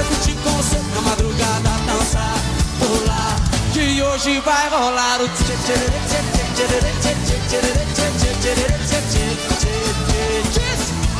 [0.00, 0.34] Quero curtir
[0.94, 2.34] na madrugada, dançar,
[2.78, 3.36] pular.
[3.74, 5.28] Que hoje vai rolar o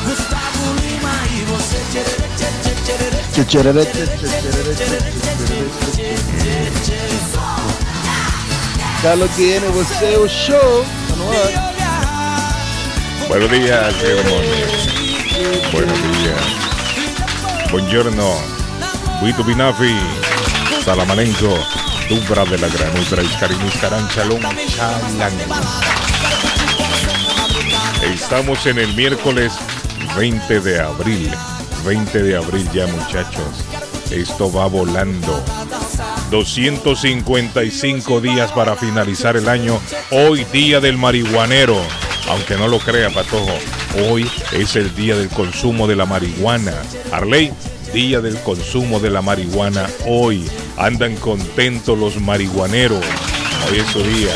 [0.03, 1.77] Gustavo Lima e você
[10.17, 10.85] o show.
[15.71, 16.41] Buenos días.
[17.69, 18.50] Buenos días.
[19.21, 19.95] Buito Binafi.
[20.83, 21.55] Salamalenco.
[22.09, 23.21] Dubra de la Granutra.
[23.21, 24.41] Iscarín Iscarán Chalón
[24.75, 25.31] Chalán.
[28.01, 29.53] Estamos en el miércoles
[30.17, 31.31] 20 de abril.
[31.85, 33.63] 20 de abril ya muchachos.
[34.09, 35.43] Esto va volando.
[36.31, 39.79] 255 días para finalizar el año.
[40.09, 41.79] Hoy día del marihuanero.
[42.27, 43.53] Aunque no lo crea, Patojo.
[44.09, 46.73] Hoy es el día del consumo de la marihuana.
[47.11, 47.53] Arley,
[47.91, 49.87] día del consumo de la marihuana.
[50.05, 53.03] Hoy andan contentos los marihuaneros.
[53.69, 54.33] Hoy es su día.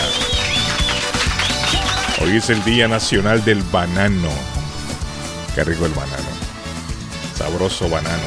[2.21, 4.29] Hoy es el Día Nacional del Banano.
[5.53, 6.29] Qué rico el banano.
[7.37, 8.23] Sabroso banano.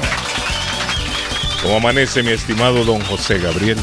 [1.63, 3.79] ¿Cómo amanece mi estimado don José Gabriel?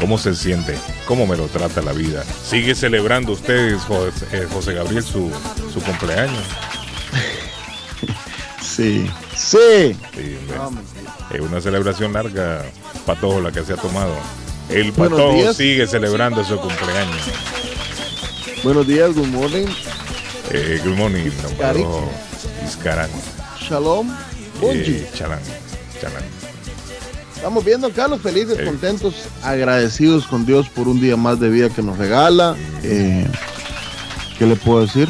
[0.00, 0.76] ¿Cómo se siente?
[1.06, 2.24] ¿Cómo me lo trata la vida?
[2.44, 5.30] ¿Sigue celebrando ustedes, José, eh, José Gabriel, su,
[5.72, 6.44] su cumpleaños?
[8.78, 9.10] Sí.
[9.36, 9.96] Sí.
[11.32, 12.62] Es una celebración larga,
[13.04, 14.14] Patojo, la que se ha tomado.
[14.70, 17.22] El Patojo sigue celebrando su cumpleaños.
[18.62, 19.66] Buenos días, good morning.
[20.52, 21.28] Eh, good morning.
[21.58, 22.08] Patojo.
[22.64, 23.10] Iscarán.
[23.60, 24.14] Shalom.
[24.60, 24.92] Bonji.
[24.92, 25.40] Eh, chalán.
[26.00, 26.22] Chalán.
[27.34, 28.64] Estamos viendo, Carlos, felices, Sí.
[28.64, 32.54] contentos, agradecidos con Dios por un día más de vida que nos regala.
[32.84, 33.26] Eh,
[34.38, 35.08] ¿Qué le puedo decir?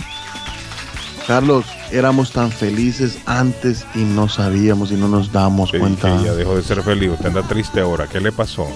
[1.27, 6.16] Carlos, éramos tan felices antes y no sabíamos y no nos damos Sí, cuenta.
[6.19, 7.10] que ya dejó de ser feliz.
[7.10, 8.06] Usted anda triste ahora.
[8.06, 8.66] ¿Qué le pasó?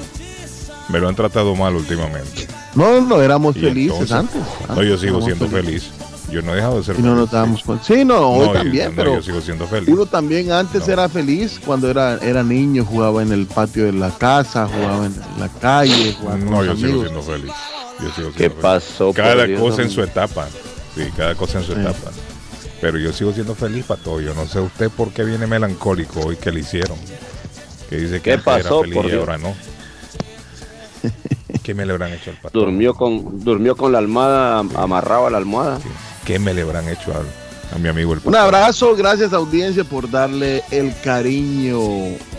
[0.89, 2.47] Me lo han tratado mal últimamente.
[2.75, 4.43] No, no, éramos Y felices entonces- antes.
[4.69, 5.91] No, yo sigo siendo feliz.
[6.31, 7.19] Yo no he dejado de ser Y no feliz.
[7.21, 7.85] nos damos cuenta.
[7.85, 9.89] Sí, no, hoy No, también, pero yo sigo siendo feliz.
[9.91, 10.93] uno también antes No.
[10.93, 15.15] era feliz cuando era, era niño, jugaba en el patio de la casa, jugaba en
[15.39, 17.53] la calle, jugaba con No, yo sigo siendo feliz.
[18.01, 18.63] Yo sigo siendo ¿Qué feliz.
[18.63, 19.13] pasó?
[19.13, 20.47] Cada Dios, cosa en su etapa.
[20.95, 21.81] Sí, cada cosa en su Sí.
[21.81, 22.11] etapa.
[22.83, 24.21] Pero yo sigo siendo feliz para todo.
[24.21, 26.99] Yo no sé usted por qué viene melancólico hoy que le hicieron.
[27.89, 29.55] Que dice que ¿Qué antes era pasó, feliz por y ahora no.
[31.63, 32.59] ¿Qué me le habrán hecho al pato?
[32.59, 35.79] Durmió con, durmió con la almohada am- amarrado a la almohada.
[36.25, 38.39] ¿Qué me le habrán hecho a, a mi amigo el Un pato?
[38.39, 41.79] abrazo, gracias audiencia por darle el cariño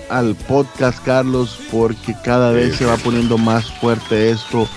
[0.09, 2.79] al podcast, Carlos, porque cada vez sí.
[2.79, 4.67] se va poniendo más fuerte esto.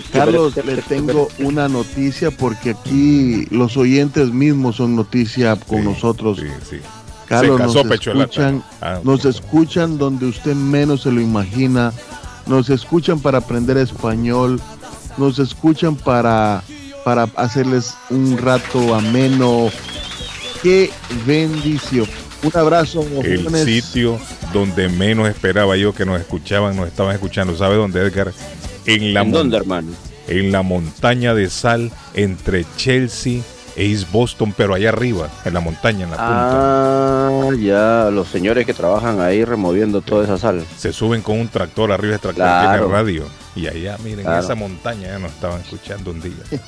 [0.00, 6.38] Carlos, le tengo una noticia porque aquí los oyentes mismos son noticia con Sí, nosotros.
[6.38, 6.76] Sí, sí.
[7.26, 11.92] Carlos, nos escuchan, Ah, nos escuchan donde usted menos se lo imagina,
[12.46, 14.60] nos escuchan para aprender español,
[15.16, 16.62] nos escuchan para,
[17.04, 19.68] para hacerles un rato ameno.
[20.62, 20.90] Qué
[21.26, 22.06] bendición.
[22.42, 23.64] Un abrazo, El jóvenes.
[23.64, 24.18] sitio
[24.52, 27.56] donde menos esperaba yo que nos escuchaban, nos estaban escuchando.
[27.56, 28.32] ¿Sabe dónde, Edgar?
[28.86, 29.88] En la, ¿En mon- dónde, hermano?
[30.28, 33.40] en la montaña de sal entre Chelsea
[33.76, 37.28] e East Boston, pero allá arriba, en la montaña, en la punta.
[37.28, 40.64] Ah, ya, los señores que trabajan ahí removiendo toda esa sal.
[40.76, 42.78] Se suben con un tractor, arriba del tractor Claro.
[42.86, 43.24] tiene radio.
[43.56, 44.42] Y allá, miren, Claro.
[44.42, 46.32] esa montaña ya nos estaban escuchando un día.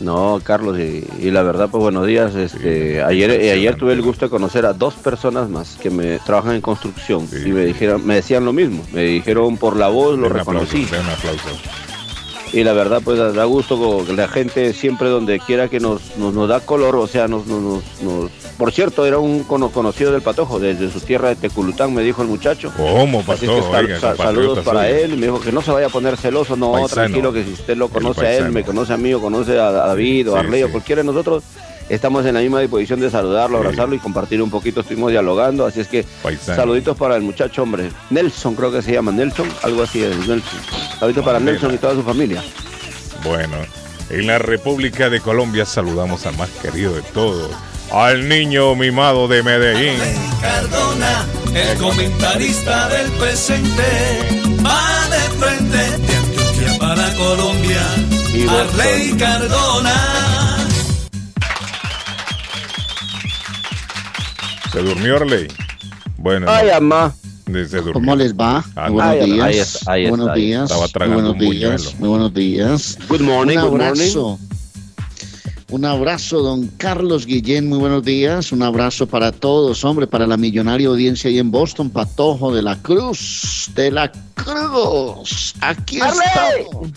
[0.00, 2.34] No, Carlos, y, y la verdad, pues buenos días.
[2.34, 6.18] Este, ayer, eh, ayer tuve el gusto de conocer a dos personas más que me
[6.18, 8.84] trabajan en construcción Sí, y me dijeron, me decían lo mismo.
[8.92, 10.84] Me dijeron por la voz, lo aplauso, reconocí.
[10.84, 11.48] den un aplauso.
[12.52, 16.48] Y la verdad pues da gusto que la gente siempre donde quiera que nos, nos,
[16.48, 20.90] da color, o sea, nos, nos, nos, por cierto, era un conocido del Patojo, desde
[20.90, 22.72] su tierra de Teculután, me dijo el muchacho.
[22.76, 23.72] ¿Cómo, Patojo?
[24.16, 27.44] saludos para él, me dijo que no se vaya a poner celoso, no, tranquilo, que
[27.44, 30.36] si usted lo conoce a él, me conoce a mí o conoce a David o
[30.36, 31.42] a Arley o cualquiera de nosotros,
[31.88, 34.80] estamos en la misma disposición de saludarlo, abrazarlo y compartir un poquito.
[34.80, 36.04] Estuvimos dialogando, así es que
[36.38, 37.90] saluditos para el muchacho, hombre.
[38.10, 40.60] Nelson, creo que se llama Nelson, algo así es Nelson.
[40.98, 42.42] Saluditos para Nelson y toda su familia.
[43.24, 43.56] Bueno,
[44.10, 47.50] en la República de Colombia saludamos al más querido de todos,
[47.90, 49.98] al niño mimado de Medellín.
[50.40, 53.82] Cardona, el comentarista del presente,
[54.64, 57.82] va de frente de Antioquia para Colombia.
[58.44, 60.35] Arley Cardona.
[64.76, 65.48] ¿Se durmió Arley?
[66.18, 66.48] Bueno.
[66.50, 67.14] Ay, mamá.
[67.94, 68.62] ¿Cómo les va?
[68.74, 69.80] Ah, buenos días.
[69.86, 70.70] buenos días.
[70.70, 71.94] Estaba muy buenos días.
[71.98, 72.98] Muy buenos días.
[73.08, 73.56] Good morning.
[73.56, 74.38] Un abrazo.
[75.70, 78.52] Un abrazo, don Carlos Guillén, muy buenos días.
[78.52, 82.76] Un abrazo para todos, hombre, para la millonaria audiencia ahí en Boston, Patojo de la
[82.82, 85.54] Cruz, de la Cruz.
[85.62, 86.90] Aquí estamos.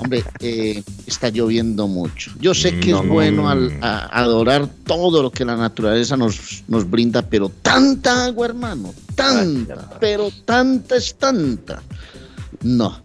[0.00, 2.32] Hombre, eh, está lloviendo mucho.
[2.40, 7.48] Yo sé que es bueno adorar todo lo que la naturaleza nos, nos brinda, pero
[7.48, 11.82] tanta agua, hermano, tanta, pero tanta es tanta.
[12.62, 13.02] No.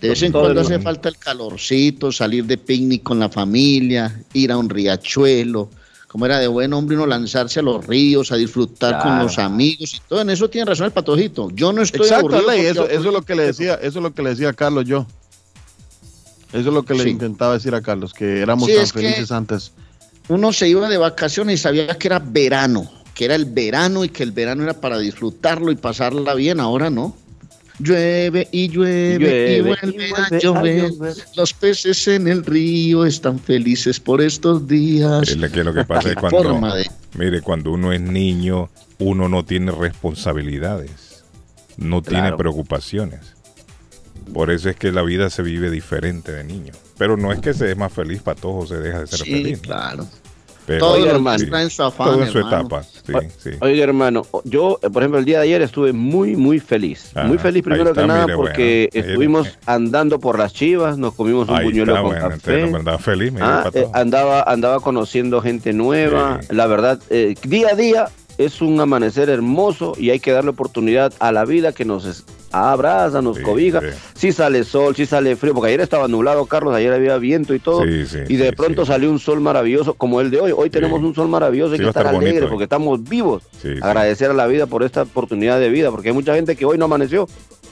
[0.00, 4.50] De vez en cuando hace falta el calorcito, salir de picnic con la familia, ir
[4.50, 5.68] a un riachuelo,
[6.10, 9.94] como era de buen hombre uno lanzarse a los ríos, a disfrutar con los amigos
[9.94, 10.22] y todo.
[10.22, 11.50] En eso tiene razón el patojito.
[11.52, 14.22] Yo no estoy Exacto, eso, eso es lo que le decía, eso es lo que
[14.22, 15.06] le decía a Carlos yo.
[16.52, 19.72] Eso es lo que le intentaba decir a Carlos, que éramos tan felices antes.
[20.28, 24.08] Uno se iba de vacaciones y sabía que era verano, que era el verano y
[24.08, 27.16] que el verano era para disfrutarlo y pasarla bien, ahora no.
[27.78, 30.92] Llueve y llueve, y vuelve, a, llover.
[31.34, 35.28] Los peces en el río están felices por estos días.
[35.28, 36.60] Es que lo que pasa es cuando,
[37.14, 38.68] mire, cuando uno es niño,
[38.98, 41.24] uno no tiene responsabilidades,
[41.78, 43.39] no tiene preocupaciones.
[44.32, 46.72] Por eso es que la vida se vive diferente de niño.
[46.98, 49.32] Pero no es que se es más feliz para todos, se deja de ser sí,
[49.32, 49.60] feliz.
[49.60, 50.06] claro.
[50.78, 51.58] todo hermano.
[51.58, 52.82] en su afán, todo en su etapa.
[52.82, 53.50] Sí, sí.
[53.60, 57.12] Oye, hermano, yo, por ejemplo, el día de ayer estuve muy, muy feliz.
[57.24, 62.02] muy feliz primero que nada porque estuvimos andando por las chivas, nos comimos un buñuelo
[62.02, 62.62] con café.
[62.62, 66.40] andaba feliz, ah, eh, andaba, andaba conociendo gente nueva.
[66.50, 68.08] La verdad, eh, día a día
[68.44, 73.20] es un amanecer hermoso y hay que darle oportunidad a la vida que nos abraza,
[73.20, 73.80] nos cobija.
[74.14, 77.58] Si sale sol, si sale frío, porque ayer estaba nublado, Carlos, ayer había viento y
[77.58, 77.84] todo.
[77.86, 80.52] y de pronto salió un sol maravilloso como el de hoy.
[80.56, 83.42] Hoy tenemos un sol maravilloso, hay que estar alegres porque estamos vivos.
[83.82, 86.78] Agradecer a la vida por esta oportunidad de vida, porque hay mucha gente que hoy
[86.78, 87.28] no amaneció,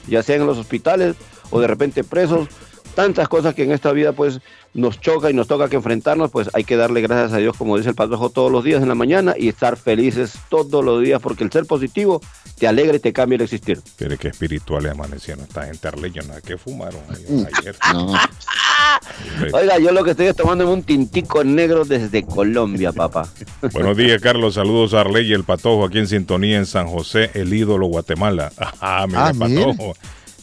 [0.07, 1.15] ya sea en los hospitales
[1.49, 2.47] o de repente presos
[2.95, 4.39] tantas cosas que en esta vida pues
[4.73, 7.77] nos choca y nos toca que enfrentarnos, pues hay que darle gracias a Dios, como
[7.77, 11.21] dice el Patrojo, todos los días en la mañana y estar felices todos los días,
[11.21, 12.21] porque el ser positivo
[12.57, 13.81] te alegra y te cambia el existir.
[13.97, 17.45] Pero qué espirituales amanecieron esta gente arleña, nada que fumaron mm.
[17.57, 17.75] ayer.
[19.53, 23.27] Oiga, yo lo que estoy tomando es un tintico negro desde Colombia, papá.
[23.73, 24.55] Buenos días, Carlos.
[24.55, 28.51] Saludos a Arley y el Patojo aquí en sintonía en San José, el ídolo Guatemala.
[28.81, 29.95] Ah, mira, ah, Patojo.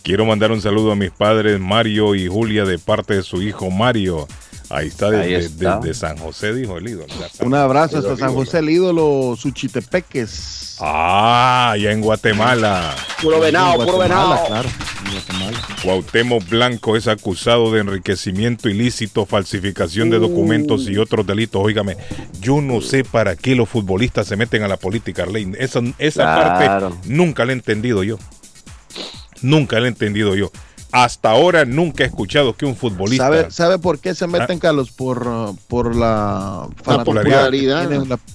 [0.07, 3.73] Quiero mandar un saludo a mis padres Mario y Julia de parte de su hijo
[3.73, 4.29] Mario.
[4.71, 7.13] Ahí está desde San José, dijo el ídolo.
[7.41, 10.77] Un abrazo hasta San José, el ídolo Suchitepeques.
[10.81, 12.95] Ah, ya en Guatemala.
[13.21, 14.47] Puro venado, puro venado.
[14.47, 14.69] Claro,
[15.83, 21.61] Cuauhtémoc Blanco es acusado de enriquecimiento ilícito, falsificación de documentos y otros delitos.
[21.65, 21.97] Óigame,
[22.41, 25.57] yo no sé para qué los futbolistas se meten a la política, Arlene.
[25.59, 28.19] Esa, esa parte nunca la he entendido yo.
[29.43, 30.51] Nunca lo he entendido yo.
[30.93, 33.25] Hasta ahora nunca he escuchado que un futbolista.
[33.25, 34.61] ¿Sabe, ¿sabe por qué se meten, ah.
[34.61, 34.91] Carlos?
[34.91, 37.91] Por, por la, popularidad.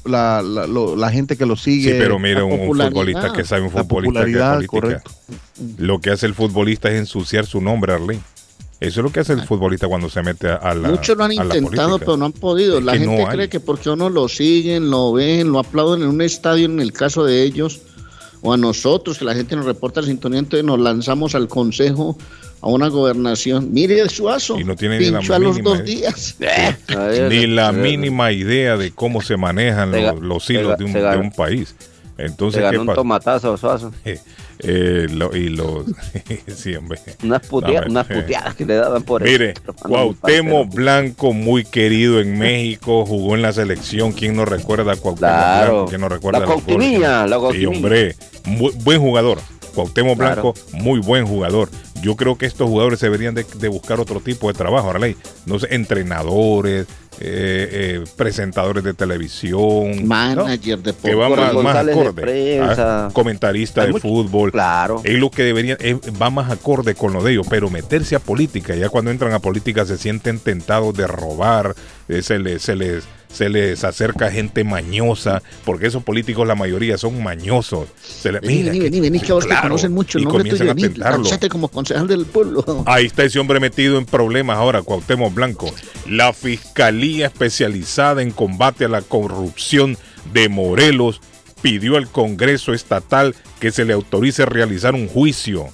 [0.05, 1.93] La, la, gente que lo sigue.
[1.93, 5.03] Sí, pero mire, un, futbolista que sabe un futbolista que política.
[5.77, 8.21] Lo que hace el futbolista es ensuciar su nombre, Arlene.
[8.81, 10.89] Eso es lo que hace el futbolista cuando se mete a la.
[10.89, 12.81] Muchos lo han intentado, pero no han podido.
[12.81, 16.65] la gente cree que porque uno lo siguen, lo ven, lo aplauden en un estadio,
[16.65, 17.81] en el caso de ellos,
[18.41, 22.17] o a nosotros, que la gente nos reporta la sintonía, entonces nos lanzamos al consejo
[22.61, 23.71] a una gobernación.
[23.71, 26.37] Mire Suazo, y no tiene ni la los dos días.
[27.29, 31.75] ni la mínima idea de cómo se manejan los, hilos de un, de un país.
[32.17, 33.91] Entonces, ¿qué un tomatazo, Suazo.
[34.05, 34.19] Eh,
[34.63, 35.85] lo, y lo,
[36.55, 36.73] sí,
[37.23, 43.41] Unas, puteadas que le daban por Mire, Cuauhtémoc Blanco, muy querido en México, jugó en
[43.41, 44.11] la selección.
[44.11, 45.85] ¿Quién no recuerda a Cuauhtémoc Blanco?
[45.89, 48.15] ¿Quién no recuerda la Cautinilla, la Sí, hombre,
[48.83, 49.39] buen jugador.
[49.73, 51.69] Cuauhtémoc Blanco, muy buen jugador.
[52.01, 54.87] Yo creo que estos jugadores deberían de, buscar otro tipo de trabajo.
[54.87, 55.07] Ahora,
[55.45, 56.87] no sé, entrenadores,
[57.19, 63.09] eh, eh, presentadores de televisión, manager de que va más, acorde, ¿ah?
[63.13, 64.51] comentarista de fútbol.
[64.51, 65.01] Claro.
[65.03, 65.77] Es lo que deberían,
[66.21, 69.39] va más acorde con lo de ellos, pero meterse a política, ya cuando entran a
[69.39, 71.75] política se sienten tentados de robar,
[72.07, 76.97] eh, se les, se les se les acerca gente mañosa, porque esos políticos, la mayoría,
[76.97, 77.87] son mañosos.
[78.01, 81.67] Se les, vení, vení, vení, que ahora claro, conocen mucho el nombre tuyo, a como
[81.69, 82.63] concejal del pueblo.
[82.85, 85.73] Ahí está ese hombre metido en problemas ahora, Cuauhtémoc Blanco.
[86.07, 89.97] La Fiscalía Especializada en Combate a la Corrupción
[90.33, 91.21] de Morelos
[91.61, 95.69] pidió al Congreso Estatal que se le autorice realizar un juicio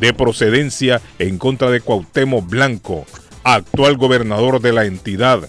[0.00, 3.06] de procedencia en contra de Cuauhtémoc Blanco,
[3.44, 5.48] actual gobernador de la entidad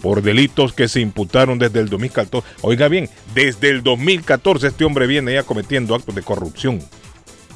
[0.00, 2.46] por delitos que se imputaron desde el 2014.
[2.62, 6.80] Oiga bien, desde el 2014 este hombre viene ya cometiendo actos de corrupción.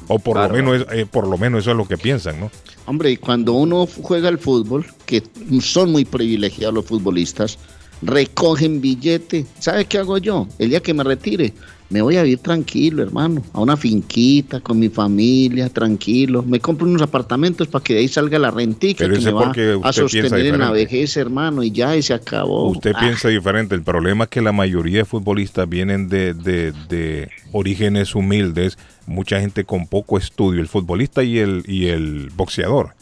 [0.07, 2.51] O por lo menos eh, por lo menos eso es lo que piensan, ¿no?
[2.85, 5.23] Hombre, y cuando uno juega al fútbol, que
[5.61, 7.57] son muy privilegiados los futbolistas,
[8.01, 9.45] recogen billete.
[9.59, 10.47] ¿Sabe qué hago yo?
[10.59, 11.53] El día que me retire,
[11.91, 16.41] me voy a vivir tranquilo, hermano, a una finquita con mi familia, tranquilo.
[16.41, 19.51] Me compro unos apartamentos para que de ahí salga la rentica que me va
[19.83, 22.69] a sostener en la vejez, hermano, y ya, y se acabó.
[22.69, 23.31] Usted piensa ah.
[23.31, 23.75] diferente.
[23.75, 29.41] El problema es que la mayoría de futbolistas vienen de, de, de orígenes humildes, mucha
[29.41, 32.95] gente con poco estudio, el futbolista y el, y el boxeador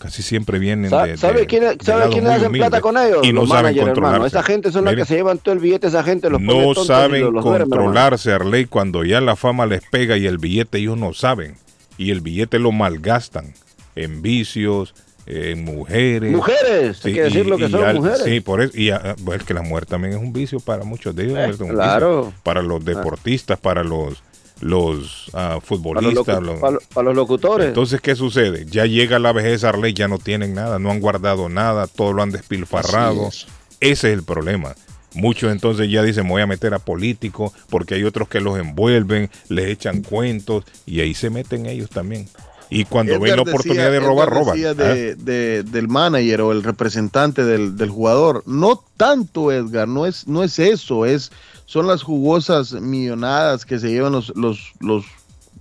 [0.00, 3.20] casi siempre vienen de, ¿Sabe quién, ¿sabe quién hacen plata con ellos?
[3.22, 4.28] Y no saben controlarse.
[4.28, 7.30] Esa gente son las que se llevan todo el billete, esa gente los No saben
[7.32, 11.54] controlarse, Arley, cuando ya la fama les pega y el billete ellos no saben.
[11.98, 13.52] Y el billete lo malgastan
[13.94, 14.94] en vicios,
[15.26, 16.32] en mujeres.
[16.32, 18.22] Mujeres, hay que decir lo que son mujeres.
[18.24, 18.72] Sí, por eso.
[18.74, 21.60] Y es que la muerte también es un vicio para muchos de ellos.
[21.60, 22.32] Eh, claro.
[22.42, 24.22] Para los deportistas, para los
[24.60, 26.24] los uh, futbolistas.
[26.24, 27.68] Para los, para, los, locutores.
[27.68, 28.66] Entonces, ¿qué sucede?
[28.66, 32.22] Ya llega la vejez Arley, ya no tienen nada, no han guardado nada, todo lo
[32.22, 33.28] han despilfarrado.
[33.28, 33.48] Ese
[33.80, 34.74] es el problema.
[35.14, 39.30] Muchos entonces ya dicen, voy a meter a políticos, porque hay otros que los envuelven,
[39.48, 42.28] les echan cuentos, y ahí se meten ellos también.
[42.72, 44.56] Y cuando ven la oportunidad de robar, roban.
[44.64, 44.74] ¿ah?
[44.74, 48.44] De, del manager o el representante del, del, jugador.
[48.46, 51.32] No tanto, Edgar, no es, no es eso, es
[51.70, 55.04] son las jugosas millonadas que se llevan los, los, los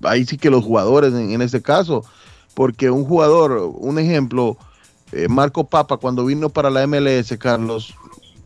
[0.02, 2.04] ahí sí que los jugadores en, este caso,
[2.56, 4.58] porque un jugador, un ejemplo,
[5.12, 7.94] eh, Marco Papa cuando vino para la MLS, Carlos,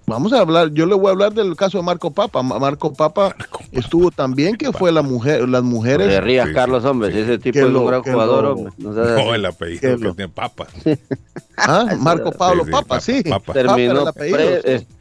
[0.06, 2.42] vamos a hablar, yo le voy a hablar del caso de Marco Papa.
[2.44, 3.36] Marco Papa
[3.72, 6.08] estuvo también que fue la mujer, las mujeres.
[6.08, 8.74] De rías, Carlos, hombre, ese tipo es un gran jugador, hombre.
[8.78, 10.68] No, el apellido que, tiene Papa.
[11.58, 11.96] ¿Ah?
[12.00, 13.24] Marco Pablo Papa, sí.
[13.54, 14.06] Terminó,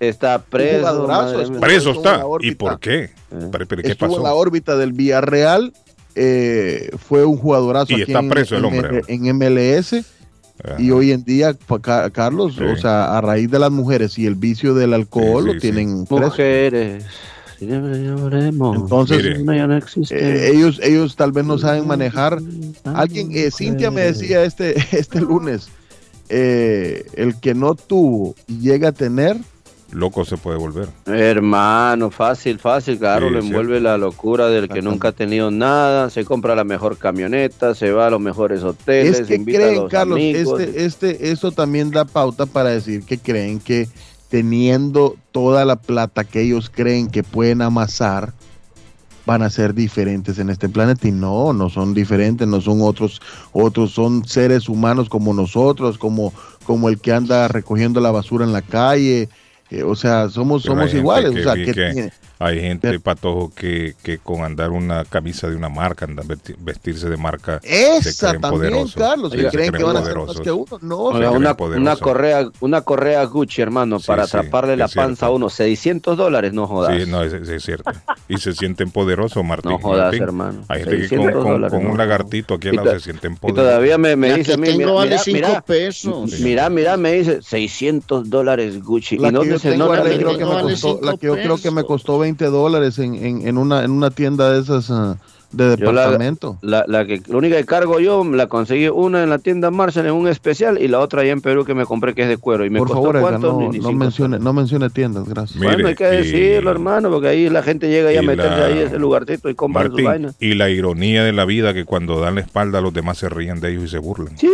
[0.00, 1.52] está preso.
[1.61, 2.25] Preso está.
[2.40, 3.11] ¿Y por qué?
[3.30, 4.18] ¿Qué estuvo pasó?
[4.18, 5.73] en la órbita del Villarreal.
[6.14, 7.97] Eh, fue un jugadorazo.
[7.97, 9.02] Y está preso el hombre.
[9.09, 10.04] En, MLS.
[10.78, 11.57] Y hoy en día,
[12.12, 16.07] Carlos, o sea, a raíz de las mujeres y el vicio del alcohol, lo tienen
[16.07, 16.26] preso.
[16.26, 17.04] Mujeres.
[18.75, 19.25] Entonces,
[20.11, 22.38] eh, ellos, ellos tal vez no saben manejar.
[22.85, 25.69] Alguien, eh, Cintia me decía este, este lunes,
[26.28, 29.37] eh, el que no tuvo y llega a tener,
[29.92, 30.88] loco se puede volver.
[31.06, 36.25] Hermano, fácil, fácil, claro, le envuelve la locura del que nunca ha tenido nada, se
[36.25, 39.82] compra la mejor camioneta, se va a los mejores hoteles, es que invita creen, a
[39.82, 43.88] los Carlos, Este, este, esto también da pauta para decir que creen que
[44.28, 48.32] teniendo toda la plata que ellos creen que pueden amasar,
[49.26, 51.06] van a ser diferentes en este planeta.
[51.06, 53.20] Y no, no son diferentes, no son otros,
[53.52, 56.32] otros son seres humanos como nosotros, como,
[56.64, 59.28] como el que anda recogiendo la basura en la calle,
[59.81, 62.11] o sea, somos, somos iguales, o sea, que,
[62.44, 66.25] hay gente, patojo, que, que con andar una camisa de una marca, andar
[66.58, 70.78] vestirse de marca, Esa también, Carlos, que creen que van a ser más que uno.
[70.80, 76.16] No, una, una, correa, una correa Gucci, hermano, para atraparle la panza a uno, 600
[76.16, 76.96] dólares, no jodas.
[76.96, 77.90] Sí, no, es, cierto.
[78.28, 79.72] Y se sienten poderosos, Martín.
[79.72, 80.64] No jodas, hermano.
[80.68, 83.64] Hay gente que con, con, un lagartito aquí al lado se sienten poderosos.
[83.64, 86.40] Y todavía me, me dice, mira, mira, vale mira, pesos.
[86.40, 89.18] mira, mira, me dice, 600 dólares Gucci.
[89.18, 90.02] La ¿Y dónde se nota?
[90.02, 94.11] La que yo creo que me costó 20 dólares en, en, en, una, en una
[94.11, 95.17] tienda de esas uh,
[95.53, 96.59] de departamento.
[96.62, 100.07] La, la, que, la única que cargo yo, la conseguí una en la tienda Marshall
[100.07, 102.39] en un especial y la otra allá en Perú que me compré que es de
[102.39, 102.65] cuero.
[102.65, 105.62] Y me Por costó favor, cuánto, no, no, mencione, no mencione tiendas, gracias.
[105.62, 108.99] bueno, hay que decirlo, hermano, porque ahí la gente llega y a meterse ahí ese
[108.99, 110.33] lugarcito y compra su vaina.
[110.41, 113.61] Y la ironía de la vida que cuando dan la espalda los demás se ríen
[113.61, 114.37] de ellos y se burlan.
[114.39, 114.51] Sí.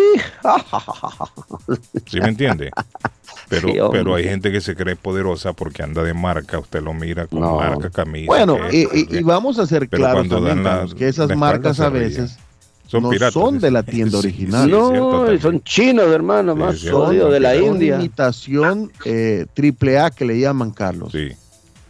[2.07, 2.71] ¿Sí me entiende?
[3.49, 7.27] Pero, pero hay gente que se cree poderosa porque anda de marca, usted lo mira
[7.27, 8.27] con marca, camisa.
[8.27, 10.63] Bueno, y, y, vamos a ser claros también,
[10.97, 12.37] que esas marcas a veces
[12.87, 14.65] Son no piratas, son de la tienda Sí, original.
[14.67, 17.97] sí, no, cierto son chinos, hermano, Sí, más jodido de la Son India.
[17.97, 21.13] imitación eh, triple A que le llaman Carlos.
[21.13, 21.29] Sí.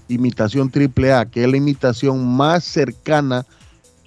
[0.08, 3.44] Imitación triple A, que es la imitación más cercana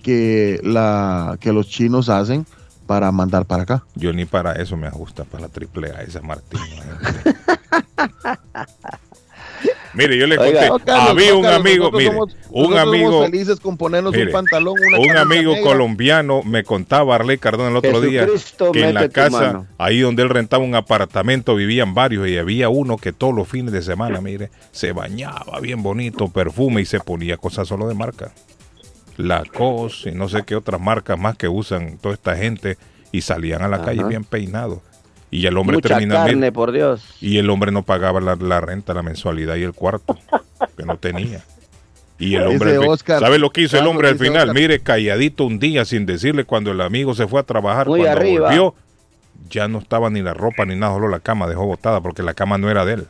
[0.01, 2.45] que la que los chinos hacen
[2.91, 3.83] para mandar para acá.
[3.95, 6.59] Yo ni para eso me ajusta, para la triple A, esa Martín.
[9.93, 12.77] Mire, yo le conté, Oiga, No, Carlos, había no, un Carlos, amigo, mire, somos- un
[12.77, 15.69] amigo, felices con ponernos mire, un pantalón, una un amigo negra.
[15.69, 18.27] colombiano me contaba Arley Cardona el otro día
[18.73, 19.67] que en la casa, mano.
[19.77, 23.71] ahí donde él rentaba un apartamento, vivían varios y había uno que todos los fines
[23.73, 28.31] de semana, mire, se bañaba bien bonito, perfume y se ponía cosas solo de marca.
[29.21, 32.77] Lacoste y no sé qué otras marcas más que usan toda esta gente
[33.11, 33.85] y salían a la Ajá.
[33.85, 34.79] calle bien peinados.
[35.29, 37.15] Y el hombre Mucha terminaba carne, por Dios.
[37.21, 40.17] y el hombre no pagaba la, la renta, la mensualidad y el cuarto,
[40.77, 41.41] que no tenía.
[42.19, 44.49] Y el hombre, Oscar, ¿sabe lo que hizo el hombre al final?
[44.49, 44.55] Oscar.
[44.55, 48.19] Mire, calladito un día sin decirle cuando el amigo se fue a trabajar, Muy cuando
[48.19, 48.47] arriba.
[48.47, 48.75] volvió,
[49.49, 52.33] ya no estaba ni la ropa ni nada, solo la cama dejó botada porque la
[52.33, 53.07] cama no era de él.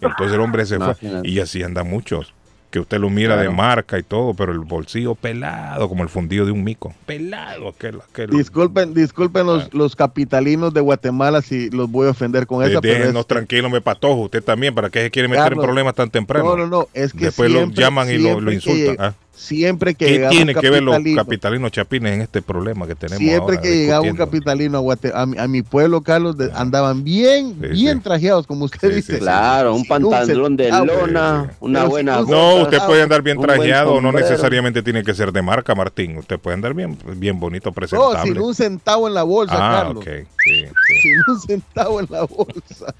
[0.00, 0.94] Entonces el hombre se fue
[1.24, 2.33] y así andan muchos.
[2.74, 3.56] Que usted lo mira de Claro.
[3.56, 6.92] marca y todo, pero el bolsillo pelado, como el fundido de un mico.
[7.06, 8.00] Pelado aquel.
[8.10, 12.80] aquel Disculpen, disculpen los, los capitalinos de Guatemala si los voy a ofender con esa,
[12.80, 14.22] pero déjenos es- tranquilos, me patojo.
[14.22, 16.46] Usted también, ¿para qué se quiere meter Carlos, en problemas tan temprano?
[16.46, 18.96] No, no, no, es que Después lo siempre- llaman y lo, lo que insultan.
[18.96, 19.14] lleg- ah.
[19.36, 22.86] Siempre que ¿Qué llegaba tiene un que ver los capitalino- capitalinos chapines en este problema
[22.86, 26.00] que tenemos Siempre ahora que llegaba un capitalino a, Guate- a, mi, a mi pueblo,
[26.02, 28.04] Carlos, de- andaban bien, Sí, bien sí.
[28.04, 29.12] trajeados, como usted Sí, dice.
[29.12, 29.18] sí, sí.
[29.18, 30.86] Claro, un pantalón de centavo.
[30.86, 31.56] lona, Sí, sí.
[31.60, 35.32] una Pero buena un No, usted puede andar bien trajeado, no necesariamente tiene que ser
[35.32, 36.16] de marca, Martín.
[36.18, 38.22] Usted puede andar bien, bien bonito, No, presentable.
[38.32, 39.98] sin un centavo en la bolsa, ah, Carlos.
[40.06, 40.26] ok.
[40.44, 41.00] Sí, sí.
[41.02, 42.94] Sin un centavo en la bolsa.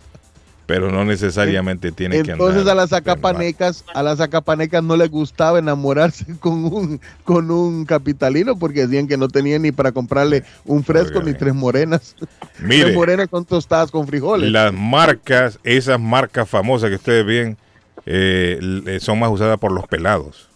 [0.67, 2.49] Pero no necesariamente tiene que andar.
[2.49, 7.85] Entonces a las acapanecas, a las acapanecas no les gustaba enamorarse con un, con un
[7.85, 11.39] capitalino porque decían que no tenían ni para comprarle un fresco Oiga, ni bien.
[11.39, 12.17] tres morenas.
[12.61, 14.51] Mire, Tres morenas con tostadas con frijoles.
[14.51, 17.57] las marcas, esas marcas famosas que ustedes ven,
[18.07, 20.49] eh, son más usadas por los pelados.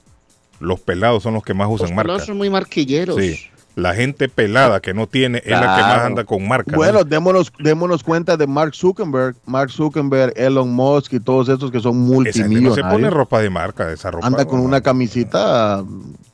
[0.61, 2.27] Los pelados son los que más Los usan pelados marcas.
[2.27, 3.17] son muy marquilleros.
[3.17, 3.39] Sí.
[3.79, 6.73] La gente pelada que no tiene es la que más anda con marcas.
[6.73, 6.79] ¿no?
[6.79, 11.79] Bueno, démonos, démonos cuenta de Mark Zuckerberg, Mark Zuckerberg, Elon Musk y todos estos que
[11.79, 11.95] son
[12.27, 12.93] Esa gente no se multimillonarios.
[12.93, 14.27] pone ropa de marca, esa ropa.
[14.27, 15.85] Anda con no, una camisita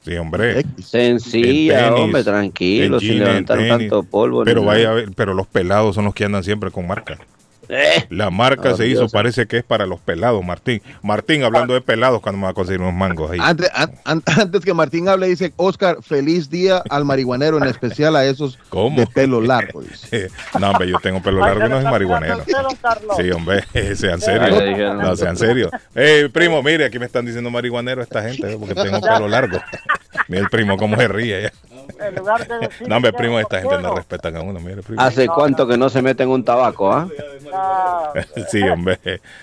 [0.04, 0.60] Sí, hombre.
[0.60, 0.86] X.
[0.86, 4.44] Sencilla, tenis, hombre, tranquilo, sin levantar tanto polvo.
[4.44, 7.18] Pero vaya a ver, pero los pelados son los que andan siempre con marca.
[7.68, 9.12] Eh, La marca Oh, se hizo, Dios.
[9.12, 10.82] parece que es para los pelados, Martín.
[11.02, 13.38] Martín, hablando de pelados, cuando me va a conseguir unos mangos ahí.
[13.42, 18.16] Antes, an- an- antes que Martín hable, dice Oscar, feliz día al marihuanero, en especial
[18.16, 18.98] a esos ¿Cómo?
[19.00, 19.82] de pelo largo.
[19.82, 20.28] dice.
[20.60, 22.44] no, hombre, yo tengo pelo largo y no es marihuanero.
[23.16, 23.64] Sí, hombre,
[23.96, 24.96] sean serios.
[24.96, 25.70] No, sean serios.
[25.94, 29.58] Eh, primo, mire, aquí me están diciendo marihuanero esta gente, porque tengo pelo largo.
[30.28, 31.52] Mira el primo cómo se ríe ya.
[32.00, 34.82] En lugar de decir No, hombre, que primo, esta gente no respetan a uno, mire,
[34.82, 35.00] primo.
[35.00, 37.08] ¿Hace cuánto que no se meten un tabaco, ah?
[37.52, 38.12] ah,
[38.50, 38.98] Sí, hombre.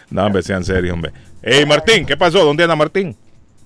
[0.09, 1.11] No, hombre, sean serios, hombre.
[1.41, 2.43] Hey, Martín, ¿qué pasó?
[2.43, 3.15] ¿Dónde anda Martín?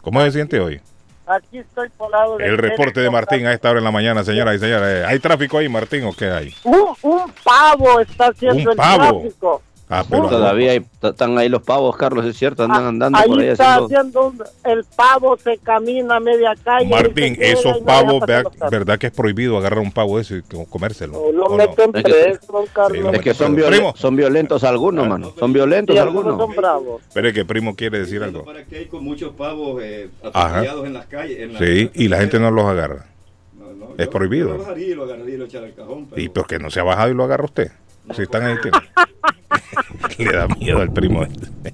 [0.02, 0.80] ¿Cómo se siente hoy?
[1.28, 4.56] Aquí estoy por lado El reporte de Martín a esta hora en la mañana, señoras
[4.56, 5.06] y señores.
[5.06, 6.54] ¿Hay tráfico ahí, Martín, o qué hay?
[6.64, 9.62] Un, un pavo está haciendo Un el tráfico.
[9.88, 13.38] Ah, pero Todavía hay- están ahí los pavos, Carlos, es cierto, andan Ah, andando por
[13.40, 13.86] ahí ahí está haciendo...
[13.98, 16.90] haciendo un- el pavo se camina a media calle.
[16.90, 18.42] Martín, esos pavos, vea-.
[18.72, 21.14] ¿verdad que es prohibido agarrar un pavo ese y co- comérselo?
[21.32, 23.10] No, Lo meten Es que- preso, Carlos.
[23.12, 25.34] Sí, Es que son, violen- son violentos algunos, mano.
[25.38, 26.48] Son violentos algunos algunos.
[26.48, 27.02] son bravos.
[27.04, 28.44] Espere que primo quiere decir algo.
[28.44, 31.40] Para que hay con muchos pavos eh, en las calles.
[31.40, 33.06] en la- Sí, y la gente no los agarra.
[33.54, 34.48] No, no, es yo- prohibido.
[34.48, 36.08] Yo lo bajaría y lo agarraría y lo echara al cajón.
[36.10, 37.72] Pero Y porque no se ha bajado y lo agarra usted.
[38.16, 38.78] Si están ahí, tiene.
[40.18, 41.24] Le da miedo al primo.
[41.24, 41.74] este.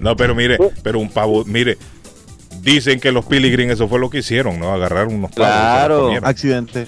[0.00, 1.76] No, pero mire, pero un pavo, mire,
[2.62, 4.72] dicen que los Pilgrim eso fue lo que hicieron, ¿no?
[4.72, 5.46] Agarraron unos pavos.
[5.48, 6.10] Claro.
[6.22, 6.86] Accidente.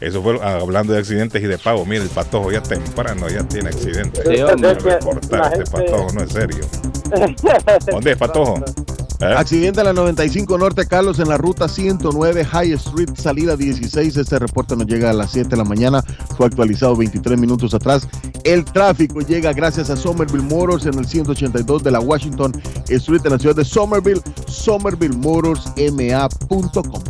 [0.00, 1.86] Eso fue hablando de accidentes y de pavos.
[1.86, 4.24] Mire, el patojo ya temprano ya tiene accidentes.
[4.26, 4.74] Sí, hombre.
[4.74, 6.64] Reportar, este gente- patojo no es serio.
[7.90, 8.64] ¿Dónde es patojo?
[9.20, 9.34] ¿Eh?
[9.36, 14.16] Accidente a la 95 Norte Carlos en la ruta 109 High Street, salida 16.
[14.16, 16.02] Este reporte nos llega a las 7 de la mañana.
[16.36, 18.08] Fue actualizado 23 minutos atrás.
[18.44, 22.52] El tráfico llega gracias a Somerville Motors en el 182 de la Washington
[22.88, 24.22] Street en la ciudad de Somerville.
[24.46, 27.04] SomervilleMotorsMA.com.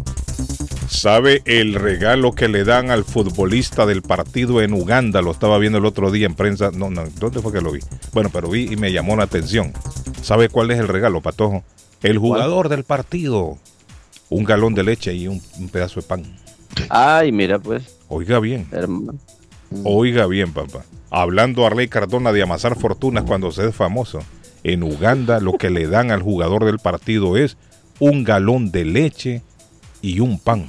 [0.89, 5.23] ¿Sabe el regalo que le dan al futbolista del partido en Uganda?
[5.23, 6.73] Lo estaba viendo el otro día en prensa.
[6.73, 7.79] No, no, ¿dónde fue que lo vi?
[8.13, 9.73] Bueno, pero vi y me llamó la atención.
[10.21, 11.63] ¿Sabe cuál es el regalo, Patojo?
[12.03, 13.59] El jugador del partido.
[14.29, 16.23] Un galón de leche y un, un pedazo de pan.
[16.89, 19.19] Ay, mira, pues, Oiga bien, hermano.
[19.85, 20.85] oiga bien, papá.
[21.11, 24.21] Hablando Arley Cardona de amasar fortunas cuando se es famoso.
[24.63, 27.57] En Uganda lo que le dan al jugador del partido es
[27.99, 29.43] un galón de leche
[30.01, 30.67] y un pan.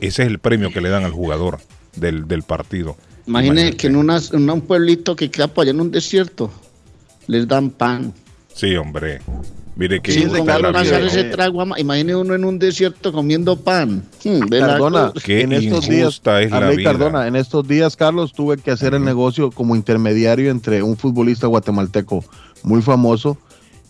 [0.00, 1.58] Ese es el premio que le dan al jugador
[1.96, 2.96] del, del partido.
[3.26, 6.50] Imagine que en, una, en un pueblito que queda por allá en un desierto,
[7.28, 8.12] les dan pan.
[8.52, 9.20] Sí, hombre.
[9.74, 11.00] Mire que Sí, pasar vida.
[11.00, 14.04] ese trago, imagine uno en un desierto comiendo pan.
[14.22, 15.12] Hmm, Cardona.
[15.24, 16.90] Qué en estos días, es la vida.
[16.90, 21.46] Cardona, en estos días, Carlos, tuve que hacer el negocio como intermediario entre un futbolista
[21.46, 22.22] guatemalteco
[22.62, 23.38] muy famoso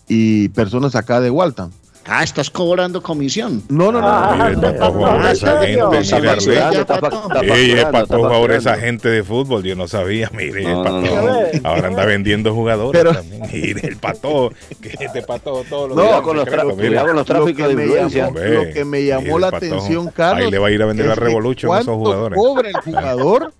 [0.07, 1.71] y personas acá de Waltham.
[2.05, 3.63] Ah, estás cobrando comisión.
[3.69, 4.07] No, no, no.
[4.09, 5.07] Ah, Mire, ¿te Patojo, pasó?
[5.07, 10.63] ahora ¿En esa gente, Ey, Patojo ahora esa gente de fútbol, yo no sabía, mire,
[10.63, 11.69] el No, no, Patojo no.
[11.69, 13.41] ahora anda vendiendo jugadores Pero- también.
[13.53, 16.77] Mire, el Patojo, que este Patojo todos los No, con los, con los
[17.15, 18.29] Lo tráficos de me influencia.
[18.29, 21.15] lo que me llamó la atención, Carlos, Ahí le va a ir a vender la
[21.15, 22.37] Revolution a esos ¿cuánto jugadores.
[22.37, 23.53] cobra el jugador?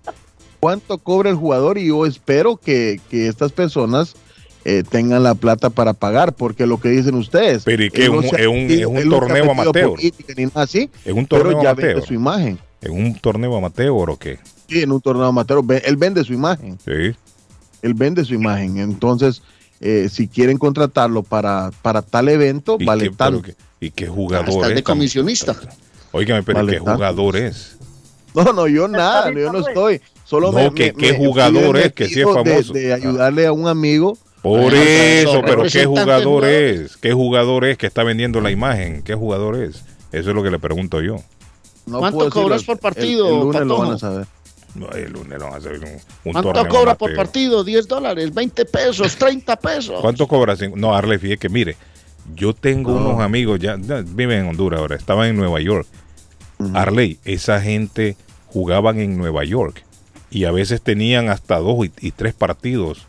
[0.60, 1.78] ¿Cuánto cobra el jugador?
[1.78, 4.14] Y yo espero que, que estas personas
[4.64, 7.64] eh, tengan la plata para pagar, porque lo que dicen ustedes.
[7.64, 8.24] Pero ¿y ha es un-
[8.70, 9.90] es torneo amateur?
[9.90, 11.92] política ni nada así, Es un pero torneo ya amateur.
[11.94, 12.58] vende su imagen.
[12.80, 14.38] ¿Es un torneo amateur o qué?
[14.68, 16.78] Sí, en un torneo amateur, él vende su imagen.
[16.84, 17.14] Sí.
[17.82, 18.78] Él vende su imagen.
[18.78, 19.42] Entonces,
[19.80, 23.42] eh, si quieren contratarlo para, para tal evento, ¿Y vale qué, tanto.
[23.42, 24.74] pero ¿Y qué jugador Estás es?
[24.76, 25.54] de comisionista.
[26.12, 26.92] Óigame, pero Vale ¿qué tanto.
[26.94, 27.76] jugador es?
[28.34, 30.00] No, no, yo nada, yo no estoy.
[30.24, 32.72] Solo No, me, que- me- qué me- jugador es, que sí es de- famoso.
[32.72, 34.18] De, ayudarle a un amigo.
[34.44, 36.98] Por eso, pero ¿qué jugador es?
[36.98, 39.02] ¿Qué jugador es que está vendiendo la imagen?
[39.02, 39.82] ¿Qué jugador es?
[40.12, 41.16] Eso es lo que le pregunto yo.
[41.86, 44.26] No ¿Cuánto cobras por partido, El, lunes lo van a saber.
[44.74, 45.84] No, el lunes lo van a un,
[46.24, 47.64] un ¿Cuánto cobra por partido?
[47.64, 48.34] ¿10 dólares?
[48.34, 49.18] ¿20 pesos?
[49.18, 50.00] ¿30 pesos?
[50.02, 50.56] ¿Cuánto cobra?
[50.56, 51.76] Cin- No, Arle, fíjate que mire,
[52.34, 53.08] yo tengo No.
[53.08, 55.86] unos amigos, ya, ya viven en Honduras ahora, estaban en Nueva York.
[56.74, 58.16] Arley, esa gente
[58.48, 59.82] jugaban en Nueva York
[60.30, 63.06] y a veces tenían hasta dos y, y tres partidos,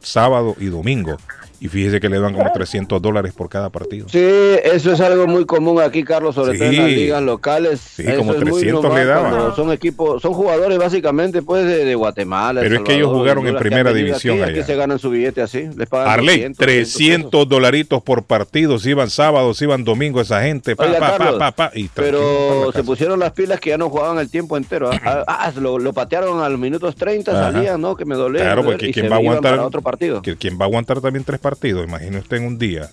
[0.00, 1.16] sábado y domingo.
[1.60, 4.06] Y fíjese que le dan como 300 dólares por cada partido.
[4.08, 6.94] Sí, eso es algo muy común aquí, Carlos, sobre todo en las Sí.
[6.96, 7.80] ligas locales.
[7.80, 9.56] Sí, Eso como es muy 300 normal le daban.
[9.56, 12.60] Son equipos, son jugadores básicamente pues de, de Guatemala.
[12.60, 14.52] Pero es que ellos Salvador, jugaron en que primera división Aquí, allá.
[14.52, 15.68] aquí se ganan su billete así.
[15.76, 20.20] Les pagan Arley, 200, 300 300 dolaritos por partido, si iban sábados, si iban domingo
[20.20, 23.58] esa gente, pa, Oiga, pa, pa, Carlos, pa, pa, y Pero se pusieron las pilas
[23.58, 24.90] que ya no jugaban el tiempo entero.
[24.92, 27.52] Ah, ah, lo, lo patearon a los minutos 30, Ajá.
[27.52, 27.96] salían, ¿no?
[27.96, 28.42] Que me dolía.
[28.42, 29.58] Claro, porque ¿quién va a aguantar?
[29.58, 30.22] otro partido.
[30.22, 31.47] ¿Quién va a aguantar también tres partidos?
[31.56, 32.90] Imagine usted en un día.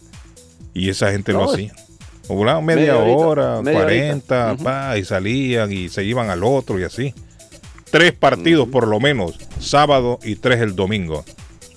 [0.73, 1.73] Y esa gente lo hacía.
[2.27, 4.63] Jugaban media, hora, media 40, horita.
[4.63, 7.13] pa, y salían y se iban al otro y así.
[7.91, 11.23] Tres partidos por lo menos, sábado y tres el domingo.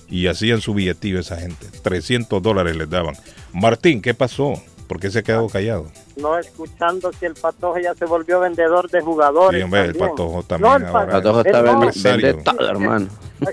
[0.09, 1.67] Y hacían su billetillo esa gente.
[1.83, 3.15] 300 dólares les daban.
[3.53, 4.53] Martín, ¿qué pasó?
[4.87, 5.91] ¿Por qué se quedó callado?
[6.21, 9.59] No escuchando que el patojo ya se volvió vendedor de jugadores.
[9.59, 10.09] Sí, hombre, el también.
[10.09, 11.11] patojo No, también el pa- ahora.
[11.13, 13.07] Patojo es está no, vende todo, hermano.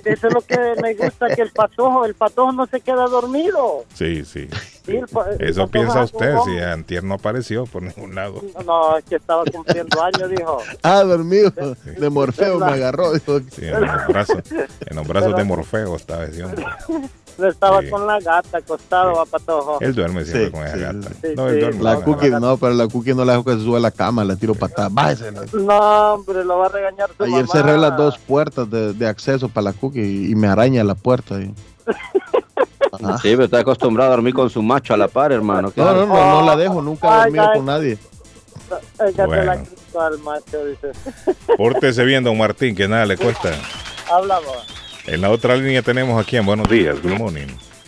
[0.05, 3.85] Eso es lo que me gusta, que el patojo, el patojo no se queda dormido.
[3.95, 4.49] Sí, sí.
[4.85, 5.07] Sí, el
[5.41, 6.59] el Eso piensa usted, si.
[6.59, 8.41] Antier no apareció por ningún lado.
[8.65, 10.59] No, es que estaba cumpliendo años, dijo.
[10.83, 11.53] Ah, dormido.
[11.85, 13.13] De Morfeo me agarró.
[13.13, 13.41] dijo.
[13.51, 16.27] Sí, en los brazos, en los brazos de Morfeo estaba.
[16.27, 16.49] No
[17.39, 17.91] estaba Sí.
[17.91, 19.79] con la gata acostado, a patojo.
[19.81, 21.09] Él duerme siempre Sí, con esa sí, gata.
[21.23, 21.29] sí.
[21.37, 23.61] No, él Sí, duerme La cookie, no, pero la cookie no la dejo que se
[23.61, 24.89] sube a la cama, la tiro patada.
[24.91, 25.31] Bájese.
[25.53, 27.49] No, hombre, lo va a regañar su Ayer mamá.
[27.53, 30.95] cerré las dos puertas de, de acceso para la cookie y, y me araña la
[30.95, 31.41] puerta.
[31.41, 31.55] y-
[33.03, 33.19] Ajá.
[33.19, 35.71] Sí, pero está acostumbrado a dormir con su macho a la par, hermano.
[35.77, 37.99] No, no, no, no la dejo, nunca he dormido con nadie.
[39.27, 39.53] Bueno.
[40.01, 40.93] al macho, dice.
[41.57, 43.51] Pórtese bien, don Martín, que nada le cuesta.
[44.11, 44.41] Habla.
[45.07, 47.47] En la otra línea tenemos aquí en Buenos Días, Good Morning.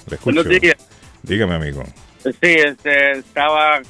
[0.09, 0.43] Le escucho.
[0.43, 0.77] Buenos días.
[1.23, 1.83] Dígame, amigo.
[2.23, 3.81] Sí, este, estaba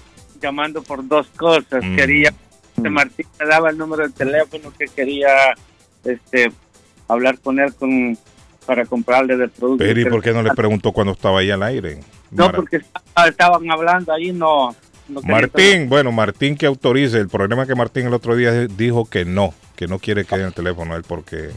[0.41, 1.85] llamando por dos cosas.
[1.85, 1.97] Mm.
[1.97, 2.33] Quería,
[2.77, 5.29] este Martín me daba el número de teléfono que quería
[6.05, 6.51] este,
[7.07, 8.17] hablar con él con,
[8.67, 9.87] para comprarle de productos.
[9.87, 12.01] Pero ¿y por qué no le preguntó cuando estaba ahí al aire?
[12.31, 14.75] No, Mar- porque estaba- estaban hablando ahí, no.
[15.09, 17.19] no Martín, bueno, Martín que autorice.
[17.19, 20.37] El problema es que Martín el otro día dijo que no, que no quiere que
[20.37, 21.51] den el teléfono a él porque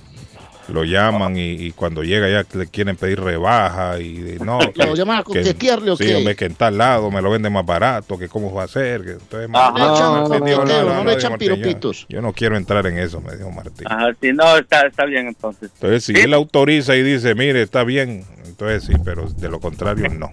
[0.69, 4.59] lo llaman y, y cuando llega ya le quieren pedir rebaja y no.
[4.73, 6.15] que- ¿Lo llaman a que- coquetearle o Sí, qué?
[6.15, 9.03] hombre, que en tal lado me lo vende más barato, que cómo va a ser.
[9.03, 9.71] Que, entonces, Ajá.
[9.77, 12.05] No, dijo, echan yo- piropitos.
[12.09, 13.87] Yo, no quiero entrar en eso, me dijo Martín.
[13.89, 15.69] Ajá, sí, no, está, está bien entonces.
[15.73, 16.21] Entonces, si Sí.
[16.21, 20.29] él autoriza y dice, mire, está bien, entonces sí, pero de lo contrario, no.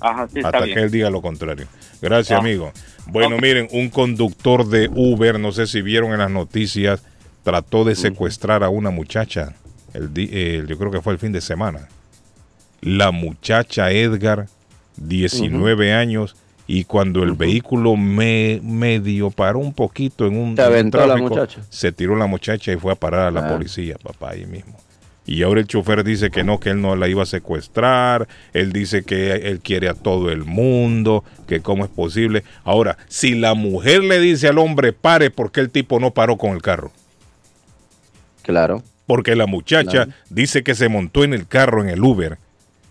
[0.00, 0.76] Ajá, sí, está Hasta bien.
[0.76, 1.66] que él diga lo contrario.
[2.02, 2.40] Gracias, Ah.
[2.40, 2.72] amigo.
[3.06, 7.02] Bueno, miren, un conductor de Uber, no sé si vieron en las noticias,
[7.44, 9.54] trató de secuestrar a una muchacha.
[9.96, 11.88] El, yo creo que fue el fin de semana.
[12.80, 14.46] La muchacha Edgar,
[14.96, 20.86] 19 años, y cuando el vehículo me, medio paró un poquito en un, Se en
[20.86, 21.60] la tráfico, muchacha.
[21.70, 23.48] se tiró la muchacha y fue a parar a la Ah.
[23.52, 24.76] policía, papá, ahí mismo.
[25.28, 28.72] Y ahora el chofer dice que no, que él no la iba a secuestrar, él
[28.72, 32.44] dice que él quiere a todo el mundo, que cómo es posible.
[32.62, 36.36] Ahora, si la mujer le dice al hombre pare, ¿por qué el tipo no paró
[36.36, 36.92] con el carro?
[38.42, 38.82] Claro.
[39.06, 40.12] Porque la muchacha Claro.
[40.30, 42.38] dice que se montó en el carro, en el Uber,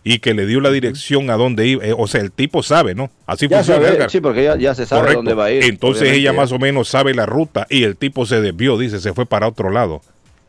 [0.03, 1.83] y que le dio la dirección a dónde iba.
[1.85, 3.09] Eh, O sea, el tipo sabe, ¿no?
[3.25, 3.85] Así Ya funciona.
[3.87, 5.19] sabe, sí, porque ya, ya se sabe Correcto.
[5.19, 5.63] dónde va a ir.
[5.63, 6.19] Entonces obviamente.
[6.21, 9.25] ella más o menos sabe la ruta y el tipo se desvió, dice, se fue
[9.25, 10.01] para otro lado.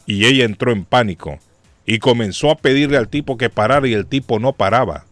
[0.07, 1.39] Y ella entró en pánico
[1.85, 5.05] y comenzó a pedirle al tipo que parara y el tipo no paraba.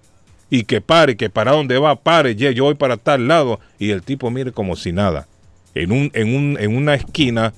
[0.51, 3.59] Y que pare, que para dónde va, pare, yo voy para tal lado.
[3.79, 5.27] Y el tipo mire como si nada.
[5.75, 7.53] En, un, en, un, en una esquina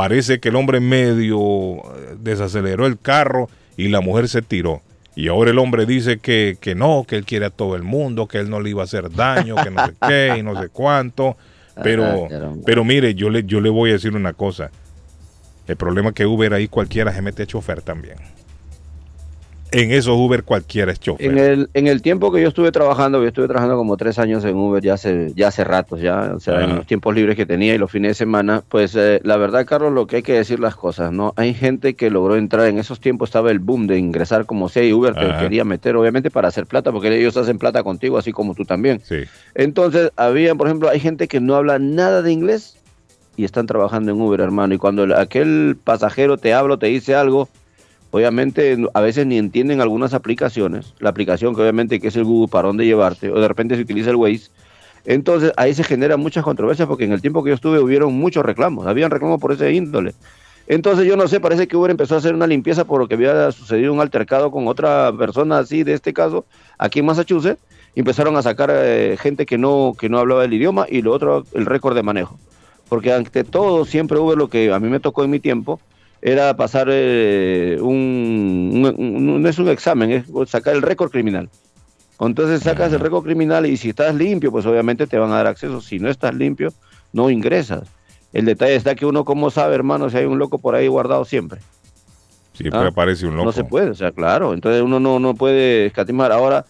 [0.00, 4.80] parece que el hombre medio eh, desaceleró el carro y la mujer se tiró.
[5.14, 8.26] Y ahora el hombre dice que, que no, que él quiere a todo el mundo,
[8.26, 10.70] que él no le iba a hacer daño, que no sé qué y no sé
[10.70, 11.36] cuánto.
[11.82, 14.70] Pero, Ah, pero mire, yo le, yo le voy a decir una cosa.
[15.68, 18.16] El problema es que Uber ahí cualquiera se mete chofer también.
[19.72, 21.30] En esos Uber cualquiera es chofer.
[21.30, 24.44] En el, en el tiempo que yo estuve trabajando, yo estuve trabajando como tres años
[24.44, 26.74] en Uber ya hace, ya hace ratos, ya, o sea, en Ajá.
[26.76, 29.92] los tiempos libres que tenía y los fines de semana, pues eh, la verdad, Carlos,
[29.92, 31.32] lo que hay que decir las cosas, ¿no?
[31.36, 34.82] Hay gente que logró entrar, en esos tiempos estaba el boom de ingresar como sea
[34.84, 38.32] y Uber te quería meter, obviamente, para hacer plata, porque ellos hacen plata contigo, así
[38.32, 39.00] como tú también.
[39.04, 39.20] Sí.
[39.54, 42.76] Entonces, había, por ejemplo, hay gente que no habla nada de inglés
[43.36, 44.74] y están trabajando en Uber, hermano.
[44.74, 47.48] Y cuando el- aquel pasajero te habla o te dice algo,
[48.10, 50.94] obviamente a veces ni entienden algunas aplicaciones.
[50.98, 53.82] La aplicación que obviamente que es el Google para dónde llevarte, o de repente se
[53.82, 54.50] utiliza el Waze.
[55.04, 58.44] Entonces ahí se generan muchas controversias porque en el tiempo que yo estuve hubieron muchos
[58.44, 60.14] reclamos, habían reclamos por ese índole.
[60.66, 63.14] Entonces yo no sé, parece que Uber empezó a hacer una limpieza por lo que
[63.14, 66.44] había sucedido un altercado con otra persona así de este caso,
[66.78, 67.60] aquí en Massachusetts,
[67.96, 71.44] empezaron a sacar eh, gente que no, que no hablaba el idioma y lo otro,
[71.54, 72.38] el récord de manejo.
[72.88, 75.80] Porque ante todo, siempre Uber lo que a mí me tocó en mi tiempo
[76.22, 81.48] era pasar eh, un, no es un examen, es sacar el récord criminal.
[82.20, 85.46] Entonces sacas el récord criminal y si estás limpio, pues obviamente te van a dar
[85.46, 85.80] acceso.
[85.80, 86.72] Si no estás limpio,
[87.12, 87.88] no ingresas.
[88.34, 91.24] El detalle está que uno, como sabe, hermano, si hay un loco por ahí guardado
[91.24, 91.60] siempre.
[92.52, 93.46] Siempre Ah, aparece un loco.
[93.46, 94.52] No se puede, o sea, claro.
[94.52, 96.30] Entonces uno no, no puede escatimar.
[96.30, 96.66] Ahora,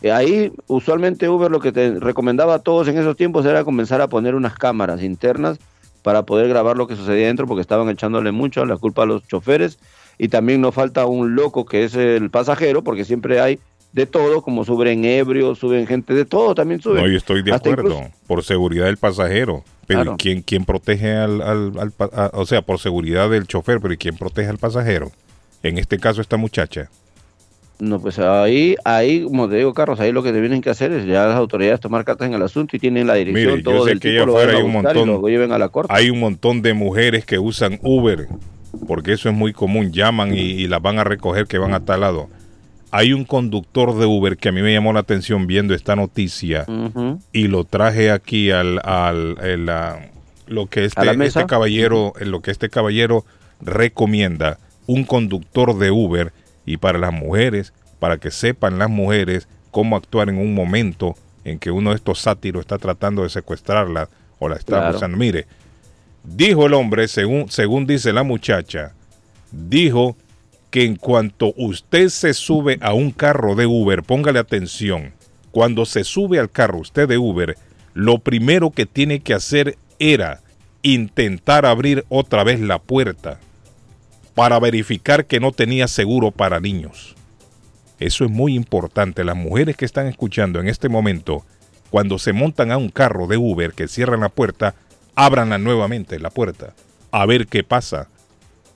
[0.00, 4.00] eh, ahí usualmente Uber lo que te recomendaba a todos en esos tiempos era comenzar
[4.00, 5.58] a poner unas cámaras internas
[6.04, 9.26] para poder grabar lo que sucedía dentro porque estaban echándole mucho la culpa a los
[9.26, 9.78] choferes
[10.18, 13.58] y también no falta un loco que es el pasajero porque siempre hay
[13.92, 17.02] de todo, como suben ebrios, suben gente de todo, también suben.
[17.02, 17.94] No, yo estoy de Hasta acuerdo.
[17.96, 19.64] incluso- Por seguridad del pasajero.
[19.86, 20.16] Pero ¿y Claro.
[20.18, 23.96] quién, quién protege al, al- al a- o sea, por seguridad del chofer, pero ¿y
[23.96, 25.10] quién protege al pasajero?
[25.62, 26.90] En este caso, esta muchacha.
[27.80, 31.06] No, pues ahí, ahí, como te digo, Carlos, ahí lo que tienen que hacer es
[31.06, 33.84] ya las autoridades tomar cartas en el asunto y tienen la dirección, Mire, yo todo
[33.84, 35.08] sé del que tipo, hay a un montón.
[35.08, 35.92] lo lleven a la corte.
[35.92, 38.28] Hay un montón de mujeres que usan Uber,
[38.86, 39.92] porque eso es muy común.
[39.92, 42.28] Llaman y, y las van a recoger que van a tal lado.
[42.92, 46.64] Hay un conductor de Uber que a mí me llamó la atención viendo esta noticia
[47.32, 49.98] y lo traje aquí al, al ah,
[50.46, 51.40] lo que este, ¿A la mesa?
[51.40, 53.24] este caballero lo que este caballero
[53.60, 56.32] recomienda un conductor de Uber
[56.66, 61.58] y para las mujeres para que sepan las mujeres cómo actuar en un momento en
[61.58, 64.86] que uno de estos sátiros está tratando de secuestrarla o la está Claro.
[64.88, 65.16] abusando.
[65.16, 65.46] Mire,
[66.22, 68.92] dijo el hombre, según, según dice la muchacha,
[69.50, 70.16] dijo
[70.70, 75.12] que en cuanto usted se sube a un carro de Uber, póngale atención,
[75.50, 77.56] cuando se sube al carro usted de Uber,
[77.94, 80.40] lo primero que tiene que hacer era
[80.82, 83.38] intentar abrir otra vez la puerta
[84.34, 87.14] para verificar que no tenía seguro para niños.
[88.00, 89.24] Eso es muy importante.
[89.24, 91.44] Las mujeres que están escuchando en este momento,
[91.90, 94.74] cuando se montan a un carro de Uber que cierran la puerta,
[95.14, 96.74] ábranla nuevamente la puerta,
[97.12, 98.08] a ver qué pasa.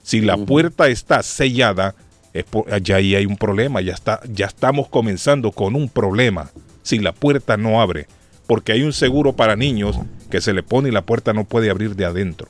[0.02, 1.94] Si la puerta está sellada,
[2.32, 6.50] es por- ya ahí hay un problema, ya, está, ya estamos comenzando con un problema.
[6.82, 8.06] Si la puerta no abre,
[8.46, 9.98] porque hay un seguro para niños
[10.30, 12.48] que se le pone y la puerta no puede abrir de adentro.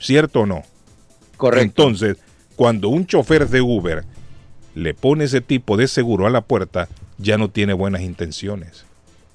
[0.00, 0.62] ¿Cierto o no?
[1.36, 1.82] Correcto.
[1.82, 2.16] Entonces,
[2.56, 4.04] cuando un chofer de Uber
[4.74, 8.84] le pone ese tipo de seguro a la puerta, ya no tiene buenas intenciones.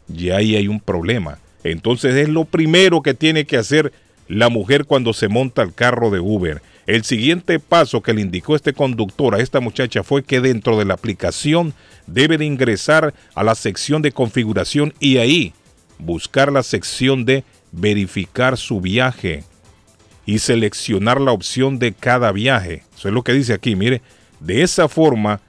[0.08, 1.40] Ya ahí hay un problema.
[1.64, 3.94] Entonces es lo primero que tiene que hacer
[4.28, 6.62] la mujer cuando se monta al carro de Uber.
[6.88, 10.86] El siguiente paso que le indicó este conductor a esta muchacha fue que dentro de
[10.86, 11.74] la aplicación
[12.08, 15.54] debe de ingresar a la sección de configuración y ahí
[16.00, 19.44] buscar la sección de verificar su viaje
[20.26, 22.84] y seleccionar la opción de cada viaje.
[22.96, 24.02] Eso es lo que dice aquí, mire.
[24.40, 25.40] De esa forma,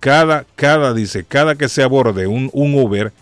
[0.00, 3.12] cada, cada, dice, cada que se aborde un, un Uber,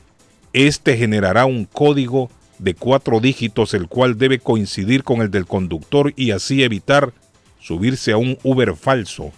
[0.53, 6.13] este generará un código de cuatro dígitos, el cual debe coincidir con el del conductor
[6.17, 7.13] y así evitar
[7.61, 9.31] subirse a un Uber falso.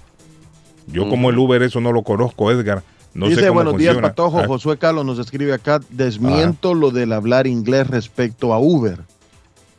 [0.87, 2.83] Yo como el Uber eso no lo conozco, Edgar.
[3.15, 3.97] No Dice, sé cómo buenos días.
[3.97, 4.41] Patojo.
[4.41, 9.01] Ah, Josué Carlos nos escribe acá, desmiento lo del hablar inglés respecto a Uber.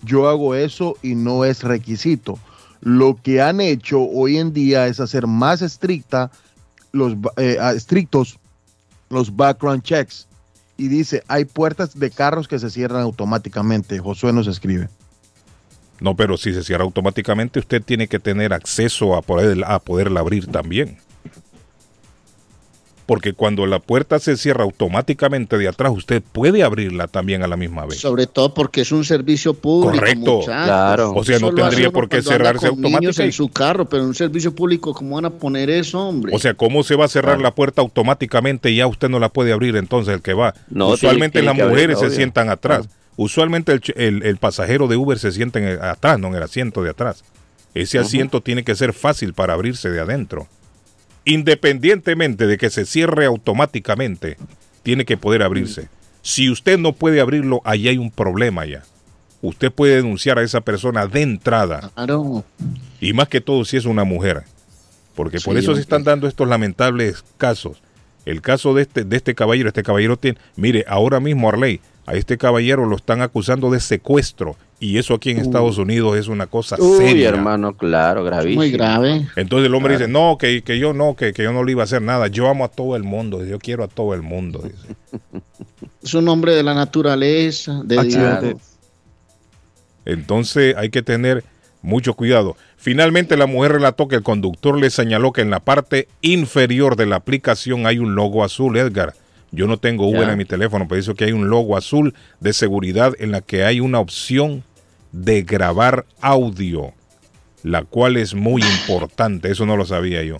[0.03, 2.39] Yo hago eso y no es requisito.
[2.81, 6.31] Lo que han hecho hoy en día es hacer más estricta
[6.91, 8.39] los, eh, estrictos
[9.09, 10.27] los background checks.
[10.77, 13.99] Y dice, hay puertas de carros que se cierran automáticamente.
[13.99, 14.89] Josué nos escribe.
[15.99, 20.21] No, pero si se cierra automáticamente, usted tiene que tener acceso a, poder, a poderla
[20.21, 20.97] abrir también.
[23.11, 27.57] Porque cuando la puerta se cierra automáticamente de atrás, usted puede abrirla también a la
[27.57, 27.99] misma vez.
[27.99, 29.97] Sobre todo porque es un servicio público.
[29.99, 30.35] Correcto.
[30.37, 30.65] muchachos.
[30.65, 31.11] Claro.
[31.13, 33.23] O sea, no Eso tendría por qué cerrarse automáticamente.
[33.25, 36.31] en su carro, pero en un servicio público, ¿cómo van a poner eso, hombre?
[36.33, 39.27] O sea, ¿cómo se va a cerrar la puerta automáticamente y ya usted no la
[39.27, 40.53] puede abrir entonces el que va?
[40.69, 42.15] No, Usualmente tiene- las tiene mujeres se obvio.
[42.15, 42.87] sientan atrás.
[43.17, 46.35] Usualmente el, ch- el- el pasajero de Uber se sienta en el- atrás, no en
[46.35, 47.25] el asiento de atrás.
[47.73, 50.47] Ese asiento tiene que ser fácil para abrirse de adentro.
[51.25, 54.37] Independientemente de que se cierre automáticamente,
[54.83, 55.89] tiene que poder abrirse.
[56.21, 58.83] Si usted no puede abrirlo, ahí hay un problema ya.
[59.41, 61.91] Usted puede denunciar a esa persona de entrada.
[61.95, 62.43] Claro.
[62.99, 64.43] Y más que todo si es una mujer.
[65.15, 67.81] Porque por Sí, eso se están dando estos lamentables casos.
[68.25, 71.81] El caso de este, de este caballero, este caballero tiene, mire, ahora mismo Arley,
[72.11, 74.55] a este caballero lo están acusando de secuestro.
[74.79, 77.29] Y eso aquí en Estados Unidos es una cosa Uy, seria.
[77.29, 78.61] hermano, claro, gravísimo.
[78.61, 79.27] Muy grave.
[79.35, 80.07] Entonces el hombre Claro.
[80.07, 82.27] dice, no, que, que yo no, que, que yo no le iba a hacer nada.
[82.27, 84.61] Yo amo a todo el mundo, yo quiero a todo el mundo.
[84.63, 84.95] dice.
[86.03, 88.45] Es un hombre de la naturaleza, de Accidente.
[88.47, 88.61] Dios.
[90.05, 91.43] Entonces hay que tener
[91.83, 92.55] mucho cuidado.
[92.77, 97.05] Finalmente la mujer relató que el conductor le señaló que en la parte inferior de
[97.05, 99.13] la aplicación hay un logo azul, Edgar.
[99.51, 100.31] Yo no tengo Uber Ya.
[100.31, 103.63] en mi teléfono, pero dice que hay un logo azul de seguridad en la que
[103.65, 104.63] hay una opción
[105.11, 106.93] de grabar audio,
[107.63, 109.51] la cual es muy importante.
[109.51, 110.37] Eso no lo sabía yo.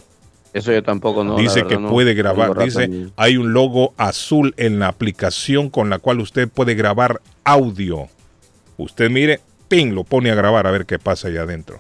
[0.54, 1.38] Eso yo tampoco no.
[1.38, 1.90] dice verdad, que no.
[1.90, 2.58] puede grabar.
[2.58, 8.08] Dice, hay un logo azul en la aplicación con la cual usted puede grabar audio.
[8.78, 11.80] Usted mire, ping, lo pone a grabar a ver qué pasa allá adentro.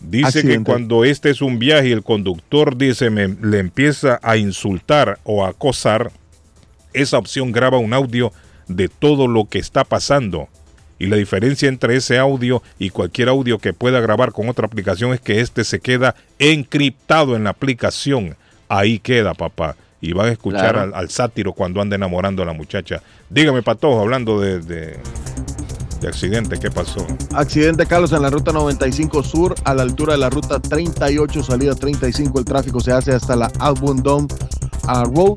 [0.00, 0.58] Dice Accidente.
[0.58, 5.18] que cuando este es un viaje y el conductor dice me, le empieza a insultar
[5.24, 6.10] o a acosar,
[6.92, 8.32] esa opción graba un audio
[8.68, 10.48] de todo lo que está pasando.
[10.98, 15.12] Y la diferencia entre ese audio y cualquier audio que pueda grabar con otra aplicación
[15.12, 18.36] es que este se queda encriptado en la aplicación.
[18.68, 19.76] Ahí queda, papá.
[20.00, 20.80] Y van a escuchar Claro.
[20.80, 23.02] al, al sátiro cuando anda enamorando a la muchacha.
[23.28, 24.96] Dígame, Patojo, hablando de, de,
[26.00, 27.06] de accidente, ¿qué pasó?
[27.34, 31.74] Accidente, Carlos, en la ruta 95 Sur, a la altura de la ruta 38, salida
[31.74, 32.38] 35.
[32.38, 33.74] El tráfico se hace hasta la uh,
[35.04, 35.36] Road,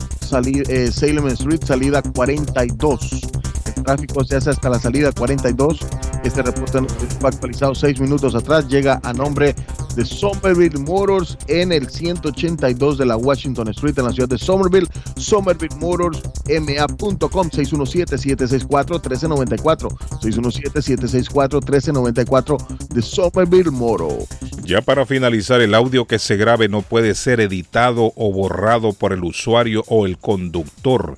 [0.69, 3.38] eh, Salem Street, salida 42.
[3.83, 5.79] Tráfico se hace hasta la salida 42.
[6.23, 6.79] Este reporte
[7.19, 8.67] fue actualizado seis minutos atrás.
[8.67, 9.55] Llega a nombre
[9.95, 14.87] de Somerville Motors en el 182 de la Washington Street en la ciudad de Somerville.
[15.17, 19.89] Somerville Motors, ma.com 617-764-1394.
[20.21, 24.27] 617-764-1394 de Somerville Motors.
[24.63, 29.13] Ya para finalizar, el audio que se grabe no puede ser editado o borrado por
[29.13, 31.17] el usuario o el conductor.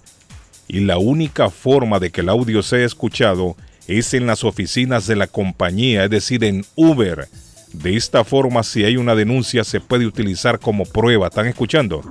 [0.73, 3.57] Y la única forma de que el audio sea escuchado
[3.87, 7.27] es en las oficinas de la compañía, es decir, en Uber.
[7.73, 11.27] De esta forma, si hay una denuncia, se puede utilizar como prueba.
[11.27, 12.01] ¿Están escuchando?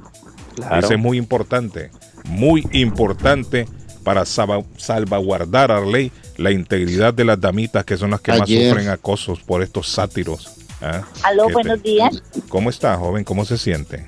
[0.57, 0.77] Claro.
[0.79, 1.91] Eso es muy importante,
[2.27, 3.67] muy importante
[4.05, 8.47] para salvaguardar a la ley la integridad de las damitas que son las que más
[8.47, 10.51] sufren acosos por estos sátiros.
[10.83, 11.03] ¿ah?
[11.23, 12.23] Aló, buenos te- días.
[12.51, 13.25] ¿Cómo está, joven?
[13.25, 14.07] ¿Cómo se siente?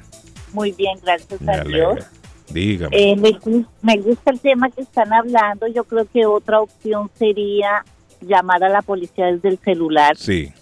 [0.53, 2.05] Muy bien, gracias Me a Dios.
[2.53, 2.97] Dígame.
[3.13, 5.67] Eh, me, gu- me gusta el tema que están hablando.
[5.69, 7.85] Yo creo que otra opción sería
[8.21, 10.53] llamar a la policía desde el celular Sí,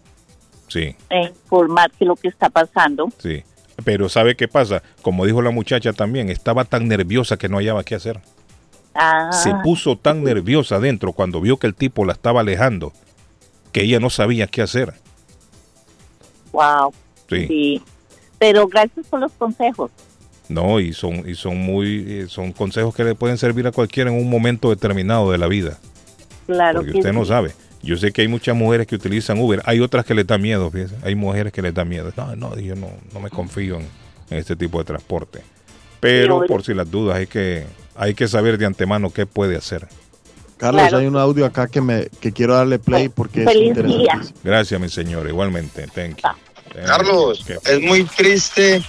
[0.68, 3.08] sí, e informar que lo que está pasando.
[3.18, 3.42] sí.
[3.82, 4.82] Pero ¿sabe qué pasa?
[5.00, 8.20] Como dijo la muchacha también, estaba tan nerviosa que no hallaba qué hacer.
[8.94, 12.92] Ah, Se puso tan nerviosa adentro cuando vio que el tipo la estaba alejando
[13.72, 14.92] que ella no sabía qué hacer.
[16.52, 16.92] wow.
[17.28, 17.46] Sí.
[17.46, 17.82] Sí.
[18.38, 19.90] Pero gracias por los consejos.
[20.50, 24.10] No, y son, y son muy, eh, son consejos que le pueden servir a cualquiera
[24.10, 25.78] en un momento determinado de la vida.
[26.46, 27.52] Claro Porque que usted no sabe.
[27.82, 29.62] Yo sé que hay muchas mujeres que utilizan Uber.
[29.64, 30.96] Hay otras que les da miedo, fíjese.
[31.02, 32.12] Hay mujeres que les da miedo.
[32.16, 33.86] No, no, yo no, no me confío en,
[34.30, 35.40] en este tipo de transporte.
[36.00, 39.86] Pero por si las dudas, hay que, hay que saber de antemano qué puede hacer.
[40.56, 40.98] Carlos, Claro.
[40.98, 43.82] hay un audio acá que me que quiero darle play porque es Feliz día.
[43.84, 44.34] interesante.
[44.44, 45.26] Gracias, mi señor.
[45.28, 45.86] Igualmente.
[45.94, 46.49] Thank you.
[46.72, 48.82] Thank Carlos, es muy triste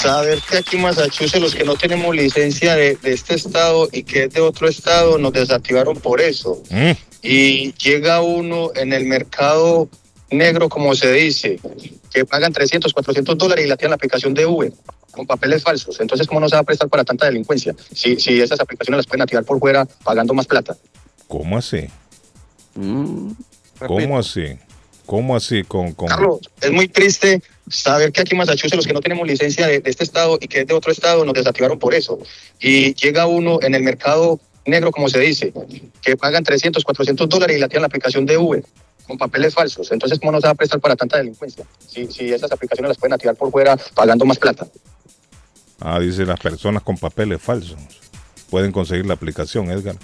[0.00, 4.02] saber que aquí en Massachusetts los que no tenemos licencia de, de este estado y
[4.02, 6.62] que es de otro estado nos desactivaron por eso.
[6.70, 9.88] Mm, Y llega uno en el mercado
[10.30, 11.60] negro, como se dice,
[12.10, 14.72] que pagan 300, 400 dólares y la tienen la aplicación de Uber
[15.10, 16.00] con papeles falsos.
[16.00, 17.74] Entonces, ¿cómo no se va a prestar para tanta delincuencia?
[17.92, 20.76] Si, si esas aplicaciones las pueden activar por fuera pagando más plata.
[21.26, 21.88] ¿Cómo así?
[22.74, 23.32] Mm.
[23.86, 24.58] ¿Cómo así?
[25.08, 26.08] ¿Cómo así con, con...
[26.08, 29.80] Carlos, es muy triste saber que aquí en Massachusetts los que no tenemos licencia de,
[29.80, 32.18] de este estado y que es de otro estado nos desactivaron por eso.
[32.60, 35.50] Y llega uno en el mercado negro, como se dice,
[36.02, 38.62] que pagan 300, 400 dólares y la tienen la aplicación de Uber
[39.06, 39.90] con papeles falsos.
[39.92, 41.64] Entonces, ¿cómo no se va a prestar para tanta delincuencia?
[41.88, 44.66] Si, si esas aplicaciones las pueden activar por fuera pagando más plata.
[45.80, 47.78] Ah, dice las personas con papeles falsos.
[48.50, 49.96] Pueden conseguir la aplicación, Edgar.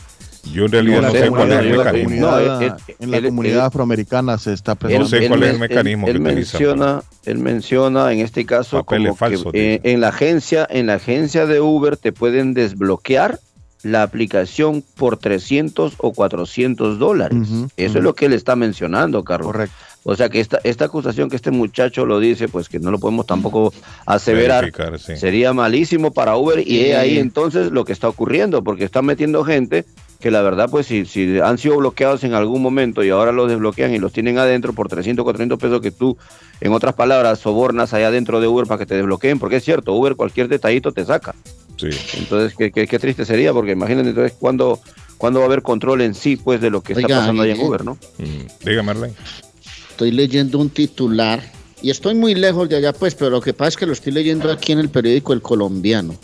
[0.53, 2.16] Yo en realidad no sé cuál es el mecanismo.
[2.20, 5.09] No, él- en la él- comunidad afroamericana se está No presentando.
[5.09, 6.59] sé cuál es el mecanismo él, que él utiliza.
[6.59, 10.86] menciona, él menciona en este caso Papeles como falsos, que eh, en la agencia, en
[10.86, 13.38] la agencia de Uber te pueden desbloquear
[13.82, 17.36] la aplicación por 300 o 400 dólares.
[17.76, 19.49] Eso es lo que él está mencionando, Carlos.
[19.49, 19.76] Correcto.
[20.07, 22.99] O sea que esta, esta acusación que este muchacho lo dice, pues que no lo
[22.99, 23.72] podemos tampoco
[24.07, 24.70] aseverar.
[24.99, 25.16] Sí.
[25.16, 26.84] Sería malísimo para Uber y Sí.
[26.90, 29.84] es ahí entonces lo que está ocurriendo, porque están metiendo gente
[30.24, 33.46] que la verdad, pues si, si han sido bloqueados en algún momento y ahora los
[33.46, 36.16] desbloquean y los tienen adentro por 300, 400 pesos que tú,
[36.62, 39.92] en otras palabras, sobornas allá dentro de Uber para que te desbloqueen, porque es cierto,
[39.92, 41.34] Uber cualquier detallito te saca.
[41.76, 41.88] Sí.
[42.16, 44.80] Entonces, qué, qué- qué triste sería, porque imagínate entonces cuándo,
[45.18, 47.60] cuándo va a haber control en sí, pues, de lo que está pasando ahí en.
[47.60, 47.98] Uber, ¿no?
[48.16, 49.14] Mm, Dígame, Arlene.
[49.90, 51.42] Estoy leyendo un titular
[51.82, 54.14] y estoy muy lejos de allá, pues, pero lo que pasa es que lo estoy
[54.14, 56.14] leyendo aquí en el periódico El Colombiano.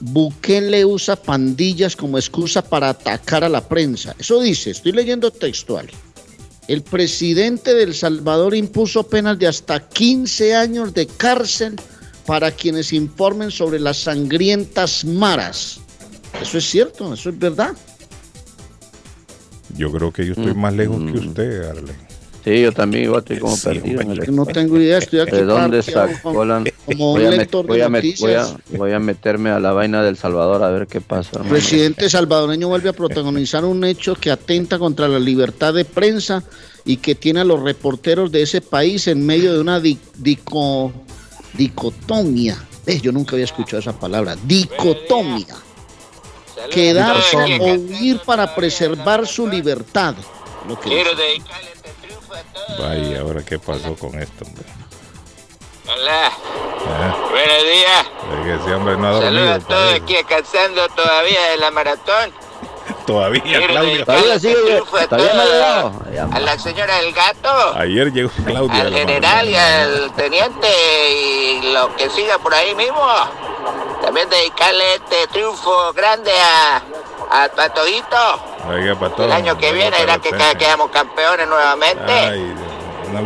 [0.00, 4.14] Bukele usa pandillas como excusa para atacar a la prensa.
[4.18, 5.88] Eso dice, estoy leyendo textual.
[6.68, 11.76] El presidente de El Salvador impuso penas de hasta 15 años de cárcel
[12.26, 15.80] para quienes informen sobre las sangrientas maras.
[16.40, 17.74] Eso es cierto, eso es verdad.
[19.76, 22.07] Yo creo que yo estoy más lejos que usted, Arlene.
[22.44, 25.32] Sí, yo también igual estoy como Sí, perdido en el No tengo idea, estoy aquí
[25.32, 26.62] ¿De dónde sacó la...
[26.86, 28.54] como un Voy a, met- lector voy, de a voy, a, noticias.
[28.70, 31.40] voy a meterme a la vaina del Salvador a ver qué pasa.
[31.42, 36.42] El presidente salvadoreño vuelve a protagonizar un hecho que atenta contra la libertad de prensa
[36.84, 40.92] y que tiene a los reporteros de ese país en medio de una di- dico-
[41.54, 42.56] dicotomia.
[42.86, 45.54] Eh, yo nunca había escuchado esa palabra, dicotomia.
[46.70, 50.14] Quedarse o huir para preservar su libertad.
[50.66, 50.88] Lo que
[52.78, 54.64] Vaya, ahora qué pasó con esto, hombre.
[55.90, 56.30] Hola,
[56.90, 58.06] Ah, buenos días.
[58.38, 59.32] es que ese hombre no ha dormido.
[59.32, 62.32] Saludos a todos aquí descansando todavía de la maratón.
[63.06, 64.04] Todavía, Quiero Claudia.
[64.04, 65.92] Todavía sigue, triunfo a todavía no ha llegado.
[66.34, 68.82] A la señora del gato, Ayer llegó Claudia.
[68.82, 70.68] al general y al teniente
[71.12, 73.00] y lo que siga por ahí mismo.
[74.02, 76.82] También dedicarle este triunfo grande a,
[77.30, 78.16] a Patoito.
[78.68, 78.96] Oiga.
[79.18, 82.12] El año que viene irá que quedamos campeones nuevamente.
[82.12, 82.54] Ay,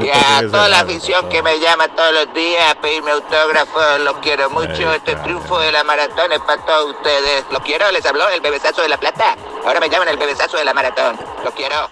[0.03, 4.16] Y a toda la afición que me llama todos los días a pedirme autógrafos, los
[4.18, 4.92] quiero mucho.
[4.92, 7.44] Este triunfo de la maratón es para todos ustedes.
[7.50, 9.36] Los quiero, les habló el bebesazo de la plata.
[9.64, 11.16] Ahora me llaman el bebesazo de la maratón.
[11.44, 11.90] Los quiero.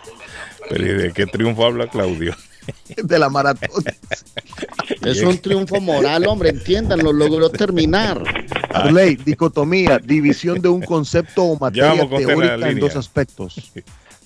[0.68, 2.34] Pero ¿y de qué triunfo habla Claudio?
[3.02, 3.84] de la maratón.
[5.02, 8.22] Es un triunfo moral, hombre, entiendan, lo logró terminar.
[8.92, 13.72] Ley, dicotomía, división de un concepto o materia teórica en dos aspectos.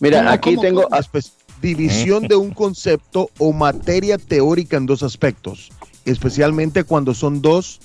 [0.00, 0.88] Mira, ¿Cómo, aquí cómo, tengo...
[0.88, 1.20] cómo?
[1.62, 5.70] División de un concepto o materia teórica en dos aspectos,
[6.04, 7.80] especialmente cuando son dos,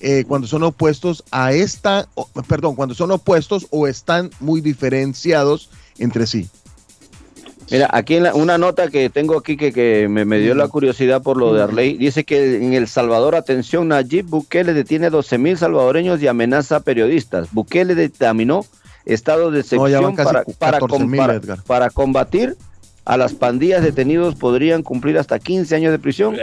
[0.00, 5.70] eh, cuando son opuestos a esta, o- perdón, cuando son opuestos o están muy diferenciados
[5.98, 6.48] entre sí.
[7.70, 10.68] Mira, aquí en la- una nota que tengo aquí que, que me, me dio la
[10.68, 15.38] curiosidad por lo de Arley, dice que en El Salvador, atención, Nayib Bukele detiene 12
[15.38, 17.48] mil salvadoreños y amenaza a periodistas.
[17.52, 18.66] Bukele dictaminó
[19.06, 22.56] estado de excepción para, para, 14,000, para- combatir
[23.04, 26.36] a las pandillas detenidos podrían cumplir hasta 15 años de prisión.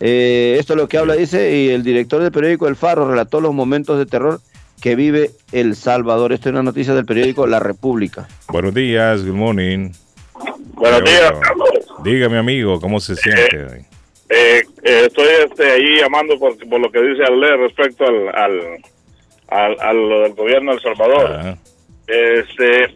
[0.00, 3.40] Eh, esto es lo que habla, dice, y el director del periódico El Faro relató
[3.40, 4.40] los momentos de terror
[4.82, 6.34] que vive El Salvador.
[6.34, 8.28] Esto es una noticia del periódico La República.
[8.48, 9.92] Buenos días, good morning.
[10.90, 11.32] Buenos Qué días.
[11.40, 11.86] Carlos.
[12.04, 13.56] Dígame, amigo, ¿cómo se siente?
[14.28, 18.28] Eh, eh, estoy este, ahí llamando por, por lo que dice Ale respecto al,
[19.48, 21.32] al, al, lo del gobierno de El Salvador.
[21.32, 21.58] Ajá.
[22.06, 22.94] Este,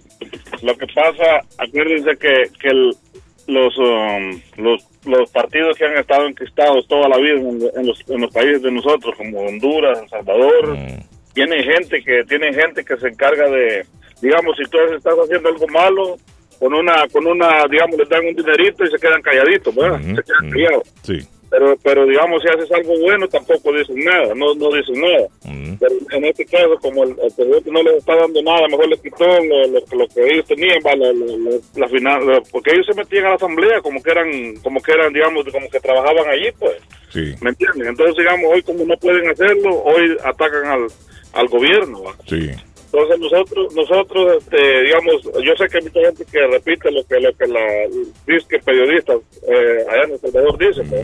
[0.63, 2.95] lo que pasa, acuérdense que, que el-
[3.47, 8.05] los, um, los los partidos que han estado enquistados toda la vida en, en los,
[8.11, 10.99] en los países de nosotros, como Honduras, El Salvador, Mm,
[11.33, 13.87] tienen gente que tienen gente que se encarga de,
[14.21, 16.17] digamos, si tú estás haciendo algo malo,
[16.59, 20.01] con una, con una, digamos, les dan un dinerito y se quedan calladitos, ¿verdad?
[20.01, 20.83] se quedan.
[21.03, 21.19] Sí.
[21.51, 25.27] pero pero digamos si haces algo bueno tampoco dicen nada no no dicen nada
[25.81, 29.01] pero en este caso como el, el presidente no les está dando nada mejor les
[29.01, 32.93] quitó lo, lo, lo que ellos tenían va, la, la- la- final porque ellos se
[32.93, 36.51] metían a la asamblea como que eran como que eran digamos como que trabajaban allí
[36.59, 36.77] pues
[37.15, 40.87] Sí, me entienden entonces digamos hoy como no pueden hacerlo hoy atacan al
[41.33, 42.13] al gobierno ¿va?
[42.27, 42.51] sí.
[42.91, 47.21] Entonces nosotros, nosotros, este, digamos, yo sé que hay mucha gente que repite lo que
[47.21, 47.65] lo que la
[48.27, 50.97] dice que periodistas eh, allá en El Salvador dicen, ¿no?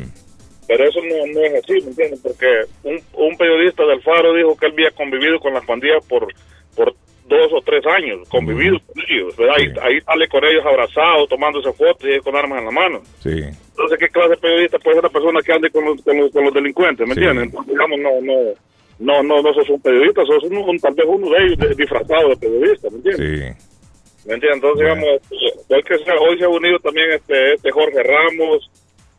[0.67, 2.19] pero eso no, no es así, ¿me entienden?
[2.23, 2.47] Porque
[2.85, 6.27] un, un periodista del Faro dijo que él había convivido con las pandillas por
[6.75, 6.95] por
[7.27, 9.55] dos o tres años, convivido con ellos, ¿verdad?
[9.59, 13.03] Ahí, ahí sale con ellos abrazados, tomándose fotos y con armas en la mano.
[13.21, 13.31] Sí.
[13.71, 16.31] Entonces, ¿qué clase de periodista puede ser una persona que ande con los, con los,
[16.33, 17.21] con los delincuentes, ¿me Sí.
[17.21, 17.45] entienden?
[17.47, 18.35] Entonces, digamos, no, no,
[18.99, 22.29] no, no, no sos un periodista, sos un, un- tal vez uno de ellos disfrazado
[22.31, 23.59] de periodista, ¿me entiendes?
[23.59, 24.27] Sí.
[24.29, 24.57] ¿Me entiendes?
[24.63, 25.09] Entonces, digamos,
[25.69, 28.71] hoy, que se, hoy se ha unido también este, este Jorge Ramos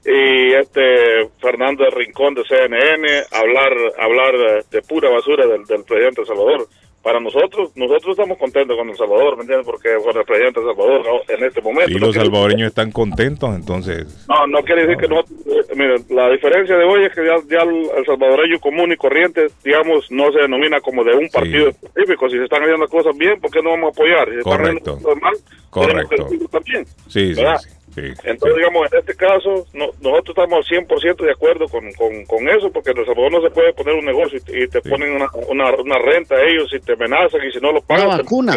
[0.05, 5.84] y este Fernando Rincón de CNN a hablar, hablar de, de pura basura del, del
[5.84, 6.67] presidente Salvador.
[7.06, 9.68] Para nosotros, nosotros estamos contentos con El Salvador, ¿me entiendes?
[9.68, 11.36] Porque con el presidente de El Salvador ¿no?
[11.36, 11.91] en este momento.
[11.91, 14.26] Y los salvadoreños están contentos, entonces.
[14.28, 15.20] no, no quiere decir que no.
[15.20, 19.49] eh, miren, la diferencia de hoy es que ya, ya el, salvadoreño común y corriente,
[19.64, 22.28] digamos, no se denomina como de un partido específico.
[22.28, 24.28] Si se están haciendo las cosas bien, ¿por qué no vamos a apoyar?
[24.28, 24.91] Si se están haciendo Correcto.
[24.95, 25.36] las cosas mal,
[25.70, 26.49] Correcto.
[26.49, 26.86] también.
[27.08, 27.74] Sí, sí, sí.
[27.96, 28.02] Sí.
[28.24, 32.72] Entonces, digamos, en este caso, no- nosotros estamos 100% de acuerdo con, con, con eso,
[32.72, 35.12] porque en El Salvador no se puede poner un negocio y te, y te ponen
[35.14, 38.10] una, una, una renta a ellos y te amenazan y si no lo pagan...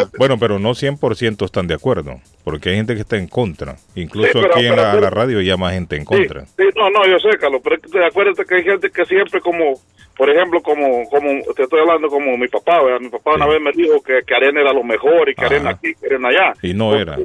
[0.09, 3.75] te- Bueno, pero no 100% están de acuerdo, porque hay gente que está en contra.
[3.95, 6.45] Incluso Sí, pero- aquí en pero- la, la radio llama gente en contra.
[6.45, 9.39] Sí, no, no, yo sé, Carlos, pero es que acuérdate que hay gente que siempre
[9.41, 9.73] como,
[10.19, 12.99] por ejemplo, como, como te estoy hablando como mi papá, ¿verdad?
[12.99, 15.69] Mi papá una vez me dijo que, que Arena era lo mejor y que Arena
[15.69, 16.53] aquí, que Arena allá.
[16.61, 17.15] Y no era.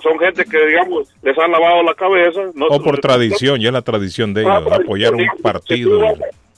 [0.00, 2.42] Son gente que, digamos, les han lavado la cabeza.
[2.54, 6.06] No, O por tradición, ya es la tradición de ellos, apoyar un partido.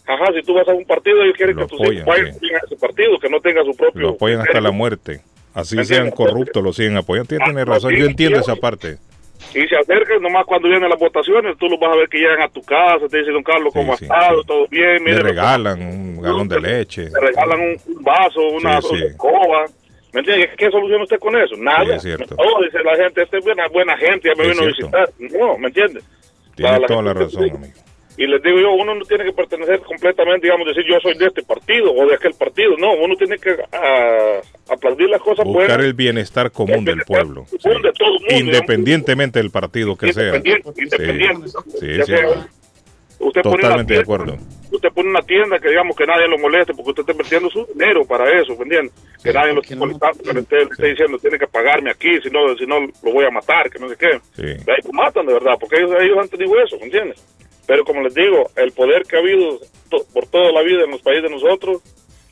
[0.07, 2.77] Ajá, si tú vas a un partido, ellos quieren que tus hijos vayan a ese
[2.79, 4.03] partido, que no tenga su propio...
[4.03, 5.23] Lo apoyan hasta la muerte.
[5.55, 7.29] Así ¿Me sean corruptos, lo siguen apoyando.
[7.31, 8.99] Tiene, tiene Ah, razón, yo entiendo esa parte.
[9.55, 12.43] Y se acercan nomás cuando vienen las votaciones, tú los vas a ver que llegan
[12.43, 14.43] a tu casa, te dicen, don Carlos, ¿cómo has estado?
[14.45, 15.03] ¿Todo bien?
[15.05, 17.09] Mire, regalan un galón de leche.
[17.11, 19.05] te regalan un, vaso, una Sí, sí.
[19.07, 19.65] escoba.
[20.13, 20.51] ¿Me entiendes?
[20.57, 21.55] ¿Qué soluciona usted con eso?
[21.57, 21.99] Nada.
[21.99, 22.19] Sí, es.
[22.37, 25.11] Oh, dice la gente, este es buena, buena gente, ya me Es vino a visitar.
[25.19, 26.05] No, ¿me entiendes?
[26.57, 27.59] Tiene La- toda la razón, amigo.
[28.19, 31.27] Y les digo yo, uno no tiene que pertenecer completamente, digamos, decir yo soy de
[31.27, 32.77] este partido o de aquel partido.
[32.77, 34.41] No, uno tiene que ah,
[34.71, 35.87] aplaudir las cosas Buscar buenas.
[35.87, 37.47] el bienestar común del pueblo.
[37.49, 37.57] sí.
[37.63, 40.35] común de todo el mundo, Independientemente del partido que sea.
[40.37, 41.49] Independiente, Sí, independiente.
[41.49, 42.03] sí, sí.
[42.05, 42.49] sea-
[43.21, 44.45] Usted pone una Totalmente de tienda, acuerdo.
[44.71, 47.67] usted pone una tienda que digamos que nadie lo moleste porque usted está invirtiendo su
[47.67, 48.93] dinero para eso, ¿me entiende?
[49.25, 52.57] Que nadie lo esté molestando, que le esté, diciendo tiene que pagarme aquí, si no,
[52.57, 54.21] si no lo voy a matar, que no sé qué.
[54.37, 54.43] Sí.
[54.65, 57.19] De ahí lo matan de verdad, porque ellos, ellos han tenido eso, ¿me entiendes?
[57.69, 59.61] Pero como les digo, el poder que ha habido
[59.91, 61.81] to- por toda la vida en los países de nosotros,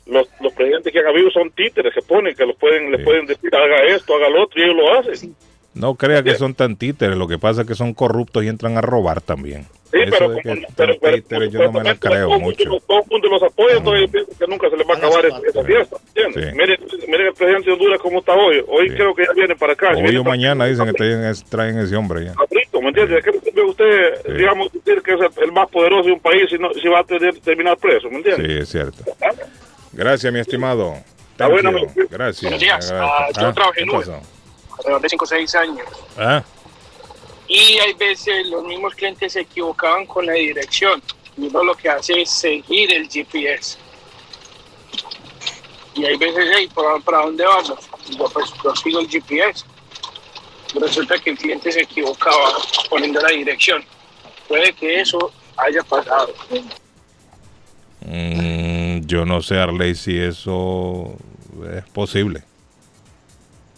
[0.07, 3.25] los, los presidentes que han habido son títeres que ponen, que los pueden, les pueden
[3.27, 5.35] decir haga esto, haga lo otro, y ellos lo hacen.
[5.73, 8.77] No crea que son tan títeres, lo que pasa es que son corruptos y entran
[8.77, 9.67] a robar también.
[9.93, 12.39] Sí, Eso pero, de que como- pero, pero títeres yo no me la creo todo,
[12.39, 12.63] mucho.
[12.63, 14.97] Todo, todo el mundo los apoya, entonces yo pienso que nunca se les va a
[14.97, 15.97] acabar esa, esa fiesta.
[16.15, 16.21] Sí.
[16.55, 16.77] Miren,
[17.07, 18.63] miren el presidente de Honduras cómo está hoy.
[18.67, 19.91] Hoy creo que ya viene para acá.
[19.95, 22.33] Hoy o mañana dicen que traen, traen ese hombre ya.
[22.77, 23.23] Frito, ¿me entiendes?
[23.23, 26.57] ¿Qué a usted, digamos, decir que es el, el más poderoso de un país si,
[26.57, 28.47] no, si va a tener- terminar preso, ¿me entiendes?
[28.47, 29.03] Sí, es cierto.
[29.93, 30.95] Gracias, mi estimado.
[31.31, 31.89] Está bueno, Thank you.
[31.91, 32.07] amigo.
[32.11, 32.41] Gracias.
[32.41, 32.91] Buenos días.
[32.93, 34.09] Ah, Ah, yo trabajé ¿qué en Uber.
[34.77, 35.87] alrededor de 5 o 6 años.
[36.17, 36.43] Ah,
[37.47, 41.01] Y hay veces los mismos clientes se equivocaban con la dirección.
[41.37, 43.77] Y uno lo que hace es seguir el GPS.
[45.95, 47.73] Y hay veces, hey, ¿para, para dónde vamos?
[48.09, 49.65] Y yo pues yo sigo el GPS.
[50.75, 52.51] Resulta que el cliente se equivocaba
[52.89, 53.83] poniendo la dirección.
[54.47, 56.33] Puede que eso haya pasado.
[58.01, 61.15] mm, yo no sé, Arley, si eso
[61.75, 62.43] es posible.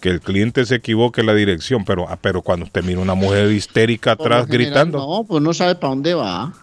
[0.01, 3.15] Que el cliente se equivoque en la dirección, pero, ah, pero cuando usted mira una
[3.15, 4.97] mujer histérica atrás general, gritando.
[4.99, 6.53] No, pues no sabe para dónde va.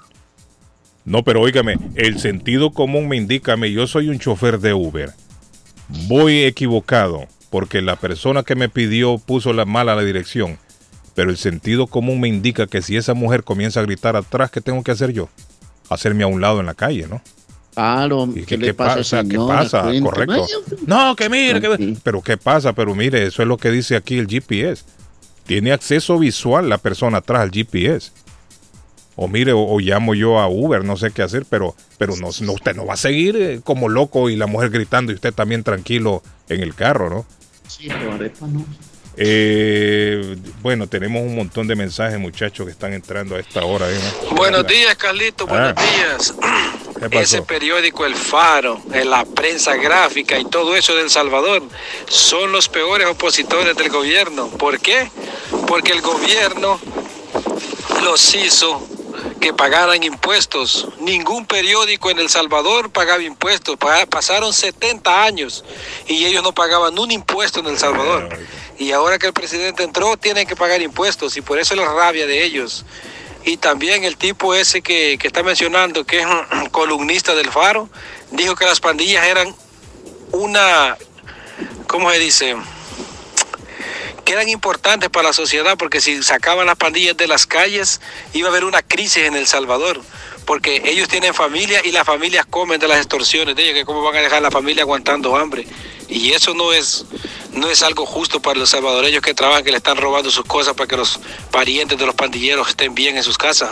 [1.04, 5.12] No, pero óigame, el sentido común me indica, yo soy un chofer de Uber.
[6.08, 10.58] Voy equivocado porque la persona que me pidió puso la mala la dirección.
[11.14, 14.60] Pero el sentido común me indica que si esa mujer comienza a gritar atrás, ¿qué
[14.60, 15.28] tengo que hacer yo?
[15.88, 17.22] Hacerme a un lado en la calle, ¿no?
[17.74, 19.24] Claro, ¿Y ¿qué, qué, le pasa, pasa?
[19.24, 19.82] ¿Qué pasa?
[20.02, 20.46] Correcto.
[20.46, 21.96] Ay, No, que mire, que...
[22.02, 22.72] pero ¿qué pasa?
[22.72, 24.84] Pero mire, eso es lo que dice aquí el GPS.
[25.44, 28.12] Tiene acceso visual la persona atrás al GPS.
[29.16, 32.28] O mire, o, o llamo yo a Uber, no sé qué hacer, pero, pero no,
[32.40, 35.32] no, usted no va a seguir eh, como loco y la mujer gritando y usted
[35.32, 37.26] también tranquilo en el carro, ¿no?
[37.66, 38.64] Sí, pero arepa no.
[39.18, 43.90] Eh, bueno, tenemos un montón de mensajes, muchachos, que están entrando a esta hora.
[43.90, 43.98] ¿eh?
[44.32, 45.82] Buenos días, Carlito, buenos Ah.
[45.82, 46.34] días.
[47.00, 47.20] ¿Qué pasó?
[47.20, 51.62] Ese periódico El Faro, en la prensa gráfica y todo eso del Salvador
[52.08, 54.48] son los peores opositores del gobierno.
[54.48, 55.10] ¿Por qué?
[55.66, 56.78] Porque el gobierno
[58.04, 58.86] los hizo
[59.40, 60.88] que pagaran impuestos.
[60.98, 63.76] Ningún periódico en El Salvador pagaba impuestos.
[63.76, 65.64] Pa- Pasaron 70 años
[66.06, 68.28] y ellos no pagaban un impuesto en El Salvador.
[68.78, 72.26] Y ahora que el presidente entró, tienen que pagar impuestos y por eso la rabia
[72.26, 72.84] de ellos.
[73.44, 77.88] Y también el tipo ese que, que está mencionando, que es un columnista del Faro,
[78.32, 79.54] dijo que las pandillas eran
[80.32, 80.96] una,
[81.86, 82.56] ¿cómo se dice?
[84.26, 88.00] Que eran importantes para la sociedad porque si sacaban las pandillas de las calles
[88.34, 90.00] iba a haber una crisis en El Salvador.
[90.44, 94.02] Porque ellos tienen familia y las familias comen de las extorsiones de ellos, que cómo
[94.02, 95.64] van a dejar a la familia aguantando hambre.
[96.08, 97.04] Y eso no es,
[97.52, 100.74] no es algo justo para los salvadoreños que trabajan, que le están robando sus cosas
[100.74, 101.20] para que los
[101.52, 103.70] parientes de los pandilleros estén bien en sus casas.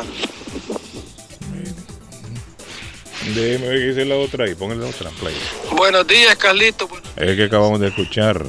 [3.35, 5.35] Déjeme ver qué dice la otra y póngale otra play.
[5.73, 6.89] Buenos días, Carlito.
[7.17, 8.45] Es que acabamos de escuchar.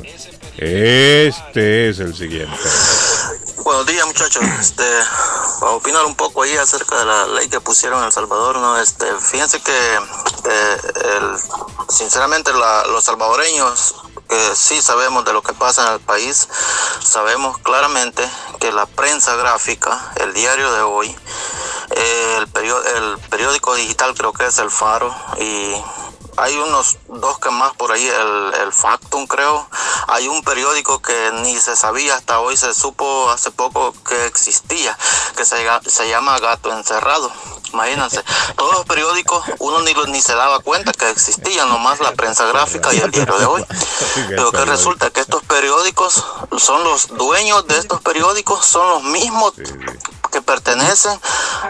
[0.57, 2.57] Este es el siguiente.
[3.63, 4.83] Buenos días muchachos, este,
[5.59, 8.79] para opinar un poco ahí acerca de la ley que pusieron en El Salvador, ¿no?
[8.79, 10.77] Este, fíjense que eh,
[11.89, 13.95] sinceramente la- los salvadoreños
[14.29, 16.47] que sí sabemos de lo que pasa en el país,
[17.03, 18.27] sabemos claramente
[18.59, 21.15] que la prensa gráfica, el diario de hoy,
[21.91, 22.47] eh, el,
[22.95, 25.75] el periódico digital creo que es El Faro y
[26.37, 29.67] hay unos dos que más por ahí, el, el Factum creo.
[30.07, 34.97] Hay un periódico que ni se sabía hasta hoy, se supo hace poco que existía,
[35.35, 35.57] que se,
[35.87, 37.31] se llama Gato Encerrado.
[37.73, 38.23] Imagínense,
[38.55, 42.93] todos los periódicos uno ni, ni se daba cuenta que existían, nomás la prensa gráfica
[42.93, 43.65] y el diario de hoy.
[44.29, 46.23] Pero que resulta que estos periódicos
[46.57, 49.53] son los dueños de estos periódicos, son los mismos
[50.35, 51.17] que pertenecen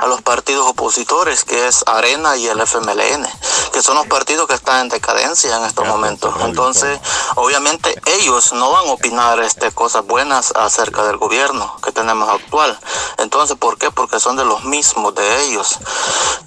[0.02, 3.28] a los partidos opositores, que es Arena y el FMLN,
[3.72, 6.34] que son los partidos que están en decadencia en estos momentos.
[6.40, 7.00] Entonces,
[7.36, 12.76] obviamente ellos no van a opinar este, cosas buenas acerca del gobierno que tenemos actual.
[13.20, 13.92] Entonces, ¿por qué?
[13.92, 15.78] Porque son de los mismos de ellos.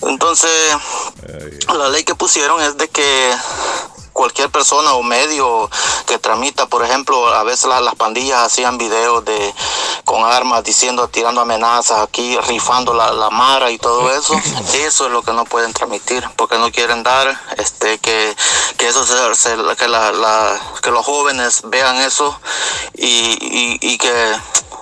[0.03, 0.51] Entonces,
[1.73, 3.33] la ley que pusieron es de que
[4.19, 5.71] cualquier persona o medio
[6.09, 9.55] que tramita, por ejemplo, a veces la- las pandillas hacían videos de
[10.05, 14.35] con armas diciendo, tirando amenazas aquí, rifando la, la mara y todo eso,
[14.75, 17.27] eso es lo que no pueden transmitir, porque no quieren dar
[17.59, 18.35] este que,
[18.77, 22.41] que eso se, se- que, la, la- que los jóvenes vean eso
[22.95, 23.07] y,
[23.41, 24.13] y, y que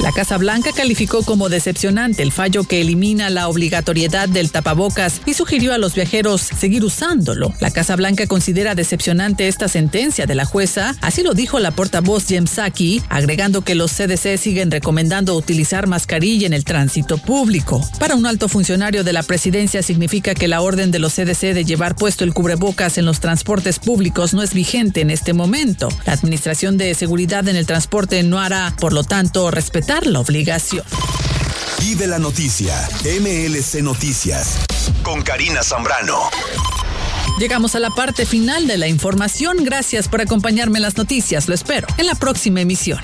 [0.02, 5.32] La Casa Blanca calificó como decepcionante el fallo que elimina la obligatoriedad del tapabocas y
[5.32, 7.54] sugirió a los viajeros seguir usándolo.
[7.60, 12.26] La Casa Blanca considera decepcionante esta sentencia de la jueza, así lo dijo la portavoz
[12.26, 17.80] Jem Psaki, agregando que los CDC siguen recomendando utilizar mascarilla en el tránsito público.
[17.98, 21.64] Para un alto funcionario de la presidencia significa que la orden de los CDC de
[21.64, 25.88] llevar puesto el cubrebocas en los transportes públicos no es vigente en este momento.
[26.04, 30.84] La Administración de Seguridad en el Transporte no hará, por lo tanto, respetar la obligación.
[31.80, 32.74] Vive la noticia.
[33.04, 34.58] MLC Noticias.
[35.04, 36.28] Con Karina Zambrano.
[37.38, 39.58] Llegamos a la parte final de la información.
[39.64, 41.48] Gracias por acompañarme en las noticias.
[41.48, 43.00] Lo espero en la próxima emisión.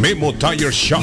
[0.00, 1.02] Memo Tire Shop.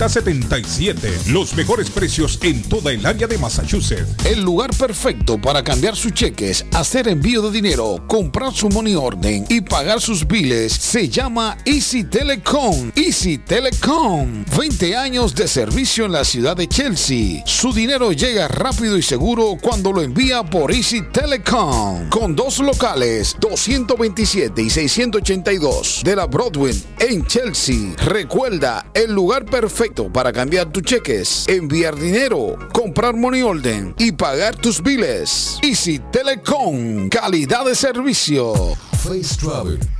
[0.00, 1.26] 381-7077.
[1.32, 4.24] Los mejores precios en toda el área de Massachusetts.
[4.24, 9.44] El lugar perfecto para cambiar sus cheques, hacer envío de dinero, comprar su money orden
[9.48, 12.92] y pagar sus biles se llama Easy Telecom.
[12.96, 14.44] Easy Telecom.
[14.56, 17.42] 20 años de servicio en la ciudad de Chelsea.
[17.44, 22.08] Su dinero llega rápido y seguro cuando lo envía por Easy Telecom.
[22.08, 27.94] Con dos locales, 227 y 682 de la Broadway en Chelsea.
[28.04, 34.56] Recuerda, el lugar perfecto para cambiar tus cheques, enviar dinero, comprar money order y pagar
[34.56, 35.58] tus biles.
[35.62, 38.54] Easy Telecom, calidad de servicio.
[39.02, 39.99] Face Travel.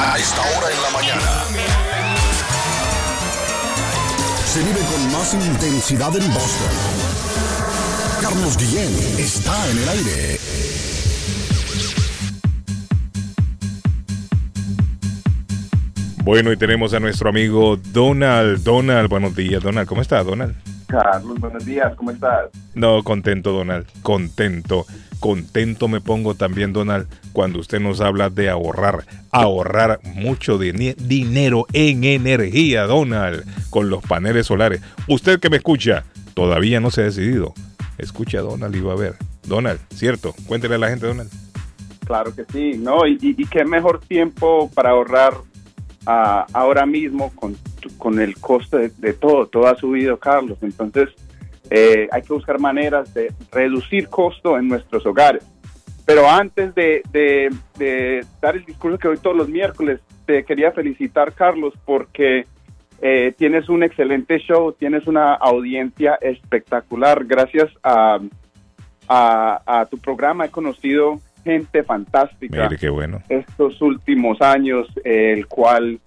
[0.00, 1.44] A esta hora en la mañana.
[4.46, 6.70] Se vive con más intensidad en Boston.
[8.22, 10.38] Carlos Guillén está en el aire.
[16.22, 18.62] Bueno, y tenemos a nuestro amigo Donald.
[18.62, 19.88] Donald, buenos días, Donald.
[19.88, 20.54] ¿Cómo está, Donald?
[20.86, 22.50] Carlos, buenos días, ¿cómo estás?
[22.74, 23.86] No, contento, Donald.
[24.02, 24.86] Contento.
[25.20, 29.04] Contento me pongo también, Donald, cuando usted nos habla de ahorrar.
[29.30, 34.80] Ahorrar mucho dinero en energía, Donald, con los paneles solares.
[35.06, 36.04] Usted que me escucha,
[36.34, 37.52] todavía no se ha decidido.
[37.98, 39.14] Escucha, Donald, y va a ver.
[39.46, 40.34] Donald, ¿cierto?
[40.46, 41.30] Cuéntele a la gente, Donald.
[42.06, 43.06] Claro que sí, ¿no?
[43.06, 45.34] Y, y- y qué mejor tiempo para ahorrar
[46.06, 47.56] ah, ahora mismo con,
[47.98, 50.58] con el costo de, de todo, todo ha subido, Carlos.
[50.62, 51.08] Entonces,
[51.70, 55.44] eh, hay que buscar maneras de reducir costo en nuestros hogares.
[56.06, 60.72] Pero antes de, de- de dar el discurso que doy todos los miércoles, te quería
[60.72, 62.46] felicitar, Carlos, porque
[63.02, 67.24] eh, tienes un excelente show, tienes una audiencia espectacular.
[67.26, 68.18] Gracias a,
[69.08, 73.22] a, a tu programa he conocido gente fantástica Mire qué bueno.
[73.28, 76.00] estos últimos años, eh, el cual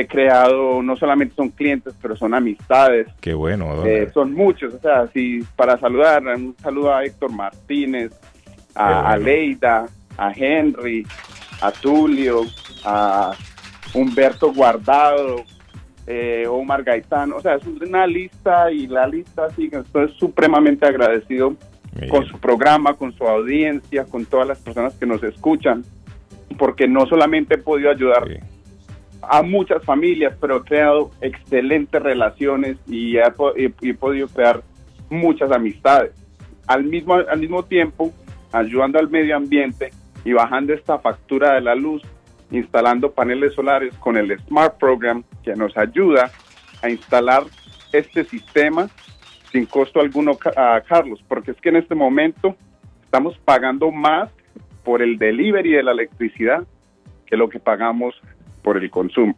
[0.00, 3.08] he creado, no solamente son clientes, pero son amistades.
[3.20, 3.84] Qué bueno.
[3.86, 8.12] Eh, son muchos, o sea, si para saludar, un saludo a Héctor Martínez,
[8.74, 9.86] a, a Leida,
[10.18, 11.06] a Henry,
[11.60, 12.42] a Tulio,
[12.84, 13.32] a
[13.94, 15.44] Humberto Guardado,
[16.06, 21.56] eh, Omar Gaitán, o sea, es una lista y la lista sigue, estoy supremamente agradecido
[22.10, 25.82] con su programa, con su audiencia, con todas las personas que nos escuchan,
[26.58, 28.24] porque no solamente he podido ayudar
[29.22, 33.22] a muchas familias, pero he creado excelentes relaciones y he,
[33.56, 34.62] he- he podido crear
[35.10, 36.12] muchas amistades.
[36.66, 38.12] Al mismo, al mismo tiempo,
[38.52, 39.90] ayudando al medio ambiente
[40.24, 42.02] y bajando esta factura de la luz,
[42.50, 46.30] instalando paneles solares con el Smart Program que nos ayuda
[46.82, 47.44] a instalar
[47.92, 48.88] este sistema
[49.52, 52.56] sin costo alguno, a Carlos, porque es que en este momento
[53.04, 54.30] estamos pagando más
[54.84, 56.64] por el delivery de la electricidad
[57.26, 58.14] que lo que pagamos
[58.66, 59.36] por el consumo.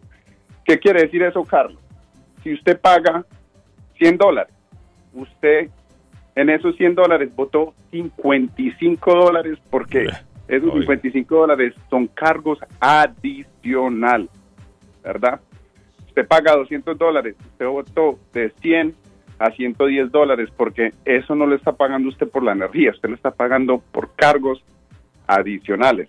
[0.65, 1.79] ¿Qué quiere decir eso, Carlos?
[2.43, 3.27] Si usted paga
[3.99, 4.55] 100 dólares,
[5.13, 5.69] usted
[6.35, 10.09] en esos 100 dólares votó 55 dólares porque
[10.49, 14.31] esos 55 dólares son cargos adicionales,
[15.05, 15.43] ¿verdad?
[16.07, 18.95] Usted paga 200 dólares, usted votó de 100
[19.39, 23.17] a 110 dólares porque eso no le está pagando usted por la energía, usted le
[23.17, 24.65] está pagando por cargos
[25.27, 26.09] adicionales.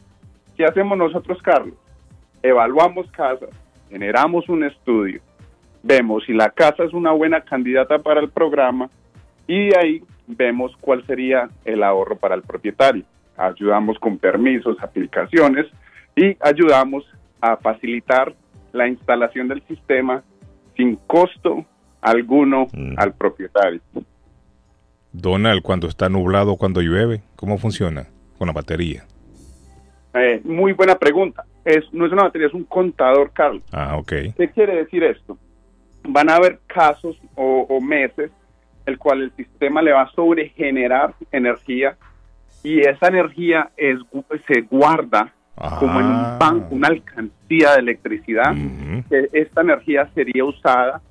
[0.56, 1.76] ¿Qué hacemos nosotros, Carlos?
[2.41, 3.49] Evaluamos casas,
[3.90, 5.22] generamos un estudio,
[5.84, 8.90] vemos si la casa es una buena candidata para el programa
[9.48, 13.03] y de ahí vemos cuál sería el ahorro para el propietario.
[13.36, 15.66] Ayudamos con permisos, aplicaciones
[16.16, 17.06] y ayudamos
[17.41, 18.34] a facilitar
[18.72, 20.24] la instalación del sistema
[20.76, 21.66] sin costo
[22.02, 22.68] alguno
[22.98, 23.82] al propietario.
[25.11, 28.07] Donald, cuando está nublado, cuando llueve, ¿cómo funciona
[28.38, 29.06] con la batería?
[30.14, 31.45] Eh, muy buena pregunta.
[31.65, 33.64] Es, no es una batería, es un contador, Carlos.
[33.72, 34.14] Ah, ok.
[34.38, 35.38] ¿Qué quiere decir esto?
[36.03, 38.31] Van a haber casos o, o meses
[38.86, 41.95] el cual el sistema le va a sobregenerar energía
[42.64, 43.98] y esa energía es,
[44.48, 45.31] se guarda
[45.80, 48.56] como en un banco, una alcancía de electricidad.
[49.10, 51.02] que Esta energía sería usada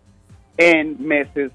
[0.56, 1.52] en meses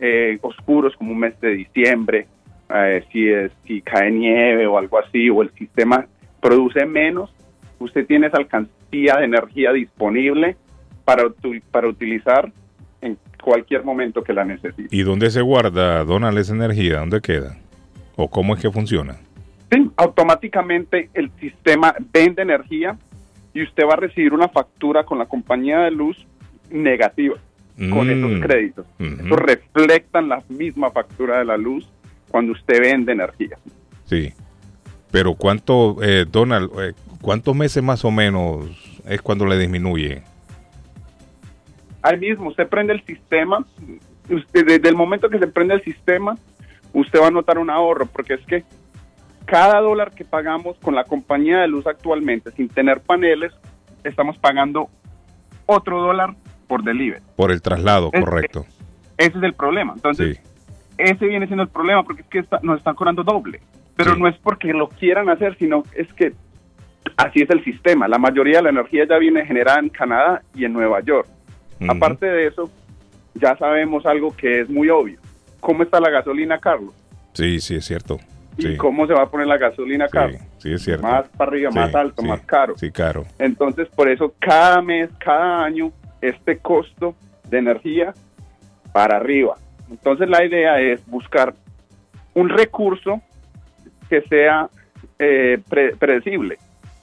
[0.00, 2.26] eh, oscuros como un mes de diciembre,
[2.74, 6.06] eh, si, es, si cae nieve o algo así, o el sistema
[6.40, 7.32] produce menos,
[7.82, 10.56] usted tiene esa alcancía de energía disponible
[11.04, 11.24] para,
[11.70, 12.52] para utilizar
[13.00, 14.88] en cualquier momento que la necesite.
[14.94, 16.98] ¿Y dónde se guarda, Donald, esa energía?
[17.00, 17.56] ¿Dónde queda?
[18.16, 19.16] ¿O cómo es que funciona?
[19.72, 22.96] Sí, automáticamente el sistema vende energía
[23.54, 26.26] y usted va a recibir una factura con la compañía de luz
[26.70, 27.36] negativa
[27.90, 28.10] con Mm.
[28.10, 28.86] esos créditos.
[28.98, 31.88] Eso reflectan la misma factura de la luz
[32.30, 33.56] cuando usted vende energía.
[34.04, 34.32] Sí.
[35.10, 36.92] Pero ¿cuánto, eh, Donald, eh,
[37.22, 38.66] cuántos meses más o menos
[39.06, 40.22] es cuando le disminuye?
[42.02, 43.64] Ahí mismo, usted prende el sistema,
[44.28, 46.36] usted, desde el momento que se prende el sistema,
[46.92, 48.64] usted va a notar un ahorro, porque es que
[49.46, 53.52] cada dólar que pagamos con la compañía de luz actualmente, sin tener paneles,
[54.04, 54.88] estamos pagando
[55.66, 56.34] otro dólar
[56.66, 57.22] por delivery.
[57.36, 58.66] Por el traslado, Es- correcto.
[59.16, 59.92] Ese es el problema.
[59.94, 60.40] Entonces,
[60.98, 63.60] ese viene siendo el problema porque es que está- nos están cobrando doble.
[63.94, 66.32] Pero no es porque lo quieran hacer, sino es que
[67.16, 68.08] así es el sistema.
[68.08, 71.28] La mayoría de la energía ya viene generada en Canadá y en Nueva York.
[71.88, 72.70] Aparte de eso,
[73.34, 75.18] ya sabemos algo que es muy obvio.
[75.60, 76.94] ¿Cómo está la gasolina, Carlos?
[77.32, 78.18] Sí, sí, es cierto.
[78.58, 80.40] ¿Y cómo se va a poner la gasolina, Carlos?
[80.58, 81.02] sí, es cierto.
[81.06, 82.74] Más para arriba, Sí, más alto, más caro.
[82.76, 83.24] Sí, caro.
[83.38, 85.90] Entonces, por eso cada mes, cada año,
[86.20, 87.16] este costo
[87.48, 88.12] de energía
[88.92, 89.56] para arriba.
[89.90, 91.54] Entonces, la idea es buscar
[92.34, 93.20] un recurso
[94.08, 94.68] que sea
[95.18, 96.58] eh, pre- predecible.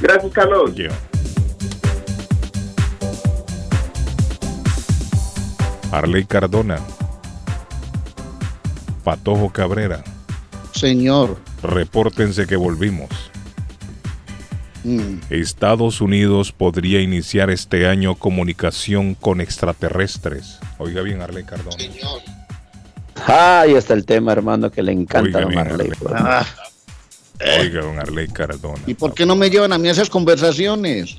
[0.00, 0.72] Gracias, Carlos.
[5.92, 6.78] Arley Cardona.
[9.04, 10.02] Patojo Cabrera.
[10.72, 11.36] Señor.
[11.62, 13.29] Repórtense que volvimos.
[14.84, 15.18] Mm.
[15.30, 20.58] Estados Unidos podría iniciar este año comunicación con extraterrestres.
[20.78, 21.76] Oiga bien, Arley Cardona.
[23.26, 25.90] Ah, ahí está el tema, hermano, que le encanta Oiga a bien, Marley.
[25.90, 26.14] Arley.
[26.14, 26.46] Ah,
[27.60, 28.82] Oiga, don Arley Cardona.
[28.86, 31.18] ¿Y por qué no me llevan a mí a esas conversaciones?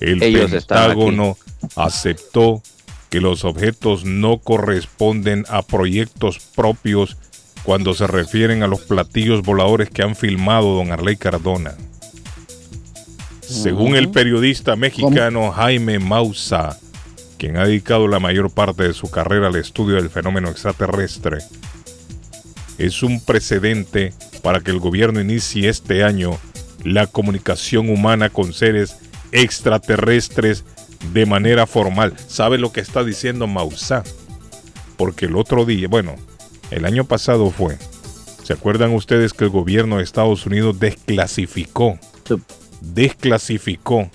[0.00, 1.36] El Ellos Pentágono
[1.74, 2.62] aceptó
[3.10, 7.16] que los objetos no corresponden a proyectos propios
[7.62, 11.74] cuando se refieren a los platillos voladores que han filmado don Arley Cardona.
[13.48, 16.78] Según el periodista mexicano Jaime Mausa,
[17.38, 21.38] quien ha dedicado la mayor parte de su carrera al estudio del fenómeno extraterrestre,
[22.78, 24.12] es un precedente
[24.42, 26.38] para que el gobierno inicie este año
[26.82, 28.96] la comunicación humana con seres
[29.32, 30.64] extraterrestres
[31.12, 32.14] de manera formal.
[32.26, 34.02] ¿Sabe lo que está diciendo Mausa?
[34.96, 36.16] Porque el otro día, bueno,
[36.70, 37.78] el año pasado fue,
[38.42, 41.98] ¿se acuerdan ustedes que el gobierno de Estados Unidos desclasificó,
[42.80, 44.10] desclasificó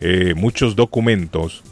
[0.00, 1.62] eh, muchos documentos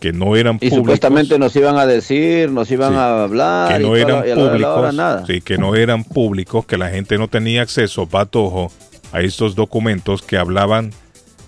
[0.00, 0.78] que no eran Y públicos.
[0.78, 3.68] supuestamente nos iban a decir, nos iban a hablar.
[3.68, 5.26] que y no toda eran y a la hora públicos, nada.
[5.26, 8.70] sí, que no eran públicos, que la gente no tenía acceso, patojo,
[9.12, 10.92] a estos documentos que hablaban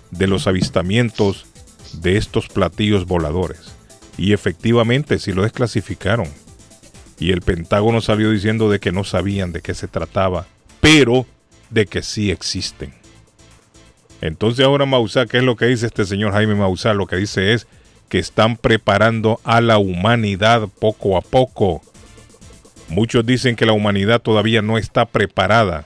[0.09, 1.45] de los avistamientos
[1.93, 3.71] de estos platillos voladores.
[4.17, 6.27] Y efectivamente sí lo desclasificaron.
[7.19, 10.47] Y el Pentágono salió diciendo de que no sabían de qué se trataba,
[10.81, 11.25] pero
[11.69, 12.93] de que sí existen.
[14.21, 16.93] Entonces ahora Mausá, ¿qué es lo que dice este señor Jaime Mausá?
[16.93, 17.67] Lo que dice es
[18.07, 21.81] que están preparando a la humanidad poco a poco.
[22.87, 25.85] Muchos dicen que la humanidad todavía no está preparada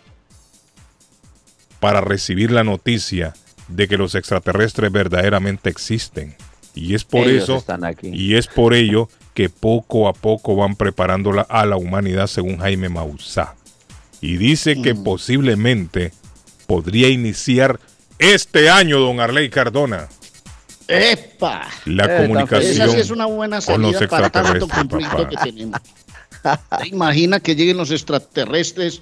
[1.80, 3.34] para recibir la noticia
[3.68, 6.36] de que los extraterrestres verdaderamente existen.
[6.74, 8.10] Y es por Ellos eso están aquí.
[8.14, 12.90] y es por ello que poco a poco van preparándola a la humanidad según Jaime
[12.90, 13.56] Mausá.
[14.20, 16.12] Y dice que posiblemente
[16.68, 17.80] podría iniciar
[18.20, 20.08] este año, don Arley Cardona,
[20.88, 21.68] ¡Epa!
[21.86, 25.30] la comunicación Esa sí es una buena salida para tanto conflicto papá.
[25.30, 25.80] que tenemos.
[26.82, 29.02] ¿Te imaginas que lleguen los extraterrestres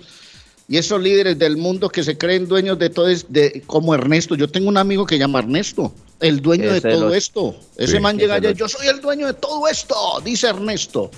[0.69, 4.35] y esos líderes del mundo que se creen dueños de todo es de como Ernesto?
[4.35, 7.60] Yo tengo un amigo que llama Ernesto, el dueño de todo lo- esto.
[7.76, 11.11] Ese Sí, man llega allá, lo- yo soy el dueño de todo esto, dice Ernesto.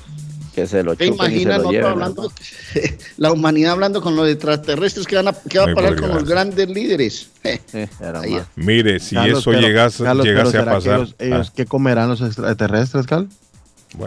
[0.56, 1.92] Que se lo ¿Te chupen y se imaginas lo nosotros lleven.
[1.92, 2.32] hablando,
[3.18, 6.24] la humanidad hablando con los extraterrestres que van a, que va a parar con los
[6.24, 7.30] grandes líderes?
[7.44, 10.94] Ahí- Mire, si Carlos, eso pero- llegase, Carlos, llegase a ¿será que pasar.
[11.00, 13.34] ellos, ellos qué comerán los extraterrestres, Carlos?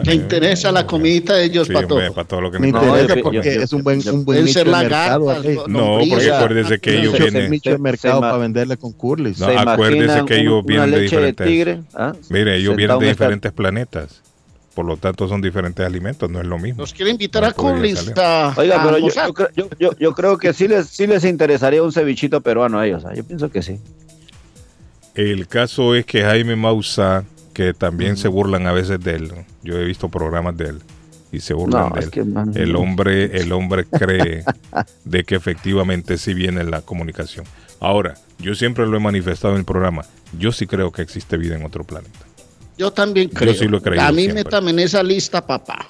[0.03, 1.95] ¿Te interesa la comidita de ellos, Sí, Pato?
[1.95, 4.09] hombre, para todo lo que Me nos- interesa No, yo- porque yo- es un buen,
[4.09, 5.33] un buen nicho ser de mercado.
[5.67, 7.51] no- No, porque acuérdese que ellos Nicho- es vienen.
[7.51, 9.39] nicho de mercado para venderle con curlis.
[9.39, 11.47] No, acuérdese que ellos vienen de diferentes.
[11.47, 12.13] tigre, ¿ah?
[12.29, 14.21] Mire, ellos Sentado vienen en de diferentes planetas.
[14.79, 16.79] Por lo tanto, son diferentes alimentos, no es lo mismo.
[16.83, 18.13] Los quiere invitar a No podría Collins salir.
[18.21, 21.25] a, Oiga, pero yo, yo creo- yo- yo- yo creo que sí les, sí les
[21.25, 23.03] interesaría un cevichito peruano a ellos.
[23.03, 23.13] ¿ah?
[23.13, 23.77] Yo pienso que sí.
[25.15, 29.31] El caso es que Jaime Mausá, que también se burlan a veces de él,
[29.63, 30.79] yo he visto programas de él
[31.33, 32.11] y se burlan No, de es él.
[32.11, 34.45] que, man, el hombre, el hombre cree
[35.03, 37.45] de que efectivamente sí viene la comunicación.
[37.81, 40.05] Ahora, yo siempre lo he manifestado en el programa.
[40.37, 42.19] Yo sí creo que existe vida en otro planeta.
[42.79, 43.53] Yo también Yo creo.
[43.53, 44.43] sí lo he creído a mí siempre.
[44.45, 45.85] métame en esa lista, papá.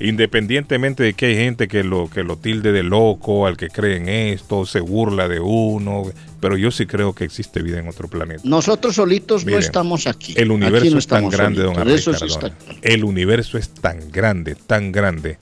[0.00, 3.96] Independientemente de que hay gente que lo, que lo tilde de loco, al que cree
[3.96, 6.04] en esto, se burla de uno,
[6.40, 8.40] pero yo sí creo que existe vida en otro planeta.
[8.44, 10.34] Nosotros solitos Miren, no estamos aquí.
[10.36, 11.74] El universo Aquí no es tan grande, solitos.
[11.74, 15.36] don Arley Eso sí está El universo es tan grande, tan grande,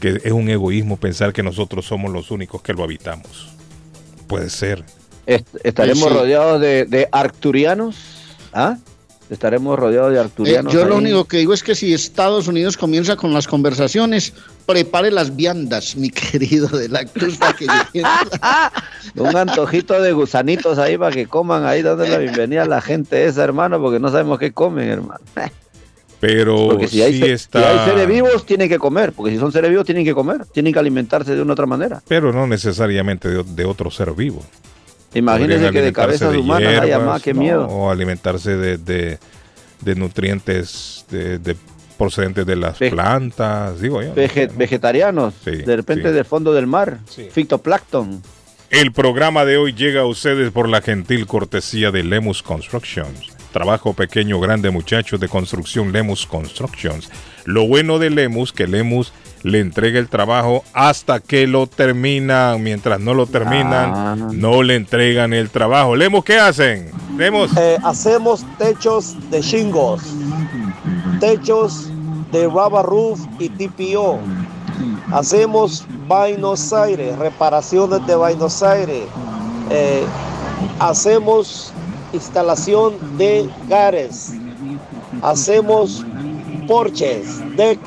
[0.00, 3.48] que es un egoísmo pensar que nosotros somos los únicos que lo habitamos.
[4.28, 4.84] Puede ser.
[5.26, 6.14] Est- estaremos Sí.
[6.14, 7.96] rodeados de, de arcturianos.
[8.52, 8.78] ¿Ah?
[9.30, 10.72] Estaremos rodeados de Eh, arcturianos.
[10.72, 14.32] yo lo único que digo es que si Estados Unidos comienza con las conversaciones,
[14.64, 18.10] prepare las viandas, mi querido de la Cruz, para que lleguen.
[19.16, 23.26] Un antojito de gusanitos ahí para que coman ahí, dando la bienvenida a la gente
[23.26, 25.20] esa, hermano, porque no sabemos qué comen, hermano.
[26.20, 27.60] Pero Porque si hay, sí se- está.
[27.60, 30.46] si hay seres vivos, tienen que comer, porque si son seres vivos, tienen que comer,
[30.46, 32.02] tienen que alimentarse de una otra manera.
[32.08, 34.42] Pero no necesariamente de, de otro ser vivo.
[35.14, 37.40] Imagínense que de cabezas humanas haya hierbas, más, qué ¿no?
[37.40, 37.66] miedo.
[37.68, 39.18] O alimentarse de, de-
[39.80, 41.56] de nutrientes de, de-
[41.96, 44.14] procedentes de las Ve- plantas, digo yo.
[44.14, 46.14] Vege- vegetarianos, Sí, de repente sí.
[46.14, 46.98] del fondo del mar,
[47.32, 48.22] fitoplancton.
[48.70, 53.28] El programa de hoy llega a ustedes por la gentil cortesía de Lemus Constructions.
[53.52, 57.08] Trabajo pequeño, grande, muchachos de construcción Lemus Constructions.
[57.46, 62.62] Lo bueno de Lemus, que Lemus le entrega el trabajo hasta que lo terminan.
[62.62, 64.16] Mientras no lo terminan, Ah.
[64.32, 65.96] no le entregan el trabajo.
[65.96, 66.90] Lemus, ¿qué hacen?
[67.16, 67.56] Lemus.
[67.56, 70.02] Eh, hacemos techos de shingles,
[71.20, 71.88] techos
[72.32, 74.18] de rubber roof y TPO.
[75.12, 79.04] Hacemos Buenos Aires, reparaciones de Buenos Aires.
[79.70, 80.04] Eh,
[80.78, 81.72] hacemos
[82.12, 84.32] instalación de gares.
[85.22, 86.04] Hacemos
[86.66, 87.78] porches, deck.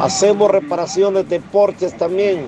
[0.00, 2.46] Hacemos reparaciones de porches también.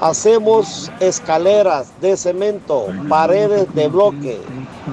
[0.00, 4.38] Hacemos escaleras de cemento, paredes de bloque.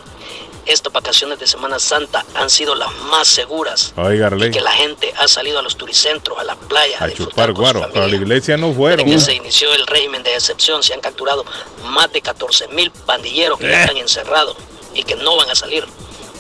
[0.66, 3.94] estas vacaciones de Semana Santa han sido las más seguras.
[3.98, 7.54] Oiga, Y que la gente ha salido a los turicentros, a la playa, a chupar
[7.54, 7.82] guaro.
[7.92, 9.06] Para la iglesia no fueron.
[9.06, 11.46] Desde que se inició el régimen de excepción, se han capturado
[11.84, 13.82] más de 14 mil pandilleros que ya Eh.
[13.82, 14.56] están encerrados
[14.94, 15.86] y que no van a salir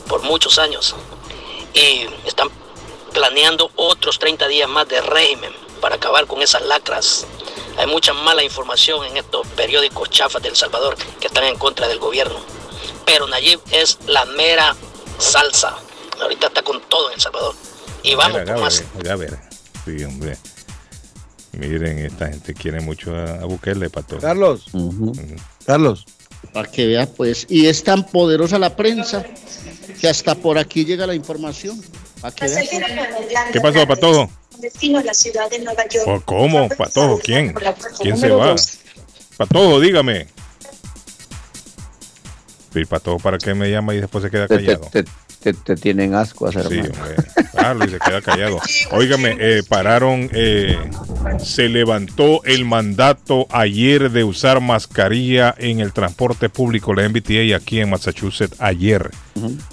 [0.07, 0.95] por muchos años.
[1.73, 2.49] Y están
[3.13, 7.25] planeando otros 30 días más de régimen para acabar con esas lacras.
[7.77, 11.87] Hay mucha mala información en estos periódicos chafas de El Salvador que están en contra
[11.87, 12.39] del gobierno.
[13.05, 14.75] Pero Nayib es la mera
[15.17, 15.75] salsa.
[16.21, 17.55] Ahorita está con todo en El Salvador.
[18.03, 18.83] Y vamos Mira, por más.
[18.95, 19.37] Gabriel.
[19.85, 20.37] Sí, hombre.
[21.53, 24.17] Miren, esta gente quiere mucho a, a Bukele, pato.
[24.17, 24.65] Carlos.
[25.65, 26.05] Carlos.
[26.53, 27.47] Para que vea, pues.
[27.49, 29.25] Y es tan poderosa la prensa
[29.99, 31.81] que hasta por aquí llega la información.
[32.21, 33.51] Para que vea.
[33.51, 34.29] ¿Qué pasó, Patojo?
[34.59, 36.05] Destino a la ciudad de Nueva York.
[36.05, 36.69] ¿Por cómo?
[36.69, 37.53] Patojo, ¿quién?
[37.99, 38.55] ¿Quién se va?
[39.37, 40.27] Patojo, dígame.
[42.75, 44.89] Sí, Patojo, ¿para qué me llama y después se queda Te, te, callado?
[44.91, 45.03] te,
[45.41, 46.81] te- te tienen asco, Sí, hermano.
[46.93, 47.15] hombre.
[47.53, 48.59] Claro, y se queda callado.
[48.91, 50.77] Óigame, eh, pararon, eh,
[51.41, 57.79] se levantó el mandato ayer de usar mascarilla en el transporte público, la MBTA aquí
[57.79, 59.09] en Massachusetts, ayer.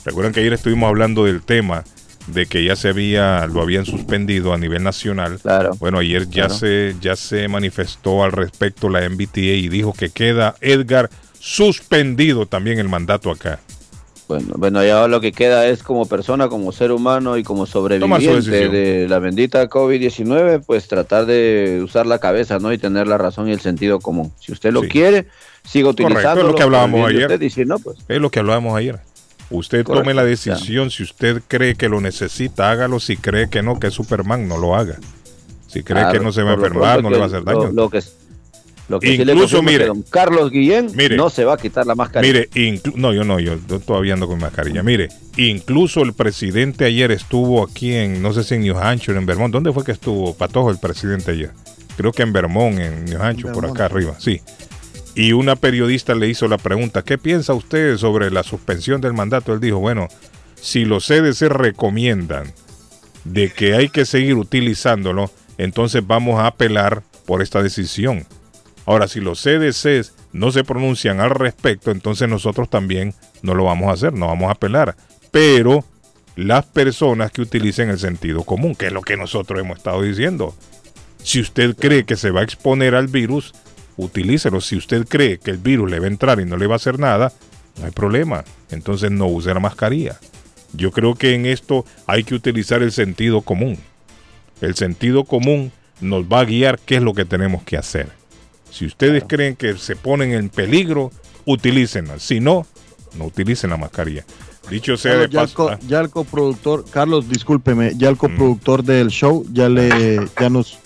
[0.04, 1.82] Recuerden que ayer estuvimos hablando del tema
[2.28, 5.40] de que ya se había, lo habían suspendido a nivel nacional.
[5.80, 6.54] Bueno, ayer ya claro.
[6.54, 11.10] se, ya se manifestó al respecto la MBTA y dijo que queda Edgar
[11.42, 13.58] suspendido también el mandato acá.
[14.28, 18.68] Bueno, bueno, ya lo que queda es como persona, como ser humano y como sobreviviente
[18.68, 22.72] de la bendita COVID-19, pues tratar de usar la cabeza, ¿no?
[22.72, 24.32] Y tener la razón y el sentido común.
[24.38, 24.88] Si usted lo Sí.
[24.88, 25.26] quiere,
[25.64, 26.42] siga utilizando.
[26.42, 27.42] es lo que hablábamos ayer.
[27.42, 29.00] Y si no, pues Es lo que hablábamos ayer.
[29.50, 30.90] Usted Correcto, tome la decisión.
[30.92, 33.00] Si usted cree que lo necesita, hágalo.
[33.00, 34.96] Si cree que no, que es Superman, no lo haga.
[35.66, 37.64] Si cree Claro, que no se va a enfermar, no le va a hacer daño.
[37.64, 38.00] Lo, lo que,
[38.92, 41.54] lo que sí le Incluso, es mire, que don Carlos Guillén mire, no se va
[41.54, 42.46] a quitar la mascarilla.
[42.54, 44.82] Mire, no, yo no, yo, yo todavía ando con mascarilla.
[44.82, 49.26] Mire, incluso el presidente ayer estuvo aquí en, no sé si en New Hampshire, en
[49.26, 49.52] Vermont.
[49.52, 51.50] ¿Dónde fue que estuvo Patojo el presidente ayer?
[51.96, 54.40] Creo que en Vermont, en New Hampshire, por acá arriba, sí.
[55.14, 59.52] Y una periodista le hizo la pregunta, ¿qué piensa usted sobre la suspensión del mandato?
[59.52, 60.08] Él dijo, bueno,
[60.60, 62.52] si los CDC recomiendan
[63.24, 68.26] de que hay que seguir utilizándolo, entonces vamos a apelar por esta decisión.
[68.84, 73.88] Ahora, si los CDCs no se pronuncian al respecto, entonces nosotros también no lo vamos
[73.88, 74.96] a hacer, no vamos a apelar.
[75.30, 75.84] Pero
[76.36, 80.54] las personas que utilicen el sentido común, que es lo que nosotros hemos estado diciendo.
[81.22, 83.54] Si usted cree que se va a exponer al virus,
[83.96, 84.60] utilícelo.
[84.60, 86.76] Si usted cree que el virus le va a entrar y no le va a
[86.76, 87.32] hacer nada,
[87.78, 88.44] no hay problema.
[88.70, 90.18] Entonces no use la mascarilla.
[90.72, 93.78] Yo creo que en esto hay que utilizar el sentido común.
[94.60, 98.21] El sentido común nos va a guiar qué es lo que tenemos que hacer.
[98.72, 101.10] Si ustedes creen que se ponen en peligro,
[101.44, 102.18] utilícenla.
[102.18, 102.66] Si no,
[103.16, 104.24] no utilicen la mascarilla.
[104.70, 105.54] Dicho sea de el paso.
[105.54, 108.18] co- ah, ya el coproductor, Carlos, discúlpeme, ya el Mm.
[108.18, 110.78] coproductor del show ya le ya nos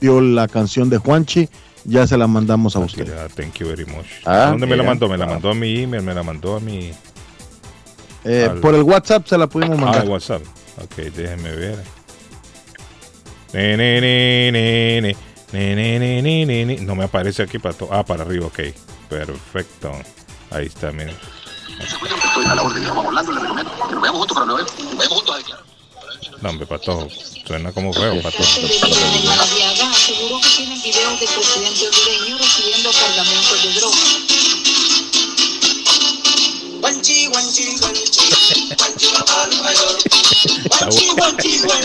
[0.00, 1.48] dio la canción de Juanchi,
[1.84, 3.06] ya se la mandamos a usted.
[3.06, 4.06] ya, thank you very much.
[4.24, 5.08] Ah, ¿A ¿Dónde me la mandó?
[5.08, 6.92] Me la mandó a mi email, me la mandó a mi.
[8.24, 10.08] Eh, al- por el WhatsApp se la pudimos Ah, mandar.
[10.08, 10.42] WhatsApp.
[10.80, 11.78] Ok, déjenme ver.
[13.52, 15.16] Ne, ne, ne,
[15.52, 18.60] no me aparece aquí para Ah, para arriba, ok.
[19.08, 19.92] Perfecto.
[20.50, 21.16] Ahí está, miren.
[26.40, 27.08] No, hombre, patojo.
[27.46, 28.44] Suena como feo, patojo.
[28.44, 33.96] Seguro que tienen videos del presidente hondureño recibiendo cargamentos de droga.
[36.80, 38.28] Guanchi, guanchi, guanchi.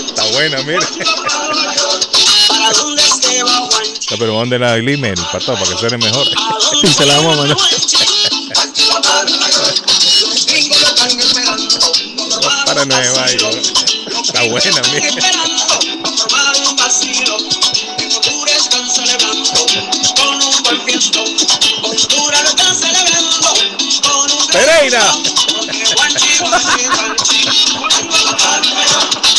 [0.08, 0.88] Está buena, mira.
[4.10, 6.26] No, pero manden la del email, pato, para que suene mejor.
[6.82, 7.58] y se la vamos a mandar.
[12.66, 13.58] para Nueva York.
[14.24, 15.08] Está buena, mira.
[24.52, 25.02] Pereira.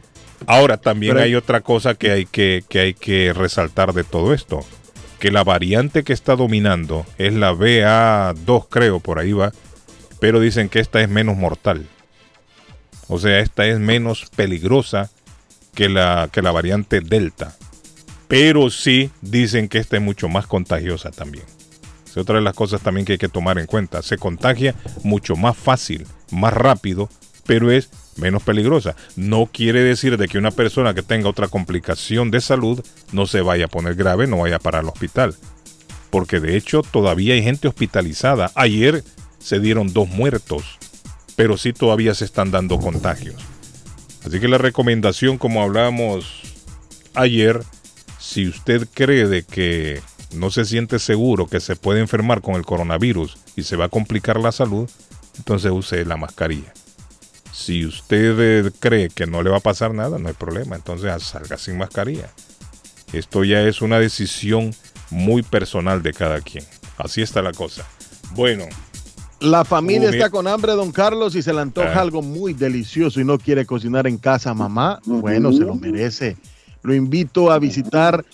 [0.48, 4.34] Ahora, también Pero hay otra cosa que hay que, que hay que resaltar de todo
[4.34, 4.64] esto.
[5.20, 9.52] Que la variante que está dominando es la BA2, creo, por ahí va.
[10.18, 11.86] Pero dicen que esta es menos mortal.
[13.06, 15.10] O sea, esta es menos peligrosa
[15.74, 17.54] que la, que la variante Delta.
[18.28, 21.44] Pero sí dicen que esta es mucho más contagiosa también.
[22.06, 24.02] Es otra de las cosas también que hay que tomar en cuenta.
[24.02, 24.74] Se contagia
[25.04, 27.08] mucho más fácil, más rápido,
[27.46, 28.96] pero es menos peligrosa.
[29.16, 33.40] No quiere decir de que una persona que tenga otra complicación de salud no se
[33.40, 35.34] vaya a poner grave, no vaya para el hospital.
[36.10, 38.50] Porque de hecho todavía hay gente hospitalizada.
[38.54, 39.04] Ayer
[39.38, 40.78] se dieron dos muertos,
[41.36, 43.36] pero sí todavía se están dando contagios.
[44.24, 46.42] Así que la recomendación, como hablábamos
[47.14, 47.62] ayer,
[48.18, 50.02] si usted cree de que
[50.34, 53.88] no se siente seguro que se puede enfermar con el coronavirus y se va a
[53.88, 54.88] complicar la salud,
[55.38, 56.72] entonces use la mascarilla.
[57.60, 61.22] Si usted eh, cree que no le va a pasar nada, no hay problema, entonces
[61.22, 62.30] salga sin mascarilla.
[63.12, 64.74] Esto ya es una decisión
[65.10, 66.64] muy personal de cada quien.
[66.96, 67.86] Así está la cosa.
[68.34, 68.64] Bueno,
[69.40, 72.00] La familia Uh, está con hambre, don Carlos, y se le antoja Ah.
[72.00, 75.00] algo muy delicioso y no quiere cocinar en casa, mamá.
[75.04, 76.36] Bueno, se lo merece.
[76.82, 78.24] Lo invito a visitar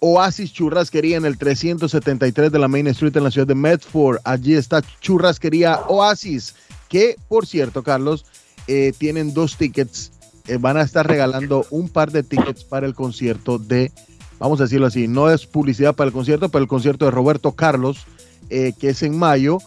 [0.00, 4.18] Oasis Churrasquería en el 373 de la Main Street en la ciudad de Medford.
[4.24, 6.54] Allí está Churrasquería Oasis,
[6.88, 8.24] que por cierto, Carlos,
[8.66, 10.12] eh, tienen dos tickets.
[10.48, 13.92] Eh, van a estar regalando un par de tickets para el concierto de,
[14.38, 17.52] vamos a decirlo así, no es publicidad para el concierto, pero el concierto de Roberto
[17.52, 18.06] Carlos,
[18.50, 19.58] eh, que es en mayo.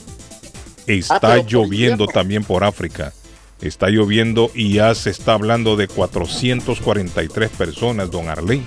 [0.86, 3.14] Está Ah, por lloviendo también por África.
[3.60, 8.62] Está lloviendo y ya se está hablando de 443 personas, don Arley.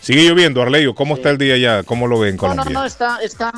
[0.00, 0.92] Sigue lloviendo, Arley.
[0.94, 1.82] ¿Cómo está el día allá?
[1.82, 2.72] ¿Cómo lo ven en No, no, Colombia?
[2.80, 3.52] no, está, está,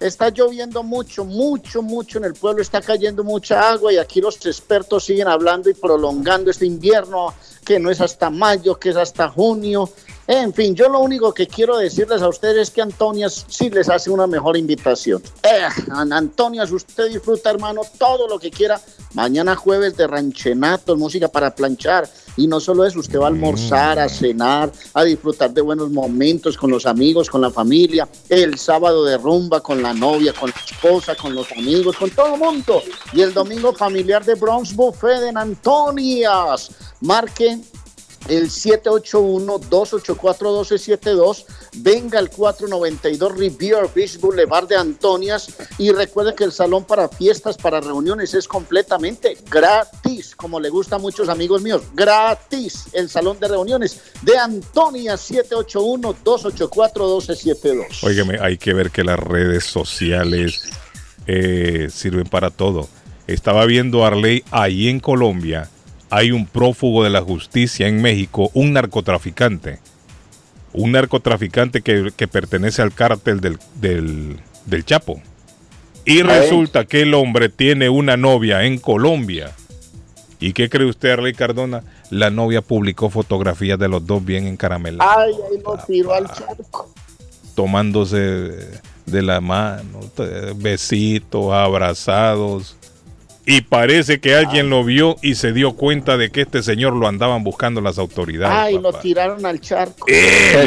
[0.00, 4.44] está lloviendo mucho, mucho, mucho en el pueblo, está cayendo mucha agua y aquí los
[4.46, 7.34] expertos siguen hablando y prolongando este invierno,
[7.64, 9.90] que no es hasta mayo, que es hasta junio.
[10.30, 13.88] En fin, yo lo único que quiero decirles a ustedes es que Antonias sí les
[13.88, 15.22] hace una mejor invitación.
[15.42, 18.78] Eh, An- Antonias, usted disfruta, hermano, todo lo que quiera.
[19.14, 22.06] Mañana jueves de ranchenatos, música para planchar.
[22.36, 26.58] Y no solo eso, usted va a almorzar, a cenar, a disfrutar de buenos momentos
[26.58, 28.06] con los amigos, con la familia.
[28.28, 32.34] El sábado de rumba con la novia, con la esposa, con los amigos, con todo
[32.34, 32.82] el mundo.
[33.14, 36.70] Y el domingo familiar de Bronx Buffet en Antonias.
[37.00, 37.58] Marque
[38.28, 41.44] el 781-284-1272.
[41.78, 45.54] Venga al 492 Rivier Beach Boulevard de Antonias.
[45.78, 50.96] Y recuerde que el salón para fiestas, para reuniones es completamente gratis, como le gusta
[50.96, 51.84] a muchos amigos míos.
[51.94, 52.88] Gratis.
[52.92, 58.04] El salón de reuniones de Antonias 781-284-1272.
[58.04, 60.68] Óigame, hay que ver que las redes sociales
[61.26, 62.90] eh, sirven para todo.
[63.26, 65.70] Estaba viendo Arley ahí en Colombia.
[66.10, 69.78] Hay un prófugo de la justicia en México, un narcotraficante.
[70.72, 75.20] Un narcotraficante que, que pertenece al cártel del, del, del Chapo.
[76.04, 79.52] Y resulta que el hombre tiene una novia en Colombia.
[80.40, 81.82] ¿Y qué cree usted, Arley Cardona?
[82.10, 86.90] La novia publicó fotografías de los dos bien encaramelados Ay, ahí lo tiró al charco.
[87.54, 88.16] tomándose
[89.04, 92.76] de la mano, t- besitos, abrazados.
[93.50, 97.08] Y parece que alguien lo vio y se dio cuenta de que este señor lo
[97.08, 98.54] andaban buscando las autoridades.
[98.54, 100.06] Ay, lo tiraron al charco.
[100.06, 100.14] le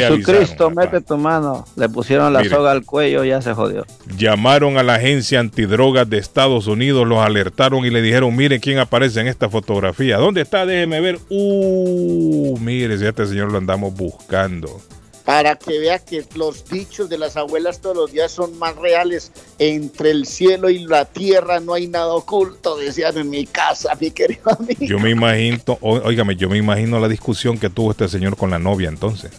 [0.00, 1.64] Jesucristo, mete tu mano.
[1.76, 2.50] Le pusieron la Mire.
[2.50, 3.86] soga al cuello, ya se jodió.
[4.18, 8.80] Llamaron a la agencia antidrogas de Estados Unidos, los alertaron y le dijeron, mire quién
[8.80, 10.16] aparece en esta fotografía.
[10.16, 10.66] ¿Dónde está?
[10.66, 11.20] Déjeme ver.
[11.28, 14.80] Uh, mire, si a este señor lo andamos buscando.
[15.24, 19.32] Para que vea que los dichos de las abuelas todos los días son más reales.
[19.58, 24.10] Entre el cielo y la tierra no hay nada oculto, decían en mi casa, mi
[24.10, 24.80] querido amigo.
[24.80, 28.58] Yo me imagino, óigame, yo me imagino la discusión que tuvo este señor con la
[28.58, 29.30] novia entonces.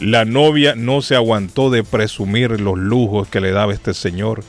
[0.00, 4.44] La novia no se aguantó de presumir los lujos que le daba este señor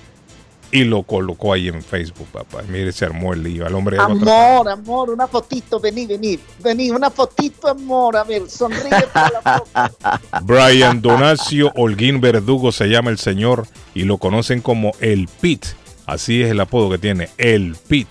[0.71, 2.61] y lo colocó ahí en Facebook, papá.
[2.67, 3.65] Mire, se armó el lío.
[3.65, 3.97] Al hombre.
[3.99, 9.59] Amor, amor, una fotito, vení, vení, vení, una fotito, amor, a ver, sonríe para la
[9.59, 10.39] foto.
[10.43, 15.65] Brian Donacio Holguín Verdugo se llama el señor y lo conocen como el Pit.
[16.05, 18.07] Así es el apodo que tiene, el Pit.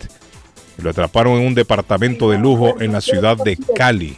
[0.78, 4.16] Lo atraparon en un departamento de lujo en la ciudad de Cali.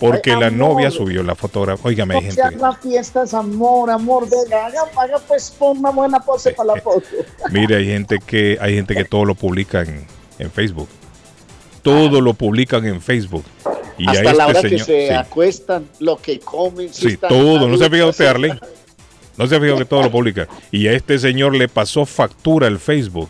[0.00, 1.84] Porque la novia subió la fotografía.
[1.86, 2.42] Óigame, hay No gente.
[2.42, 7.06] haga fiestas, amor, amor, venga, haga, haga pues una buena pose para la foto.
[7.52, 10.04] Mire, hay gente que hay gente que todo lo publica en,
[10.38, 10.88] en Facebook.
[11.82, 13.44] Todo lo publican en Facebook.
[13.98, 14.86] Y a Hasta la hora este que señor.
[14.86, 16.92] se sí, acuestan, lo que comen.
[16.92, 17.68] si sí, están todo.
[17.68, 18.52] ¿No se ha fijado usted, Arley?
[19.36, 20.48] No se ha fijado que todo lo publica.
[20.70, 23.28] Y a este señor le pasó factura el Facebook.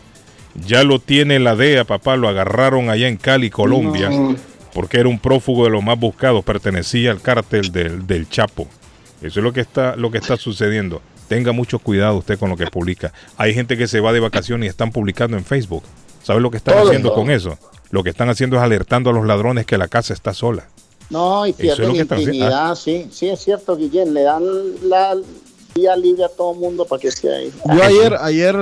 [0.65, 2.15] Ya lo tiene la DEA, papá.
[2.17, 4.09] Lo agarraron allá en Cali, Colombia.
[4.09, 4.35] No.
[4.73, 6.43] Porque era un prófugo de los más buscados.
[6.43, 8.67] Pertenecía al cártel del, del Chapo.
[9.21, 11.01] Eso es lo que está, lo que está sucediendo.
[11.27, 13.13] Tenga mucho cuidado usted con lo que publica.
[13.37, 15.83] Hay gente que se va de vacaciones y están publicando en Facebook.
[16.23, 17.57] ¿Sabe lo que están Todo, haciendo con eso?
[17.89, 20.67] Lo que están haciendo es alertando a los ladrones que la casa está sola.
[21.09, 22.15] No, y es pierden haciendo.
[22.15, 24.43] intimidad, sí, sí, es cierto, Guillén, le dan
[24.83, 25.15] la
[25.75, 27.53] vía libre a todo mundo para que esté ahí.
[27.65, 28.55] Yo ayer, ayer,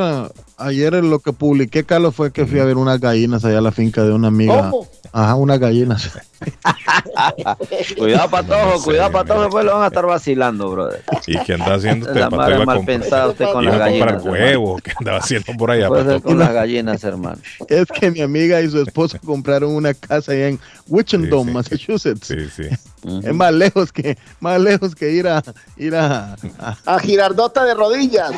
[0.60, 3.72] ayer lo que publiqué, Carlos, fue que fui a ver unas gallinas allá a la
[3.72, 4.69] finca de una amiga.
[4.69, 4.88] ¿Cómo?
[5.11, 6.11] Ajá, unas gallinas.
[7.98, 11.03] Cuidado, patojo, cuidado, patojo, después lo van a estar vacilando, brother.
[11.27, 12.19] ¿Y qué anda haciendo usted?
[12.19, 12.38] La Pato?
[12.38, 14.81] madre Iba a mal pensada usted con las a comprar gallinas, huevos.
[14.81, 15.88] ¿Qué andaba haciendo por allá?
[15.88, 16.27] Puede ser Pato?
[16.27, 17.41] con las gallinas, hermano.
[17.68, 22.27] Es que mi amiga y su esposo compraron una casa allá en Wichita, Massachusetts.
[22.27, 22.69] Sí, sí.
[23.05, 25.43] Es más lejos que, más lejos que ir a,
[25.77, 28.31] ir a, a- A Girardota de rodillas.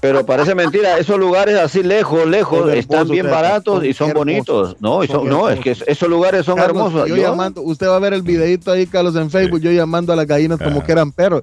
[0.00, 4.26] Pero parece mentira, esos lugares así lejos, lejos, están bien baratos y son hermosos.
[4.26, 4.76] bonitos.
[4.80, 7.08] No, y son- Son no, es que esos lugares son Carlos, hermosos.
[7.08, 10.12] Yo, Yo- llamando, usted va a ver el videito ahí, Carlos, en Facebook, yo llamando
[10.12, 10.86] a las gallinas como Ajá.
[10.86, 11.42] que eran perros.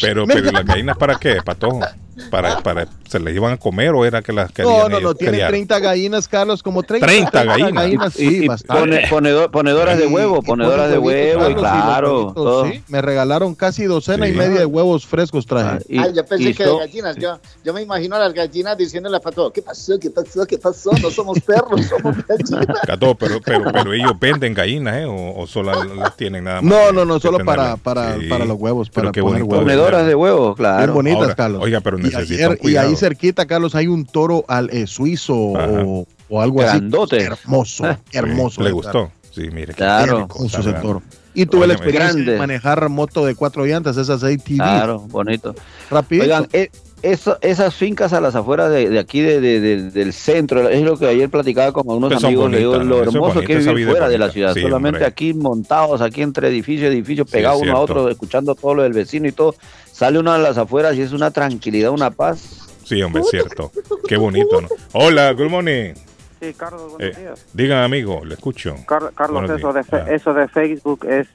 [0.00, 1.80] Pero, pero ¿las gallinas para qué, Patojo?
[2.30, 4.98] ¿Para, para, ¿Se les iban a comer o era que las No, querían no, no,
[4.98, 5.50] ellos tiene criar?
[5.50, 8.14] 30 gallinas, Carlos, como 30, 30 gallinas.
[8.16, 11.62] y, sí, y pone- ponedo- ponedoras de Y- huevo, y ponedoras de huevo, y Carlos,
[11.62, 12.12] los claro.
[12.20, 12.66] huevitos, todo.
[12.70, 12.82] sí.
[12.88, 14.38] Me regalaron casi docena y Sí.
[14.38, 15.78] media de huevos frescos traje.
[15.88, 17.16] Y- Ay, yo pensé y que so- de gallinas.
[17.16, 19.98] Yo, yo me imagino a las gallinas diciéndole a Pato, ¿qué pasó?
[19.98, 20.46] ¿Qué pasó?
[20.46, 20.90] ¿Qué pasó?
[21.02, 22.78] No somos perros, somos gallinas.
[22.86, 25.04] Cato, pero, pero, pero ellos venden gallinas, ¿eh?
[25.04, 26.72] O, o solo las tienen nada más.
[26.72, 28.26] No, no, no, solo para, para, Sí.
[28.28, 29.64] para los huevos, Pero para qué poner huevos.
[29.64, 30.92] Ponedoras de huevo, Bien claro.
[30.94, 31.62] bonitas, Ahora, Carlos.
[31.62, 32.88] oiga, pero y, necesitan ayer- y cuidado.
[32.88, 37.16] ahí cerquita, Carlos, hay un toro al eh, suizo o, o algo Grandote.
[37.16, 37.24] así.
[37.42, 38.60] Hermoso, Ah, hermoso.
[38.62, 39.10] ¿Le de gustó?
[39.30, 39.74] Sí, mire.
[39.74, 40.28] Claro.
[40.30, 41.02] Hermoso ese toro.
[41.36, 41.74] Y tuve la Óigame.
[41.90, 42.32] experiencia Grande.
[42.32, 44.54] de manejar moto de cuatro llantas, esas ATV.
[44.56, 45.54] Claro, bonito.
[45.90, 46.24] Rapidito.
[46.24, 46.70] Oigan, eh,
[47.04, 50.82] eso, esas fincas a las afueras de, de aquí de, de- de- del centro, es
[50.82, 53.88] lo que ayer platicaba con unos Pues amigos, le digo, lo hermoso que es vivir
[53.88, 55.06] fuera de la ciudad, Sí, solamente hombre.
[55.06, 58.92] aquí montados, aquí entre edificio y edificio, pegados uno a otro, escuchando todo lo del
[58.92, 59.54] vecino y todo,
[59.92, 62.60] sale uno a las afueras y es una tranquilidad, una paz.
[62.84, 63.70] Sí, hombre, es cierto.
[64.08, 64.68] Qué bonito, ¿no?
[64.92, 65.94] Hola, good morning.
[66.40, 67.46] Sí, Carlos, buenos Eh, días.
[67.54, 68.76] digan, amigo, le escucho.
[68.86, 69.80] Car- Carlos, eso de.
[69.80, 69.84] Ah.
[69.84, 71.26] fe- eso de Facebook es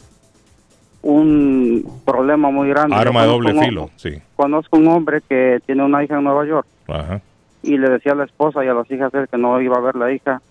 [1.02, 2.96] un problema muy grande.
[2.96, 4.22] Arma de doble un- filo, sí.
[4.36, 7.22] Conozco un hombre que tiene una hija en Nueva York Ajá.
[7.64, 9.82] y le decía a la esposa y a las hijas él que no iba a
[9.82, 10.42] ver la hija.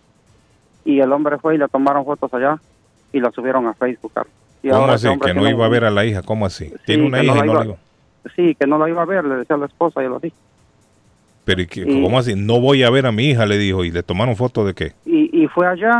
[0.85, 2.59] Y el hombre fue y le tomaron fotos allá
[3.13, 4.13] y la subieron a Facebook.
[4.63, 5.07] Y ¿Cómo ahora así?
[5.07, 6.73] hombre Que no iba a ver a la hija, ¿cómo así?
[6.87, 7.77] Tiene una hija no y no la iba-.
[8.35, 10.25] Sí, que no la iba a ver, le decía a la esposa y a las
[10.25, 10.39] hijas.
[11.45, 12.35] Pero ¿y ¿cómo así?
[12.37, 13.83] No voy a ver a mi hija, le dijo.
[13.85, 14.93] ¿Y le tomaron foto de qué?
[15.07, 15.99] Y, y fue allá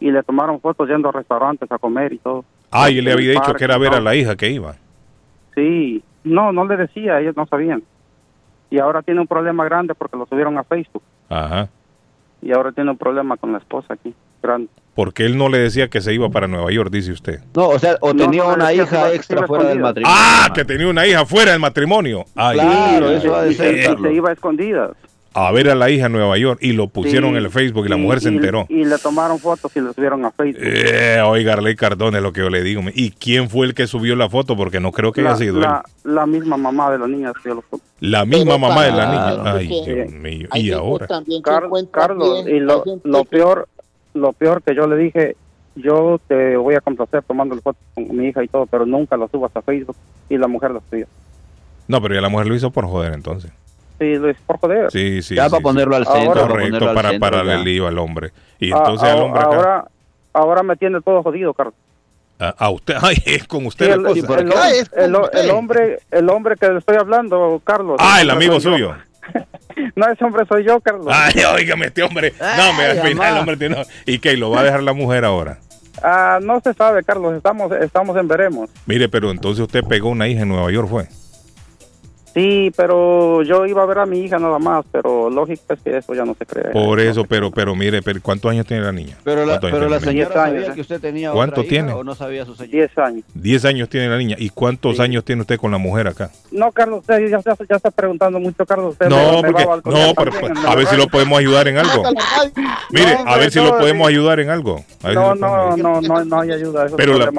[0.00, 2.44] y le tomaron fotos yendo a restaurantes a comer y todo.
[2.76, 4.74] Ah, y él le había dicho parque que era ver a la hija que iba.
[5.54, 7.82] Sí, no, no le decía, ellos no sabían.
[8.70, 11.02] Y ahora tiene un problema grande porque lo subieron a Facebook.
[11.28, 11.68] Ajá.
[12.42, 14.68] Y ahora tiene un problema con la esposa aquí, grande.
[14.94, 17.40] Porque él no le decía que se iba para Nueva York, dice usted.
[17.54, 20.16] No, o sea, o No, tenía no, una hija extra fuera del matrimonio.
[20.18, 22.24] Ah, que tenía una hija fuera del matrimonio.
[22.34, 23.46] Ay, Claro, eso va a.
[23.46, 24.90] Y se iba a escondidas.
[25.36, 27.86] A ver a la hija en Nueva York y lo pusieron Sí, en el Facebook
[27.86, 28.66] y la y- mujer se enteró.
[28.68, 30.62] Y le tomaron fotos y le subieron a Facebook.
[30.64, 32.82] Eh, oiga, Arley Cardona es lo que yo le digo.
[32.94, 34.56] ¿Y quién fue el que subió la foto?
[34.56, 37.56] Porque no creo que la, haya sido la, la misma mamá de la niña subió
[37.56, 37.86] los fotos.
[38.00, 38.10] él.
[38.12, 39.52] La misma mamá de la niña.
[39.54, 40.48] Ay, Dios mío.
[40.52, 41.06] hay Y ahora.
[41.42, 43.68] Car- Carlos, y lo, lo peor,
[44.14, 45.36] lo peor que yo le dije,
[45.74, 49.26] yo te voy a complacer tomando fotos con mi hija y todo, pero nunca lo
[49.28, 49.96] subas a Facebook
[50.28, 51.06] y la mujer lo subió.
[51.88, 53.50] No, pero ya la mujer lo hizo por joder entonces.
[53.98, 54.90] Sí, lo es por joder.
[54.90, 55.34] Sí, sí.
[55.36, 55.62] Ya sí, para sí.
[55.62, 58.32] ponerlo al centro, para Correcto, al para, centro, para el lío al hombre.
[58.58, 59.56] Y Ah, entonces al hombre acá.
[59.56, 59.84] ahora,
[60.32, 61.74] ahora me tiene todo jodido, Carlos.
[62.40, 64.38] A, a usted, ay, es con usted el, la el- cosa.
[64.40, 67.96] el- el- el hombre, el hombre que le estoy hablando, Carlos.
[68.00, 68.76] Ah, el amigo suyo.
[68.78, 68.94] yo.
[69.96, 71.06] No, ese hombre soy yo, Carlos.
[71.10, 72.32] Ay, óigame, este hombre.
[72.38, 73.84] No, me al final el hombre tiene.
[74.06, 74.36] ¿Y qué?
[74.36, 75.58] ¿Lo va a dejar la mujer ahora?
[76.02, 77.34] Ah, no se sabe, Carlos.
[77.34, 78.70] Estamos, estamos en veremos.
[78.86, 81.08] Mire, pero entonces usted pegó una hija en Nueva York, ¿fue?
[82.34, 85.96] Sí, pero yo iba a ver a mi hija nada más, pero lógico es que
[85.98, 86.72] eso ya no se cree.
[86.72, 89.16] Por eso, pero, pero mire, pero ¿cuántos años tiene la niña?
[89.22, 90.74] Pero la, ¿Cuántos años pero la tiene señora Diez años, sabía ¿eh?
[90.74, 91.92] que usted tenía ¿Cuánto otra hija tiene?
[91.92, 92.72] o no sabía su señora.
[92.72, 93.24] 10 años.
[93.34, 94.34] Diez años tiene la niña.
[94.38, 96.30] ¿Y cuántos años tiene usted con la mujer acá?
[96.50, 98.92] No, Carlos, usted ya, ya, ya está preguntando mucho, Carlos.
[98.94, 100.96] Usted No, me- me porque, va a balconear no, pero, también en a ver si
[100.96, 102.02] lo podemos ayudar en algo.
[102.90, 104.84] Mire, a ver si lo podemos ayudar en algo.
[105.14, 106.86] No, no, no, no, no hay ayuda.
[106.96, 107.30] Pero la-.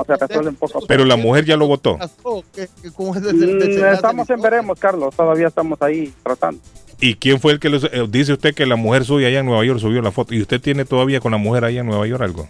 [0.87, 1.97] Pero la mujer ya lo votó.
[1.97, 5.15] Mm, Estamos en veremos, Carlos.
[5.15, 6.61] Todavía estamos ahí tratando.
[7.01, 9.45] ¿Y quién fue el que lo, eh, dice usted que la mujer suya allá en
[9.47, 10.33] Nueva York subió la foto?
[10.35, 12.47] ¿Y usted tiene todavía con la mujer allá en Nueva York algo?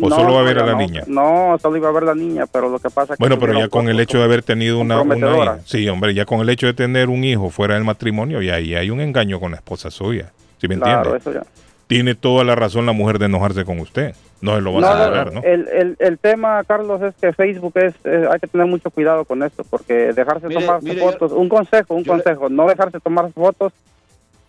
[0.00, 0.78] ¿O No, solo va a ver a la no.
[0.78, 1.02] niña?
[1.06, 3.58] No, solo iba a ver la niña, pero lo que pasa es que Bueno, pero
[3.58, 5.58] ya con el hecho de haber tenido una, una.
[5.64, 8.74] Sí, hombre, ya con el hecho de tener un hijo fuera del matrimonio, ya ahí
[8.74, 10.32] hay un engaño con la esposa suya.
[10.60, 11.18] ¿Sí me Claro, entiende?
[11.18, 11.42] eso ya.
[11.86, 14.14] Tiene toda la razón la mujer de enojarse con usted.
[14.42, 15.42] No se lo va No, a celebrar, ¿no?
[15.44, 19.24] El, el, el tema, Carlos, es que Facebook es, eh, hay que tener mucho cuidado
[19.24, 23.72] con esto, porque dejarse Mire, mire, fotos, un consejo, un consejo, no dejarse tomar fotos,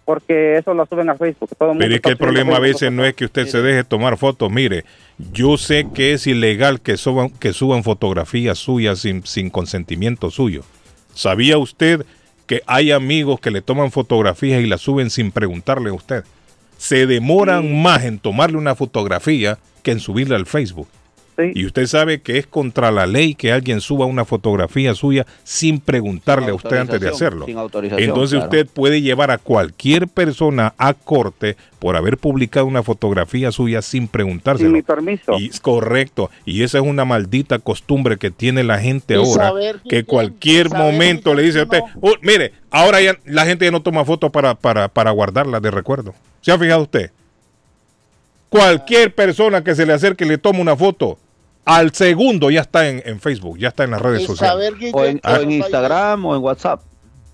[0.04, 1.52] porque eso lo suben a Facebook.
[1.58, 3.62] Todo el mundo Pero es que el problema a veces no es que usted se
[3.62, 4.52] deje tomar fotos.
[4.52, 4.84] Mire,
[5.32, 10.64] yo sé que es ilegal que suban, que suban fotografías suyas sin, sin consentimiento suyo.
[11.14, 12.04] ¿Sabía usted
[12.48, 16.24] que hay amigos que le toman fotografías y las suben sin preguntarle a usted?
[16.78, 20.88] Se demoran más en tomarle una fotografía que en subirla al Facebook.
[21.56, 25.80] Y usted sabe que es contra la ley que alguien suba una fotografía suya sin
[25.80, 27.48] preguntarle a usted antes de hacerlo.
[27.48, 28.46] sin autorización, Entonces claro.
[28.52, 34.08] usted puede llevar a cualquier persona a corte por haber publicado una fotografía suya sin
[34.08, 34.68] preguntárselo.
[34.68, 35.34] Sin mi permiso.
[35.40, 36.30] Y es correcto.
[36.46, 39.52] Y esa es una maldita costumbre que tiene la gente Y ahora.
[39.90, 43.82] Que cualquier momento le dice a usted, "Oh, mire, ahora ya la gente ya no
[43.82, 46.14] toma fotos para, para, para guardarlas de recuerdo.
[46.42, 47.10] ¿Se ha fijado usted?
[48.54, 51.18] Cualquier persona que se le acerque y le toma una foto,
[51.66, 54.74] al segundo ya está en, en Facebook, ya está en las redes sociales.
[54.78, 56.82] Guille, O en, o en Instagram o en WhatsApp.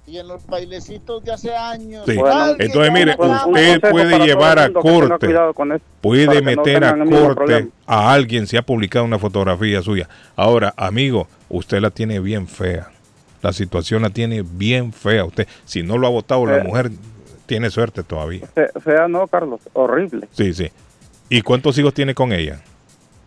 [0.08, 2.04] Y en los bailecitos de hace años.
[2.08, 2.18] Sí.
[2.18, 8.12] Alguien Entonces, mire, usted puede llevar a corte, con puede no meter a corte a
[8.14, 10.10] alguien si ha publicado una fotografía suya.
[10.36, 12.90] Ahora, amigo, usted la tiene bien fea.
[13.44, 15.26] La situación la tiene bien fea.
[15.26, 16.90] Usted, si no lo ha votado la mujer,
[17.46, 18.48] tiene suerte todavía.
[18.56, 20.28] Fe- Fea no, Carlos, horrible.
[20.32, 20.72] Sí, sí.
[21.30, 22.62] ¿Y cuántos hijos tiene con ella?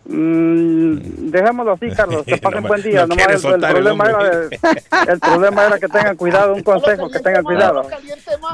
[0.05, 3.05] Mm, dejémoslo así, Carlos, que pasen No, buen día.
[3.07, 4.59] no el, el soltar el problema era de-
[5.13, 7.83] el problema era que tengan cuidado, un consejo, que tengan cuidado.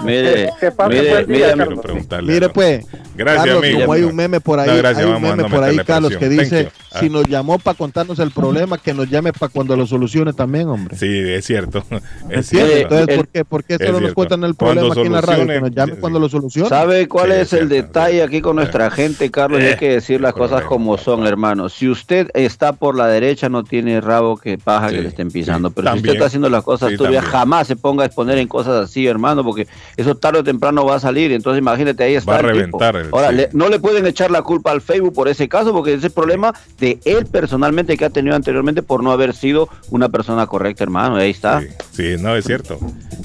[0.04, 1.80] Mire, que pasen mire, buen día, mire, Carlos.
[1.82, 2.86] preguntarle Mire pues,
[3.16, 3.80] Gracias, Carlos, amigo.
[3.82, 6.30] como hay un meme por ahí, No, gracias, hay un meme por ahí, Carlos, que
[6.30, 7.10] dice, si Ah.
[7.10, 10.96] nos llamó para contarnos el problema, que nos llame para cuando lo solucione también, hombre.
[10.98, 11.84] Sí, es cierto.
[12.30, 12.96] Es cierto.
[12.96, 15.22] Entonces, ¿por qué, por qué Es solo nos cuentan el Cuando problema aquí en la
[15.22, 15.48] radio?
[15.48, 16.70] Que nos llame cuando lo solucione.
[16.70, 19.62] ¿Sabe cuál Sí, es es el detalle aquí con nuestra gente, Carlos?
[19.62, 21.39] Y hay que decir las cosas como son, hermano.
[21.70, 25.72] Si usted está por la derecha, no tiene rabo que paja que le estén pisando.
[25.72, 28.48] Pero si usted está haciendo las cosas Sí, turbias, jamás se ponga a exponer en
[28.48, 29.68] cosas así, hermano, porque
[29.98, 31.32] eso tarde o temprano va a salir.
[31.32, 32.32] Entonces, imagínate, ahí está.
[32.32, 32.80] Va a el tipo.
[32.80, 35.92] reventar Ahora, le- no le pueden echar la culpa al Facebook por ese caso, porque
[35.92, 39.70] ese es el problema de él personalmente que ha tenido anteriormente por no haber sido
[39.90, 41.16] una persona correcta, hermano.
[41.16, 41.62] Ahí está.
[41.92, 42.80] Sí, no, es cierto.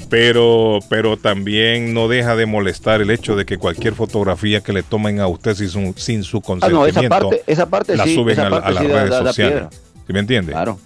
[0.09, 4.83] Pero, pero también no deja de molestar el hecho de que cualquier fotografía que le
[4.83, 8.03] tomen a usted sin su, sin su Ah, no, esa consentimiento parte, esa parte la
[8.05, 9.63] sí, suben esa a, la- parte a las sí redes sociales.
[10.07, 10.51] ¿Sí me entiende?
[10.51, 10.79] Claro.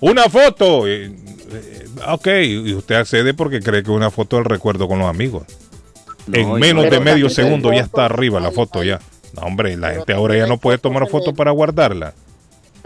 [0.00, 0.88] Una foto.
[0.88, 1.12] eh,
[1.52, 5.08] eh, ok, y usted accede porque cree que es una foto del recuerdo con los
[5.08, 5.44] amigos.
[6.26, 8.98] No, en menos no- de medio segundo ya está arriba la foto ya.
[9.34, 12.14] No, hombre, la gente ahora ya no puede tomar foto para guardarla.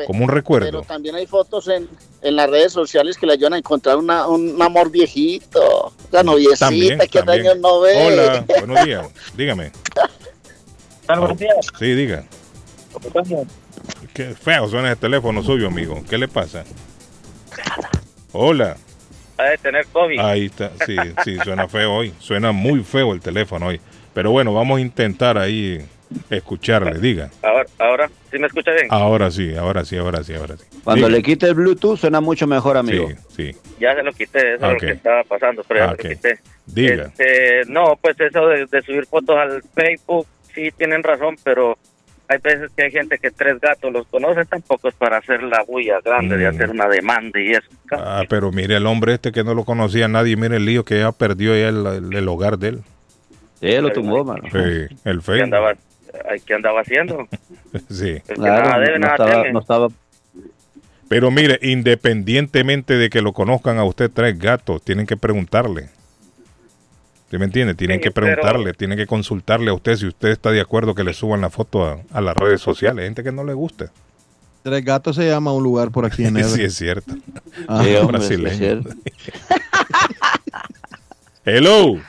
[0.04, 0.82] Como un Pero recuerdo.
[0.82, 1.88] también hay fotos en,
[2.22, 5.92] en las redes sociales que le ayudan a encontrar una, un amor viejito.
[6.10, 7.40] La noviecita También, que también.
[7.46, 8.06] años no ve.
[8.06, 9.08] Hola, buenos días.
[9.36, 9.72] Dígame.
[11.06, 11.66] Buenos días.
[11.78, 12.24] Sí, diga.
[14.12, 16.02] Qué feo suena el teléfono suyo, amigo.
[16.08, 16.64] ¿Qué le pasa?
[18.32, 18.76] Hola.
[19.38, 20.18] Ha de tener COVID.
[20.18, 20.72] Ahí está.
[20.86, 22.14] Sí, sí, suena feo hoy.
[22.18, 23.80] Suena muy feo el teléfono hoy.
[24.14, 25.84] Pero bueno, vamos a intentar ahí
[26.30, 26.98] escucharle.
[27.00, 27.30] Diga.
[27.42, 28.86] Ahora, ahora, ¿sí me escucha bien?
[28.90, 30.64] Ahora sí, ahora sí, ahora sí, ahora sí.
[30.84, 31.16] Cuando Diga.
[31.18, 33.08] le quite el Bluetooth suena mucho mejor, amigo.
[33.30, 33.58] Sí, sí.
[33.80, 36.38] Ya se lo quité, eso es lo que estaba pasando, pero ya se lo quité.
[36.66, 37.04] Diga.
[37.06, 41.76] Este, no, pues eso de, de subir fotos al Facebook, sí tienen razón, pero
[42.28, 45.62] hay veces que hay gente que tres gatos los conoce, tampoco es para hacer la
[45.62, 46.54] bulla grande de Mm.
[46.54, 47.68] hacer una demanda y eso.
[47.92, 50.98] Ah, pero mire el hombre este que no lo conocía nadie, mire el lío que
[50.98, 52.80] ya perdió ya el, el- el hogar de él.
[53.60, 54.42] Sí, lo tumbó, mano.
[54.52, 55.42] Sí, el ¿Qué Facebook.
[55.44, 55.74] andaba,
[56.44, 57.26] ¿Qué andaba haciendo?
[57.90, 58.22] Sí.
[58.38, 59.52] Nada debe, no nada estaba, teme.
[59.52, 59.88] no estaba
[61.08, 65.90] Pero mire, independientemente de que lo conozcan a usted tres gatos, tienen que preguntarle.
[67.30, 67.74] ¿Sí me entiende?
[67.74, 70.94] Tienen Sí, que pero- preguntarle, tienen que consultarle a usted si usted está de acuerdo
[70.94, 73.02] que le suban la foto a, a las redes sociales.
[73.02, 73.90] Hay gente que no le gusta.
[74.62, 76.66] Tres Gatos se llama un lugar por aquí en sí, Everett.
[76.66, 77.14] es cierto.
[77.68, 77.82] Ah.
[77.84, 78.48] Sí, hombre, Brasileño.
[78.52, 78.90] es cierto.
[81.44, 82.00] Hello.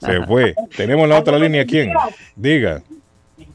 [0.00, 0.54] Se fue.
[0.76, 1.64] Tenemos la otra línea.
[1.64, 1.92] ¿Quién?
[2.36, 2.82] Diga.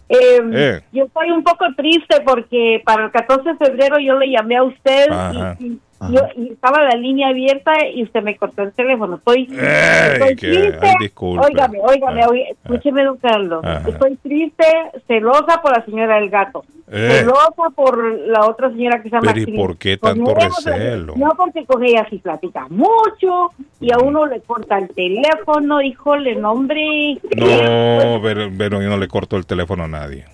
[0.10, 0.82] Eh, Eh.
[0.92, 4.64] Yo estoy un poco triste porque para el 14 de febrero yo le llamé a
[4.64, 5.56] usted Ajá.
[5.60, 5.80] y, y
[6.12, 9.16] yo, y estaba la línea abierta y usted me cortó el teléfono.
[9.18, 10.80] Estoy, estoy que- triste.
[10.82, 11.46] ay, disculpe.
[11.46, 13.64] Óigame, óigame, Ah, oí- escúcheme, don Carlos.
[13.88, 14.66] Estoy triste,
[15.08, 16.64] celosa por la señora del gato.
[16.92, 17.20] Eh.
[17.20, 20.48] Celosa por la otra señora que se llama Pero ¿y por qué Con tanto ella,
[20.48, 21.14] recelo?
[21.18, 26.36] No, porque con ella sí platica mucho y a uno le corta el teléfono, híjole,
[26.36, 27.18] no, hombre.
[27.36, 30.26] No, pero, pero yo no le corto el teléfono a nadie.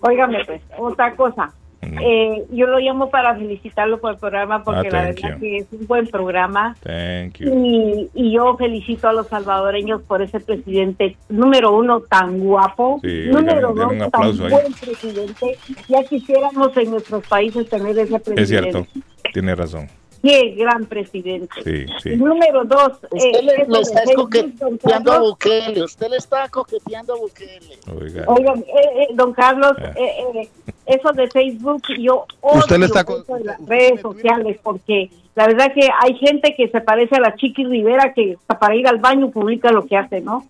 [0.00, 1.50] Óigame, pues, otra cosa.
[1.80, 5.40] Eh, yo lo llamo para felicitarlo por el programa porque Ah, la verdad you.
[5.40, 6.76] que es un buen programa.
[6.82, 7.54] Thank you.
[7.64, 13.26] Y, y yo felicito a los salvadoreños por ese presidente número uno tan guapo, Sí,
[13.30, 14.38] número oigan, dos tan ahí.
[14.50, 15.58] buen presidente.
[15.88, 18.42] Ya quisiéramos en nuestros países tener ese presidente.
[18.42, 18.86] Es cierto.
[19.32, 19.86] Tiene razón.
[20.22, 21.54] Qué gran presidente.
[21.62, 22.16] Sí, sí.
[22.16, 22.94] Número dos.
[23.10, 25.20] Usted eh, le, está coqueteando a Carlos.
[25.30, 25.82] Bukele.
[25.84, 27.78] Usted le está coqueteando a Bukele.
[28.00, 28.24] Oiga.
[28.26, 28.64] Oigan, eh,
[29.02, 29.92] eh, don Carlos, Ah.
[29.96, 30.48] eh, eh,
[30.86, 35.46] eso de Facebook, yo odio Usted le está eso de las redes sociales porque la
[35.46, 38.88] verdad que hay gente que se parece a la Chiqui Rivera que hasta para ir
[38.88, 40.44] al baño publica lo que hace, ¿no?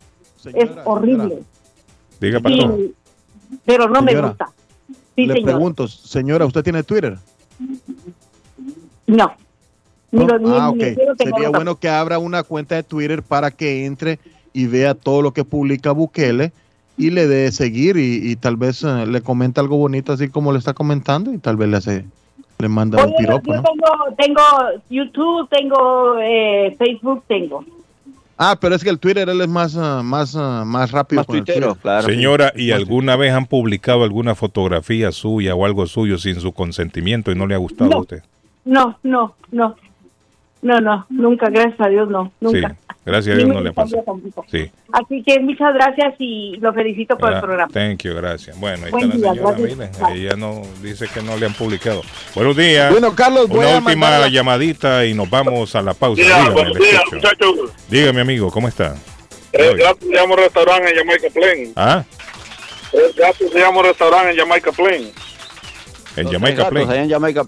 [0.55, 1.43] es horrible.
[2.21, 2.41] Diga.
[2.49, 2.95] Y-
[3.67, 4.49] pero no me gusta.
[5.15, 5.45] Sí, Le señor.
[5.51, 7.19] pregunto, señora, ¿usted tiene Twitter?
[9.07, 9.35] No.
[10.11, 10.95] Ni lo- ni- ah, ni ok.
[10.97, 14.19] quiero tener Sería bueno que abra una cuenta de Twitter para que entre
[14.53, 16.53] y vea todo lo que publica Bukele
[16.97, 20.53] y le dé seguir y, y tal vez eh, le comenta algo bonito así como
[20.53, 22.05] le está comentando y tal vez le hace
[22.59, 23.63] le manda un piropo, yo ¿no?
[23.63, 24.41] tengo, tengo
[24.91, 27.65] YouTube, tengo eh, Facebook, tengo.
[28.37, 31.37] Ah, pero es que el Twitter él es más ah, más ah, más rápido con
[31.37, 31.69] el Twitter.
[32.05, 37.31] Señora, ¿y alguna vez han publicado alguna fotografía suya o algo suyo sin su consentimiento
[37.31, 38.23] y no le ha gustado a usted?
[38.65, 39.77] No, no, no.
[40.61, 42.71] No, no, nunca, gracias a Dios, no, nunca.
[42.71, 42.75] Sí,
[43.07, 43.97] gracias a Dios no le pasa.
[44.51, 44.71] Sí.
[44.93, 47.73] Así que muchas gracias y lo felicito por el Ah, programa.
[47.73, 48.59] Thank you, gracias.
[48.59, 49.79] Bueno, ahí Buen está la día, señora, gracias.
[50.09, 52.03] miren, ella no dice que no le han publicado.
[52.35, 52.91] Buenos días.
[52.91, 56.21] Bueno, Carlos, voy Una a última la- llamadita y nos vamos a la pausa.
[56.23, 56.73] Días, Dígame,
[57.13, 57.55] muchachos.
[57.89, 58.97] Dígame, amigo, ¿cómo está?
[59.53, 61.73] Gatos se llama restaurante en Jamaica Plain.
[61.77, 62.05] Ah,
[63.17, 65.09] gatos se llama restaurante en Jamaica Plain.
[66.21, 66.91] En Jamaica tres gatos, Plain.
[66.91, 67.47] allá en Jamaica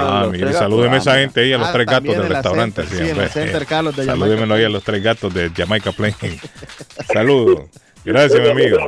[0.00, 2.82] Ah, mire, salúdeme a esa gente ahí, a los Ah, tres gatos del restaurante.
[2.82, 3.26] Center, sí, en hombre.
[3.26, 6.14] la Center, Carlos, de Jamaica Salúdemelo ahí a los tres gatos de Jamaica Plain.
[7.12, 7.64] Saludos.
[8.04, 8.78] Gracias, mi amigo.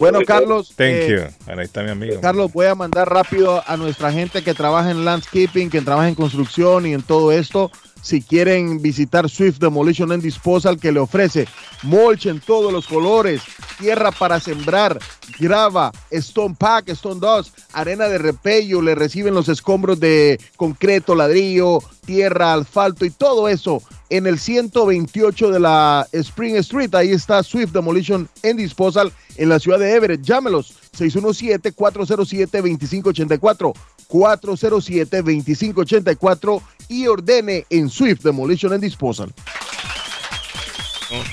[0.00, 0.72] Bueno, Carlos.
[0.76, 1.52] Thank eh, you.
[1.52, 2.20] Ahí está mi amigo.
[2.20, 6.14] Carlos, voy a mandar rápido a nuestra gente que trabaja en landscaping, que trabaja en
[6.14, 7.70] construcción y en todo esto.
[8.02, 11.48] Si quieren visitar Swift Demolition and Disposal, que le ofrece
[11.82, 13.42] mulch en todos los colores,
[13.78, 14.98] tierra para sembrar,
[15.38, 21.80] grava, stone pack, stone dust, arena de repello, le reciben los escombros de concreto, ladrillo,
[22.04, 26.94] tierra, asfalto y todo eso en el 128 de la Spring Street.
[26.94, 30.22] Ahí está Swift Demolition and Disposal en la ciudad de Everett.
[30.22, 33.72] Llámelos 617-407-2584.
[34.08, 39.32] 407-2584 y ordene en Swift Demolition and Disposal.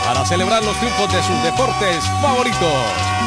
[0.03, 2.61] para celebrar los triunfos de sus deportes favoritos.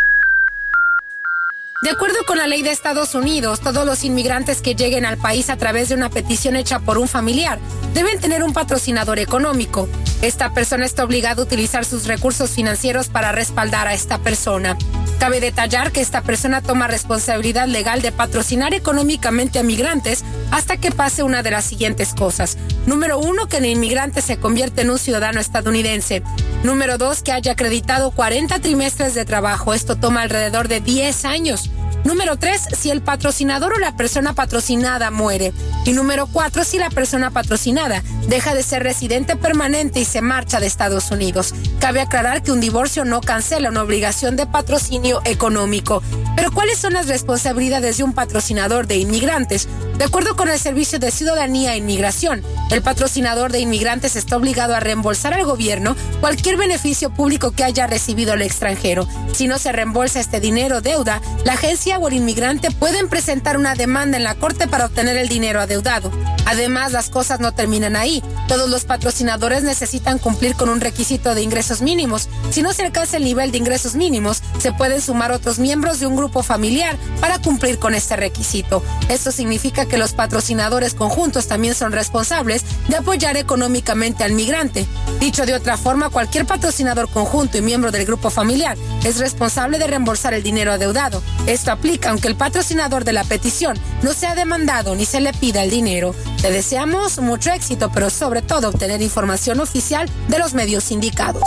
[1.81, 5.49] De acuerdo con la ley de Estados Unidos, todos los inmigrantes que lleguen al país
[5.49, 7.57] a través de una petición hecha por un familiar
[7.93, 9.87] deben tener un patrocinador económico.
[10.21, 14.77] Esta persona está obligada a utilizar sus recursos financieros para respaldar a esta persona.
[15.19, 20.91] Cabe detallar que esta persona toma responsabilidad legal de patrocinar económicamente a migrantes hasta que
[20.91, 22.57] pase una de las siguientes cosas.
[22.85, 26.23] Número uno, que el inmigrante se convierte en un ciudadano estadounidense.
[26.63, 29.73] Número dos, que haya acreditado 40 trimestres de trabajo.
[29.73, 31.69] Esto toma alrededor de 10 años.
[32.03, 35.53] Número 3, si el patrocinador o la persona patrocinada muere.
[35.85, 40.59] Y número 4, si la persona patrocinada deja de ser residente permanente y se marcha
[40.59, 41.53] de Estados Unidos.
[41.80, 46.01] Cabe aclarar que un divorcio no cancela una obligación de patrocinio económico.
[46.35, 49.67] Pero ¿cuáles son las responsabilidades de un patrocinador de inmigrantes?
[49.97, 54.73] De acuerdo con el Servicio de Ciudadanía e Inmigración, el patrocinador de inmigrantes está obligado
[54.73, 59.07] a reembolsar al gobierno cualquier beneficio público que haya recibido el extranjero.
[59.34, 63.76] Si no se reembolsa este dinero deuda, la agencia o el inmigrante pueden presentar una
[63.76, 66.11] demanda en la corte para obtener el dinero adeudado.
[66.45, 68.24] Además, las cosas no terminan ahí.
[68.48, 72.28] Todos los patrocinadores necesitan cumplir con un requisito de ingresos mínimos.
[72.52, 76.07] Si no se alcanza el nivel de ingresos mínimos, se pueden sumar otros miembros de
[76.07, 78.84] un grupo familiar para cumplir con este requisito.
[79.10, 84.86] Esto significa que los patrocinadores conjuntos también son responsables de apoyar económicamente al migrante.
[85.20, 89.88] Dicho de otra forma, cualquier patrocinador conjunto y miembro del grupo familiar es responsable de
[89.88, 91.22] reembolsar el dinero adeudado.
[91.45, 91.72] Esto
[92.07, 96.14] aunque el patrocinador de la petición no sea demandado ni se le pida el dinero.
[96.41, 101.43] Te deseamos mucho éxito, pero sobre todo obtener información oficial de los medios indicados.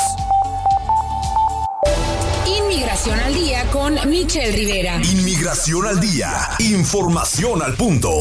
[2.47, 4.97] Inmigración al día con Michelle Rivera.
[5.03, 6.31] Inmigración al día.
[6.59, 8.21] Información al punto.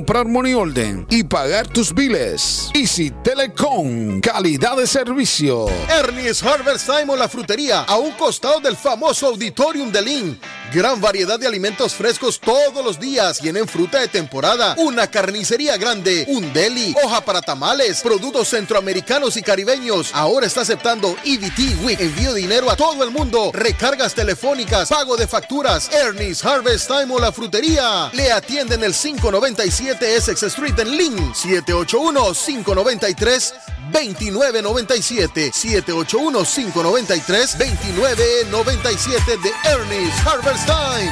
[0.01, 2.71] comprar money order y pagar tus biles.
[2.73, 5.67] Easy Telecom, calidad de servicio.
[5.89, 10.39] Ernie's Harvest Time o la frutería, a un costado del famoso auditorium de Lynn.
[10.73, 13.39] Gran variedad de alimentos frescos todos los días.
[13.39, 19.43] Tienen fruta de temporada, una carnicería grande, un deli, hoja para tamales, productos centroamericanos y
[19.43, 20.11] caribeños.
[20.13, 21.99] Ahora está aceptando EBT Week.
[21.99, 23.51] Envío dinero a todo el mundo.
[23.53, 25.91] Recargas telefónicas, pago de facturas.
[25.91, 28.09] Ernie's Harvest Time o la frutería.
[28.13, 31.33] Le atienden el 597 Essex Street en Lynn.
[31.33, 33.53] 781-593.
[33.91, 41.11] 2997 781-593 2997 de Ernest Harvest Time.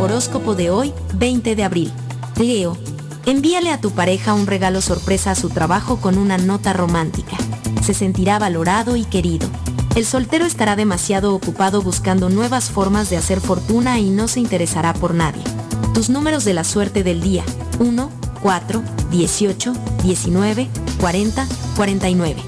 [0.00, 1.92] Horóscopo de hoy, 20 de abril.
[2.36, 2.76] Leo,
[3.26, 7.36] envíale a tu pareja un regalo sorpresa a su trabajo con una nota romántica.
[7.82, 9.48] Se sentirá valorado y querido.
[9.96, 14.94] El soltero estará demasiado ocupado buscando nuevas formas de hacer fortuna y no se interesará
[14.94, 15.42] por nadie.
[15.94, 17.44] Tus números de la suerte del día.
[17.80, 18.10] 1,
[18.42, 19.72] 4, 18,
[20.04, 20.68] 19,
[21.00, 21.46] 40,
[21.76, 22.42] 49.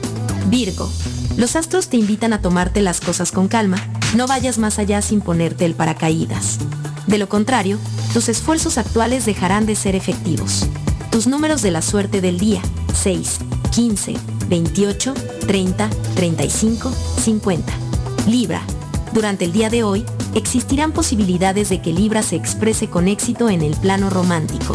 [0.47, 0.89] Virgo.
[1.37, 3.79] Los astros te invitan a tomarte las cosas con calma,
[4.15, 6.59] no vayas más allá sin ponerte el paracaídas.
[7.07, 7.79] De lo contrario,
[8.13, 10.67] tus esfuerzos actuales dejarán de ser efectivos.
[11.11, 12.63] Tus números de la suerte del día.
[12.95, 13.39] 6,
[13.71, 14.15] 15,
[14.49, 15.15] 28,
[15.47, 17.73] 30, 35, 50.
[18.27, 18.63] Libra.
[19.13, 20.05] Durante el día de hoy,
[20.35, 24.75] existirán posibilidades de que Libra se exprese con éxito en el plano romántico.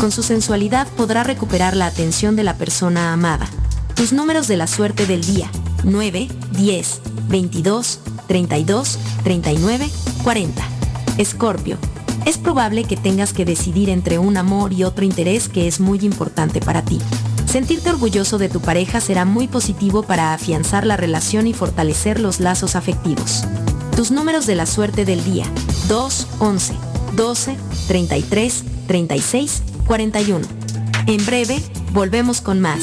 [0.00, 3.48] Con su sensualidad podrá recuperar la atención de la persona amada.
[3.94, 5.50] Tus números de la suerte del día.
[5.84, 9.90] 9, 10, 22, 32, 39,
[10.24, 10.62] 40.
[11.18, 11.78] Escorpio.
[12.24, 16.00] Es probable que tengas que decidir entre un amor y otro interés que es muy
[16.00, 16.98] importante para ti.
[17.46, 22.40] Sentirte orgulloso de tu pareja será muy positivo para afianzar la relación y fortalecer los
[22.40, 23.44] lazos afectivos.
[23.94, 25.46] Tus números de la suerte del día.
[25.88, 26.74] 2, 11,
[27.14, 27.56] 12,
[27.88, 30.46] 33, 36, 41.
[31.06, 31.62] En breve,
[31.92, 32.82] volvemos con más.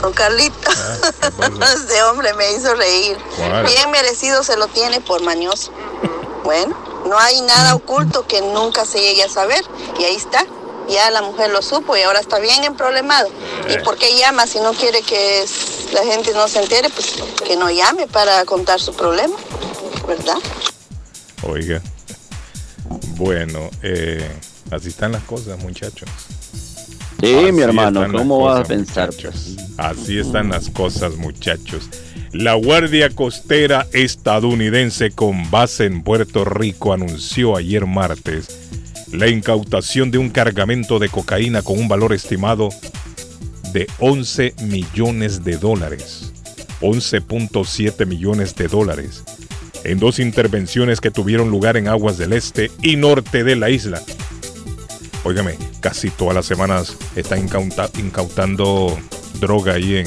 [0.00, 0.70] Don Carlito,
[1.74, 3.16] este hombre me hizo reír.
[3.36, 3.66] ¿Cuál?
[3.66, 5.72] Bien merecido se lo tiene por mañoso.
[6.44, 6.76] Bueno,
[7.06, 9.64] no hay nada oculto que nunca se llegue a saber.
[9.98, 10.44] Y ahí está.
[10.88, 13.28] Ya la mujer lo supo y ahora está bien emproblemado.
[13.68, 15.44] ¿Y por qué llama si no quiere que
[15.92, 16.88] la gente no se entere?
[16.88, 17.14] Pues
[17.44, 19.36] que no llame para contar su problema,
[20.06, 20.38] ¿verdad?
[21.42, 21.82] Oiga.
[23.18, 24.30] Bueno, eh,
[24.70, 26.08] así están las cosas, muchachos.
[27.20, 29.08] Sí, Así mi hermano, ¿cómo vas a pensar?
[29.08, 29.56] muchachos.
[29.76, 31.88] Así están las cosas, muchachos.
[32.32, 38.48] La Guardia Costera estadounidense con base en Puerto Rico anunció ayer martes
[39.12, 42.68] la incautación de un cargamento de cocaína con un valor estimado
[43.72, 46.32] de 11 millones de dólares.
[46.80, 49.24] 11.7 millones de dólares.
[49.84, 54.02] En dos intervenciones que tuvieron lugar en aguas del este y norte de la isla.
[55.28, 58.98] Óigame, casi todas las semanas están incauta- incautando
[59.40, 60.06] droga ahí en,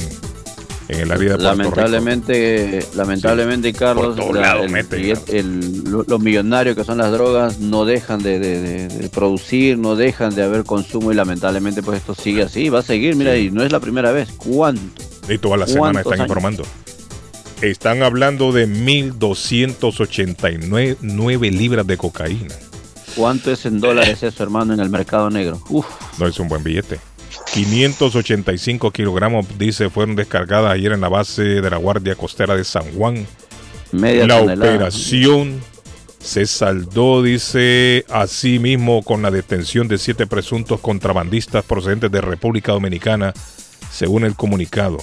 [0.88, 1.54] en el área de Puerto Rico.
[1.80, 8.20] Lamentablemente, lamentablemente, Carlos, la- el- el- el- los millonarios que son las drogas no dejan
[8.22, 12.42] de, de- de- de producir, no dejan de haber consumo y lamentablemente pues esto sigue
[12.42, 14.28] así, va a seguir, mira, y no es la primera vez.
[14.36, 14.82] ¿Cuánto?
[15.28, 16.28] Y toda la semana ¿Cuántos están años?
[16.30, 16.64] informando.
[17.62, 22.56] Están hablando de 1.289 libras de cocaína.
[23.16, 25.60] ¿Cuánto es en dólares eso, hermano, en el mercado negro?
[25.68, 25.86] Uf,
[26.18, 26.98] No es un buen billete.
[27.52, 32.84] 585 kilogramos, dice, fueron descargadas ayer en la base de la Guardia Costera de San
[32.94, 33.26] Juan.
[33.90, 34.74] media la tonelada.
[34.74, 35.60] operación
[36.18, 42.72] se saldó, dice, así mismo con la detención de siete presuntos contrabandistas procedentes de República
[42.72, 43.34] Dominicana,
[43.90, 44.98] según el comunicado.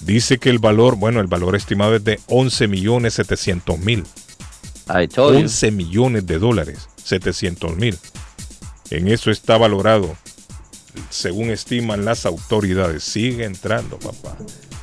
[0.00, 4.04] Dice que el valor, bueno, el valor estimado es de 11 millones 700 mil.
[4.88, 5.40] I told you.
[5.42, 7.98] 11 millones de dólares, 700 mil.
[8.90, 10.16] En eso está valorado,
[11.10, 13.04] según estiman las autoridades.
[13.04, 14.36] Sigue entrando, papá.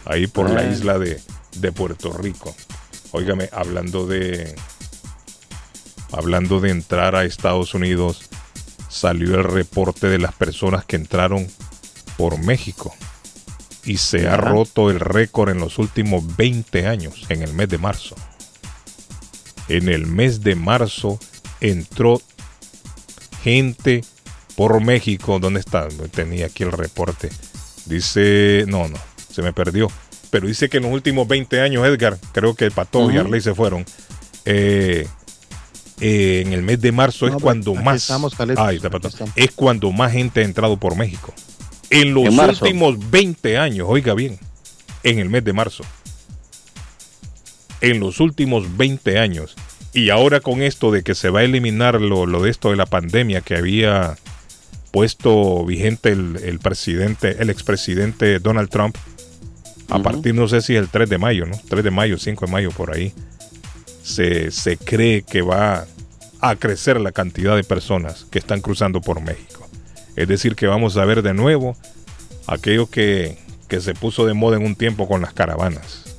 [0.05, 1.21] Ahí por la isla de,
[1.57, 2.55] de Puerto Rico.
[3.11, 4.55] Óigame, hablando de.
[6.11, 8.29] Hablando de entrar a Estados Unidos,
[8.89, 11.47] salió el reporte de las personas que entraron
[12.17, 12.93] por México.
[13.85, 17.77] Y se ha roto el récord en los últimos 20 años, en el mes de
[17.77, 18.15] marzo.
[19.69, 21.17] En el mes de marzo
[21.61, 22.21] entró
[23.43, 24.03] gente
[24.55, 25.39] por México.
[25.39, 25.87] ¿Dónde está?
[26.13, 27.29] Tenía aquí el reporte.
[27.85, 28.97] Dice, no, no,
[29.33, 29.87] se me perdió.
[30.29, 33.19] Pero dice que en los últimos 20 años, Edgar, creo que Pato y Ujú.
[33.21, 33.85] Arley se fueron.
[34.45, 35.07] eh,
[36.03, 38.87] eh, en el mes de marzo No, es cuando aquí más estamos, Carlitos, Ay, está,
[38.87, 39.07] aquí Pato.
[39.09, 39.33] estamos.
[39.35, 41.31] es cuando más gente ha entrado por México.
[41.91, 44.39] En los En últimos 20 años, oiga bien,
[45.03, 45.83] en el mes de marzo.
[47.81, 49.55] En los últimos 20 años.
[49.93, 52.77] Y ahora con esto de que se va a eliminar lo, lo de esto de
[52.77, 54.17] la pandemia que había
[54.91, 58.95] puesto vigente el, el presidente, el expresidente Donald Trump,
[59.89, 61.59] a partir no sé si el 3 de mayo, ¿no?
[61.69, 63.13] 3 de mayo, 5 de mayo por ahí,
[64.03, 65.85] se, se cree que va
[66.39, 69.67] a crecer la cantidad de personas que están cruzando por México.
[70.15, 71.75] Es decir, que vamos a ver de nuevo
[72.47, 73.37] aquello que,
[73.67, 76.10] que se puso de moda en un tiempo con las caravanas.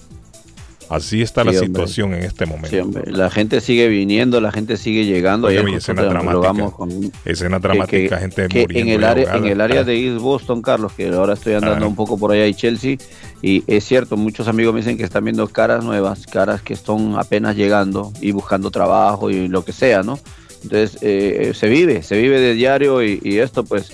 [0.94, 1.66] Así está la hombre.
[1.66, 2.68] situación en este momento.
[3.04, 5.48] Sí, La gente sigue viniendo, la gente sigue llegando.
[5.48, 6.70] Oye, Ayer mi escena dramática.
[6.70, 8.92] con- Escena dramática, que- gente que muriendo.
[8.92, 11.94] en el área en el área de East Boston, Carlos, que ahora estoy andando un
[11.96, 12.96] poco por allá y Chelsea
[13.42, 17.14] y es cierto, muchos amigos me dicen que están viendo caras nuevas, caras que están
[17.18, 20.18] apenas llegando y buscando trabajo y lo que sea, ¿no?
[20.62, 23.92] Entonces eh, se vive, se vive de diario y, y esto pues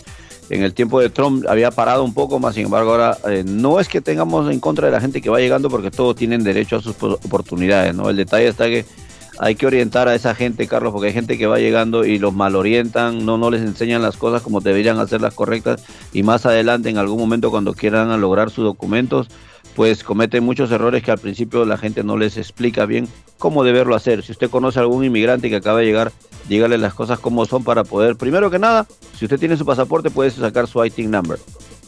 [0.50, 3.80] en el tiempo de Trump había parado un poco más, sin embargo ahora eh, no
[3.80, 6.76] es que tengamos en contra de la gente que va llegando porque todos tienen derecho
[6.76, 8.08] a sus po- oportunidades, ¿no?
[8.08, 8.84] El detalle está que
[9.40, 12.34] hay que orientar a esa gente, Carlos, porque hay gente que va llegando y los
[12.34, 16.98] malorientan, no, no les enseñan las cosas como deberían hacerlas correctas y más adelante en
[16.98, 19.28] algún momento cuando quieran lograr sus documentos,
[19.78, 23.06] pues cometen muchos errores que al principio la gente no les explica bien
[23.38, 24.24] cómo deberlo hacer.
[24.24, 26.10] Si usted conoce a algún inmigrante que acaba de llegar,
[26.48, 30.10] dígale las cosas como son para poder, primero que nada, si usted tiene su pasaporte
[30.10, 31.38] puede sacar su IT number.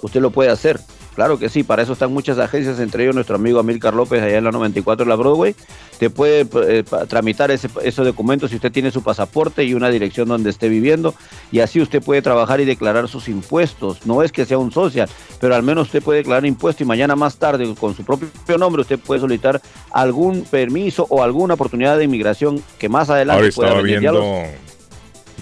[0.03, 0.79] Usted lo puede hacer.
[1.20, 4.38] Claro que sí, para eso están muchas agencias, entre ellos nuestro amigo Amilcar López allá
[4.38, 5.55] en la 94 de la Broadway.
[5.98, 10.28] Te puede eh, tramitar ese- esos documentos si usted tiene su pasaporte y una dirección
[10.28, 11.14] donde esté viviendo.
[11.52, 14.06] Y así usted puede trabajar y declarar sus impuestos.
[14.06, 15.10] No es que sea un social,
[15.42, 18.80] pero al menos usted puede declarar impuestos y mañana más tarde con su propio nombre
[18.80, 19.60] usted puede solicitar
[19.92, 24.01] algún permiso o alguna oportunidad de inmigración que más adelante Ahora pueda estaba venir.
[24.01, 24.20] Viendo,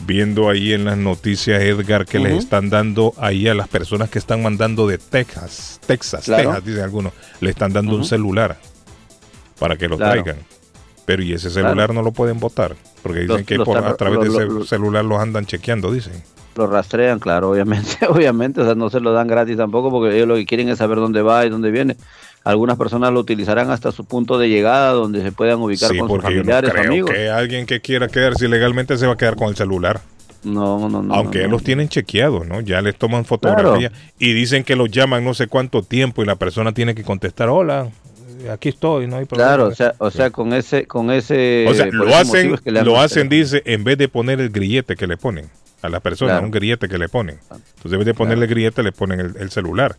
[0.07, 4.19] viendo ahí en las noticias, Edgar, que les están dando ahí a las personas que
[4.19, 6.51] están mandando de Texas, Texas, Claro.
[6.51, 8.59] Texas, dicen algunos, le están dando un celular
[9.59, 10.23] para que lo Claro.
[10.23, 10.43] traigan.
[11.05, 11.95] Pero y ese celular Claro.
[11.95, 14.67] no lo pueden votar, porque dicen Los- que los por, a través los- de ese
[14.69, 16.13] celular los andan chequeando, dicen.
[16.55, 20.27] lo rastrean, claro, obviamente, obviamente, o sea, no se lo dan gratis tampoco porque ellos
[20.27, 21.97] lo que quieren es saber dónde va y dónde viene.
[22.45, 26.09] Algunas personas lo utilizarán hasta su punto de llegada donde se puedan ubicar Sí, con
[26.09, 27.11] sus yo no familiares o creo amigos.
[27.11, 30.01] que alguien que quiera quedarse ilegalmente se va a quedar con el celular.
[30.45, 31.15] No, no, no.
[31.15, 31.51] Aunque no, no.
[31.53, 32.61] los tienen chequeados, ¿no?
[32.61, 36.37] Ya les toman fotografía y dicen que los llaman no sé cuánto tiempo y la
[36.37, 37.89] persona tiene que contestar, hola,
[38.51, 39.49] aquí estoy, no hay problema.
[39.49, 41.67] Claro, o sea, o sea, con ese, con ese.
[41.69, 44.95] O sea, lo hacen, es que lo hacen, dice, en vez de poner el grillete
[44.95, 45.51] que le ponen
[45.83, 46.47] a la persona, Claro.
[46.47, 47.39] un grillete que le ponen.
[47.51, 49.97] Entonces, en vez de ponerle el grillete, le ponen el, el celular.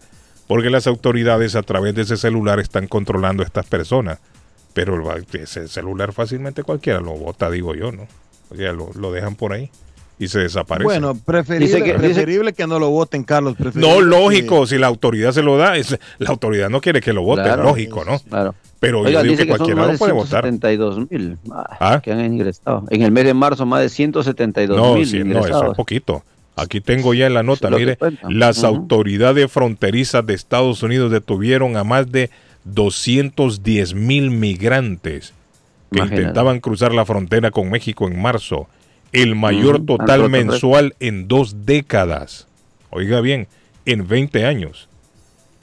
[0.50, 4.18] Porque las autoridades a través de ese celular están controlando a estas personas.
[4.74, 8.08] Pero el- ese celular fácilmente cualquiera lo bota, digo yo, ¿no?
[8.50, 9.70] O sea, lo, lo dejan por ahí
[10.18, 10.86] y se desaparece.
[10.86, 13.56] Bueno, preferible, que- preferible que no lo voten, Carlos.
[13.76, 17.14] No, que- lógico, si la autoridad se lo da, es, la autoridad no quiere que
[17.14, 17.64] lo voten, Claro.
[17.66, 18.18] lógico, ¿no?
[18.20, 18.56] Claro.
[18.80, 20.44] Pero Oiga, yo digo que cualquiera más lo de puede votar.
[20.46, 22.02] 172 mil ¿Ah?
[22.04, 22.86] que han ingresado.
[22.90, 26.24] En el mes de marzo, más de 172 No, mil sí, no, eso es poquito.
[26.62, 27.98] Aquí tengo ya en la nota, mire,
[28.30, 32.30] las autoridades fronterizas de Estados Unidos detuvieron a más de
[32.66, 35.34] 210 mil migrantes
[35.92, 36.22] que Imagínate.
[36.22, 38.68] intentaban cruzar la frontera con México en marzo,
[39.12, 42.48] el mayor total mensual en dos décadas.
[42.92, 43.48] Oiga bien,
[43.86, 44.88] en 20 años.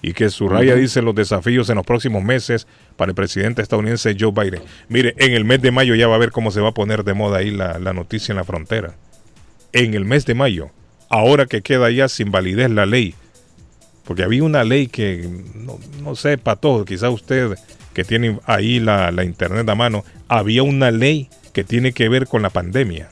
[0.03, 0.83] Y que subraya, Ujú.
[0.83, 2.67] dice, los desafíos en los próximos meses
[2.97, 4.61] para el presidente estadounidense Joe Biden.
[4.89, 7.03] Mire, en el mes de mayo ya va a ver cómo se va a poner
[7.05, 8.95] de moda ahí la, la noticia en la frontera.
[9.73, 10.71] En el mes de mayo,
[11.09, 13.15] ahora que queda ya sin validez la ley,
[14.05, 15.29] porque había una ley que,
[16.03, 17.57] no, sé, para todos, quizá usted
[17.93, 22.27] que tiene ahí la, la internet a mano, había una ley que tiene que ver
[22.27, 23.09] con la pandemia.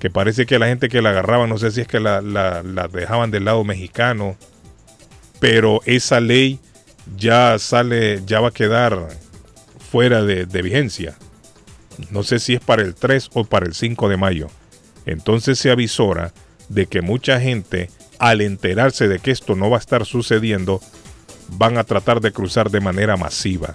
[0.00, 2.62] Que parece que la gente que la agarraba, no sé si es que la, la-
[2.64, 4.36] la dejaban del lado mexicano,
[5.40, 6.58] pero esa ley
[7.16, 9.08] ya sale, ya va a quedar
[9.90, 11.16] fuera de, de vigencia.
[12.10, 14.48] No sé si es para el 3 o para el 5 de mayo.
[15.06, 16.32] Entonces se avisora
[16.72, 20.80] de que mucha gente, al enterarse de que esto no va a estar sucediendo,
[21.50, 23.74] van a tratar de cruzar de manera masiva.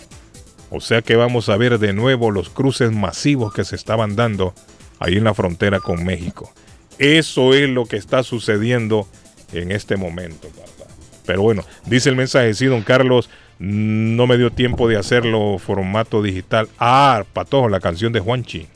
[0.69, 4.53] O sea que vamos a ver de nuevo los cruces masivos que se estaban dando
[4.99, 6.51] ahí en la frontera con México.
[6.97, 9.07] Eso es lo que está sucediendo
[9.53, 10.49] en este momento.
[11.25, 13.29] Pero bueno, dice el mensaje, sí, don Carlos,
[13.59, 16.67] no me dio tiempo de hacerlo formato digital.
[16.79, 18.67] Ah, Patojo, la canción de Juanchi.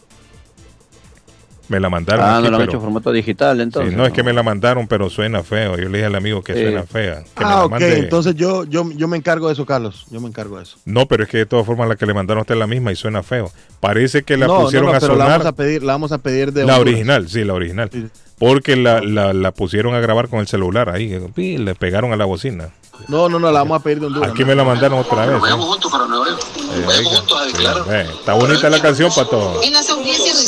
[1.71, 2.25] Me la mandaron.
[2.25, 3.95] Ah, aquí, no lo han pero- hecho en formato digital, Sí, entonces.
[3.95, 5.77] no, es que me la mandaron, pero suena feo.
[5.77, 6.61] Yo le dije al amigo que Sí.
[6.63, 7.23] suena fea.
[7.23, 10.05] Que Ah, la ok, mande- entonces yo, yo, yo me encargo de eso, Carlos.
[10.11, 10.77] Yo me encargo de eso.
[10.83, 12.67] No, pero es que de todas formas la que le mandaron a usted es la
[12.67, 13.49] misma y suena feo.
[13.79, 15.39] Parece que la no, pusieron no, no, a pero la sonar.
[15.39, 16.93] vamos a pedir, la vamos a pedir de La Honduras.
[16.93, 17.89] original, sí, la original.
[18.37, 21.17] Porque la, la, la pusieron a grabar con el celular ahí.
[21.37, 22.69] y le pegaron a la bocina.
[23.07, 24.31] No, no, no, la vamos a pedir de Honduras.
[24.31, 25.37] Aquí me la mandaron otra vez.
[25.37, 25.39] ¿eh?
[25.39, 27.85] Eh, oiga.
[27.89, 29.59] Eh, está bonita la canción, Pato.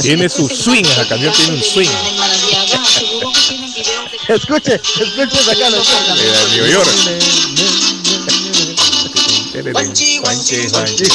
[0.01, 1.89] Tiene su swing, esa canción tiene un swing.
[4.27, 5.77] Escuche, escuche esa cara.
[5.77, 5.81] Eh,
[6.51, 6.89] de New York.
[9.73, 11.07] Juanchi, Juanchi, Juanchi.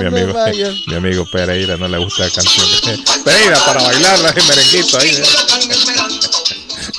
[0.00, 0.34] Mi amigo,
[0.88, 2.66] mi amigo Pereira no le gusta la canción.
[3.24, 5.10] Pereira para bailarla, el merenguito ahí.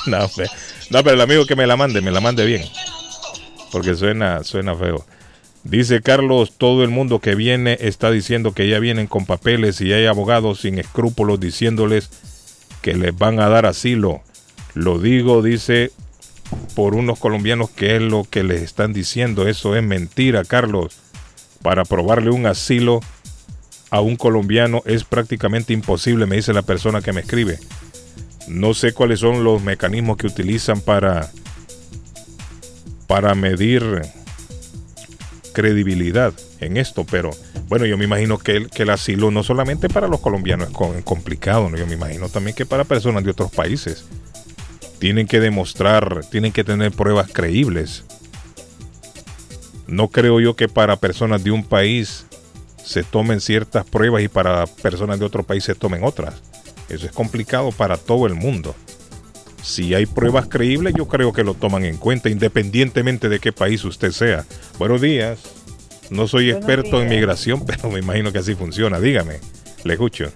[0.06, 0.48] No, fe-
[0.90, 2.64] no, pero el amigo que me la mande, me la mande bien.
[3.70, 5.04] Porque suena, suena feo.
[5.62, 9.92] Dice Carlos, todo el mundo que viene está diciendo que ya vienen con papeles y
[9.92, 12.08] hay abogados sin escrúpulos diciéndoles
[12.80, 14.22] que les van a dar asilo.
[14.74, 15.92] Lo digo, dice,
[16.74, 19.46] por unos colombianos que es lo que les están diciendo.
[19.46, 20.94] Eso es mentira, Carlos.
[21.62, 23.00] Para probarle un asilo
[23.90, 27.58] a un colombiano es prácticamente imposible, me dice la persona que me escribe.
[28.48, 31.30] No sé cuáles son los mecanismos que utilizan para,
[33.06, 34.02] para medir
[35.52, 37.30] credibilidad en esto, pero
[37.68, 40.74] bueno, yo me imagino que el, que el asilo no solamente para los colombianos es
[40.74, 41.76] co- complicado, ¿no?
[41.76, 44.04] yo me imagino también que para personas de otros países
[44.98, 48.04] tienen que demostrar, tienen que tener pruebas creíbles.
[49.90, 52.24] No creo yo que para personas de un país
[52.84, 56.34] se tomen ciertas pruebas y para personas de otro país se tomen otras.
[56.88, 58.74] Eso es complicado para todo el mundo.
[59.62, 63.84] Si hay pruebas creíbles, yo creo que lo toman en cuenta, independientemente de qué país
[63.84, 64.46] usted sea.
[64.78, 65.40] Buenos días.
[66.08, 69.00] No soy Buenos experto en migración, pero me imagino que así funciona.
[69.00, 69.40] Dígame,
[69.82, 70.32] le escucho.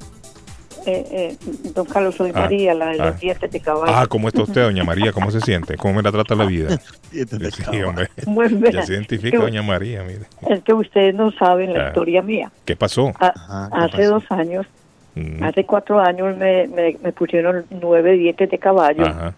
[0.87, 1.37] Eh, eh,
[1.75, 3.19] don Carlos, soy Ah, María, la de los ah.
[3.21, 3.93] dientes de caballo.
[3.95, 5.13] Ah, ¿cómo está usted, doña María?
[5.13, 5.77] ¿Cómo se siente?
[5.77, 6.79] ¿Cómo me la trata la vida?
[7.11, 8.09] Sí, hombre.
[8.27, 8.73] Muy bien.
[8.73, 10.23] Ya se identifica, doña María, mire.
[10.51, 11.89] Es que ustedes no saben la Ah.
[11.89, 12.51] historia mía.
[12.65, 13.13] ¿Qué pasó?
[13.21, 14.67] A- hace dos años,
[15.15, 15.45] Mm.
[15.45, 19.07] hace cuatro años me, me, me pusieron nueve dientes de caballo.
[19.07, 19.35] Ajá.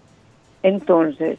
[0.62, 1.38] Entonces,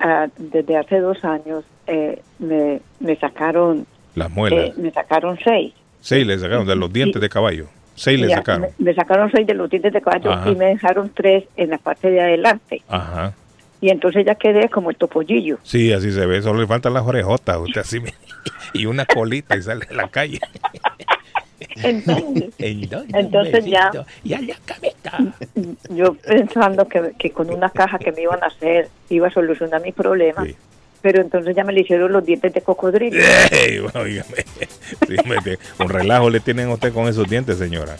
[0.00, 4.66] ah, desde hace dos años eh, me, me sacaron Las muelas.
[4.68, 5.74] eh, me sacaron seis.
[6.00, 7.66] Seis le sacaron de los dientes de caballo.
[7.94, 8.62] Seis le Ya, sacaron.
[8.62, 10.50] Me, me sacaron seis de los dientes de caballo Ajá.
[10.50, 12.82] y me dejaron tres en la parte de adelante.
[12.88, 13.32] Ajá.
[13.80, 15.58] Y entonces ya quedé como el topollillo.
[15.62, 16.40] Sí, así se ve.
[16.40, 17.58] Solo le faltan las orejotas.
[17.58, 18.00] Usted así.
[18.00, 18.14] me-
[18.74, 20.40] Y una colita y sale a la calle.
[21.76, 25.34] Entonces, entonces ya besito y a la cabeza.
[25.90, 29.80] yo pensando que, que con una caja que me iban a hacer iba a solucionar
[29.82, 30.44] mi problema.
[31.02, 33.20] Pero entonces ya me le hicieron los dientes de cocodrilo.
[33.50, 34.44] Ey, óigame.
[35.06, 37.96] Sí, me- de- un relajo le tienen a usted con esos dientes, señora.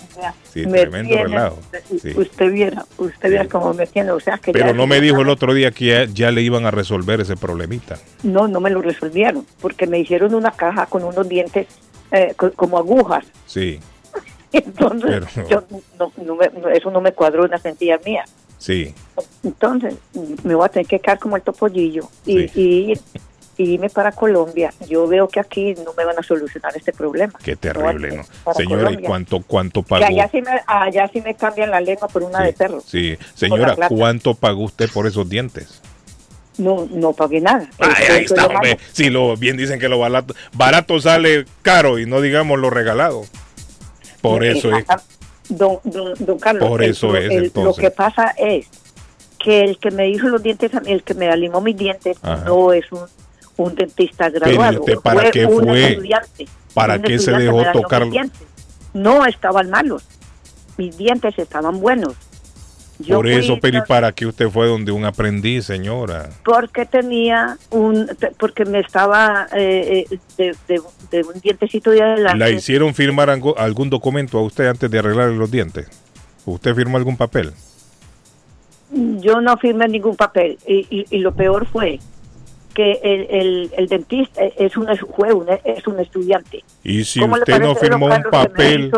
[0.53, 1.59] Sí, me tremendo relajo.
[2.01, 2.13] Sí.
[2.17, 4.13] Usted viera, usted viera cómo me tiene.
[4.13, 6.43] O sea, que Pero ya- no me dijo el otro día que ya, ya le
[6.43, 7.99] iban a resolver ese problemita.
[8.23, 11.67] No, no me lo resolvieron, porque me hicieron una caja con unos dientes
[12.13, 13.25] eh, co- como agujas.
[13.47, 13.81] Sí,
[14.53, 15.65] Entonces, Pero- yo
[15.99, 18.25] no, no me- eso no me cuadró en la sentilla mía.
[18.63, 18.95] Sí.
[19.43, 19.95] Entonces,
[20.45, 23.01] me voy a tener que quedar como el topollillo y, y,
[23.57, 24.73] y irme para Colombia.
[24.89, 27.33] Yo veo que aquí no me van a solucionar este problema.
[27.43, 28.55] Qué terrible, ¿no?
[28.55, 30.05] Señora, ¿y cuánto, cuánto Que pagó?
[30.05, 32.81] allá sí, me, allá sí me cambian la lengua por una de perro.
[32.87, 33.77] Sí, señora.
[33.89, 35.83] ¿cuánto pagó usted por esos dientes?
[36.59, 37.69] No, no pagué nada.
[37.79, 38.79] Ay, ahí es está, hombre.
[38.93, 43.25] Si lo bien dicen que lo barato, barato sale caro y no digamos lo regalado.
[44.21, 44.85] Por eso es.
[45.57, 48.67] Don, don, don Carlos, Por el- eso es, el- lo que pasa es
[49.39, 52.45] que el que me hizo los dientes, el que me alimó mis dientes, Ajá.
[52.47, 53.01] no es un,
[53.57, 54.81] un dentista graduado.
[54.81, 55.91] usted para qué un fue?
[55.91, 56.49] estudiante.
[56.75, 58.05] ¿Para Un qué se dejó tocar?
[58.95, 60.05] No estaban malos.
[60.79, 62.15] Mis dientes estaban buenos.
[63.03, 66.29] Yo Por eso, pero ¿y para qué usted fue donde un aprendiz, señora?
[66.45, 68.09] porque tenía un,
[68.39, 70.81] porque me estaba eh, eh, de, de-
[71.11, 72.39] de un dientecito de adelante.
[72.39, 75.87] ¿La hicieron firmar algún documento a usted antes de arreglarle los dientes?
[76.47, 77.53] ¿Usted firmó algún papel?
[78.91, 81.99] Yo no firmé ningún papel y, y- y lo peor fue
[82.75, 86.63] que el, el, el dentista es un, fue un, es un estudiante.
[86.83, 88.91] Y si ¿Cómo le usted no firmó un papel?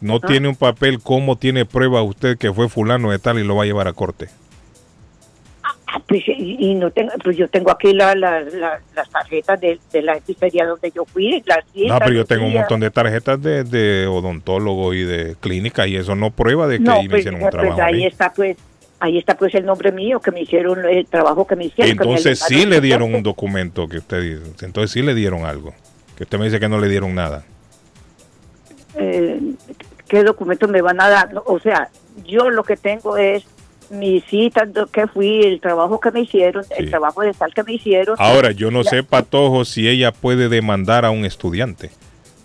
[0.00, 0.26] No ¿Ah?
[0.26, 3.62] tiene un papel, ¿cómo tiene prueba usted que fue fulano de tal y lo va
[3.64, 4.28] a llevar a corte?
[5.90, 9.60] Ah, Pues, y, y no tengo, pues yo tengo aquí la, la- la- las tarjetas
[9.60, 12.90] de, de la feria donde yo fui, las No, pero yo tengo un montón de
[12.90, 17.02] tarjetas de, de odontólogo y de clínica y eso no prueba de que No, ahí
[17.04, 17.82] me pues, hicieron un pues trabajo.
[17.82, 18.56] ahí está, pues,
[19.00, 21.96] ahí está pues el nombre mío, que me hicieron el trabajo que me hicieron.
[21.96, 24.64] me Entonces sí le dieron un documento que usted dice.
[24.66, 25.72] Entonces sí le dieron algo.
[26.16, 27.44] Que usted me dice que no le dieron nada.
[28.96, 29.40] Eh,
[30.08, 31.42] ¿Qué documentos me van a dar?
[31.46, 31.90] O sea,
[32.26, 33.44] yo lo que tengo es
[33.90, 37.74] mi cita que fui, el trabajo que me hicieron, el trabajo de tal que me
[37.74, 38.16] hicieron.
[38.18, 38.90] Ahora, yo no Ya.
[38.90, 41.90] sé, Patojo, si ella puede demandar a un estudiante.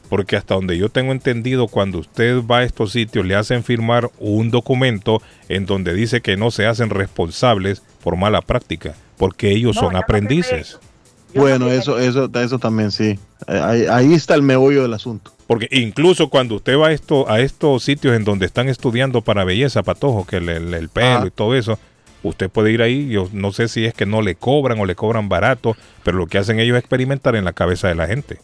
[0.10, 4.12] Porque hasta donde yo tengo entendido, cuando usted va a estos sitios, le hacen firmar
[4.20, 9.76] un documento en donde dice que no se hacen responsables por mala práctica, porque ellos
[9.76, 10.80] son aprendices.
[11.34, 13.18] Bueno, eso, eso, eso también sí.
[13.48, 15.32] Eh, Ahí, ahí está el meollo del asunto.
[15.48, 19.44] Porque incluso cuando usted va a, esto, a estos sitios en donde están estudiando para
[19.44, 21.28] belleza, Patojo, que el, el- el pelo Ajá.
[21.28, 21.78] y todo eso,
[22.24, 23.10] usted puede ir ahí.
[23.10, 26.28] Yo no sé si es que no le cobran o le cobran barato, pero lo
[26.28, 28.40] que hacen ellos es experimentar en la cabeza de la gente.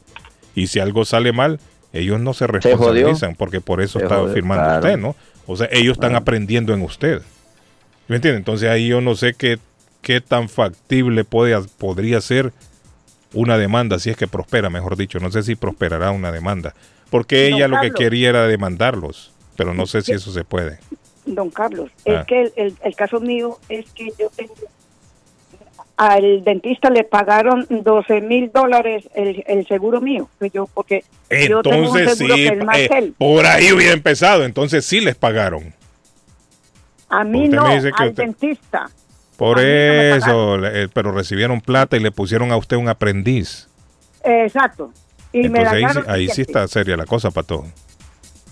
[0.55, 1.59] Y si algo sale mal,
[1.93, 4.79] ellos no se responsabilizan, porque por eso está firmando claro.
[4.79, 5.15] usted, ¿no?
[5.47, 7.21] O sea, ellos están aprendiendo en usted.
[8.07, 8.37] ¿Me entiende?
[8.39, 9.57] Entonces ahí yo no sé qué,
[10.01, 12.51] qué tan factible puede, podría ser
[13.33, 15.19] una demanda, si es que prospera, mejor dicho.
[15.19, 16.73] No sé si prosperará una demanda.
[17.09, 20.79] Porque Don ella lo que quería era demandarlos, pero no sé si eso se puede.
[21.25, 22.21] Don Carlos, Ah.
[22.21, 24.53] es que el, el- el caso mío es que yo tengo,
[25.97, 31.61] al dentista le pagaron 12 mil dólares el, el seguro mío, que yo porque yo
[31.61, 35.15] tengo un Entonces sí, seguro que es eh, por ahí hubiera empezado, entonces sí les
[35.15, 35.73] pagaron.
[37.09, 38.89] a mí no, al usted- dentista.
[39.39, 43.67] Por eso, le- eh, pero recibieron plata y le pusieron a usted un aprendiz.
[44.23, 44.91] Exacto.
[45.31, 47.65] Y me Entonces ahí, ahí sí está seria la cosa, Pato.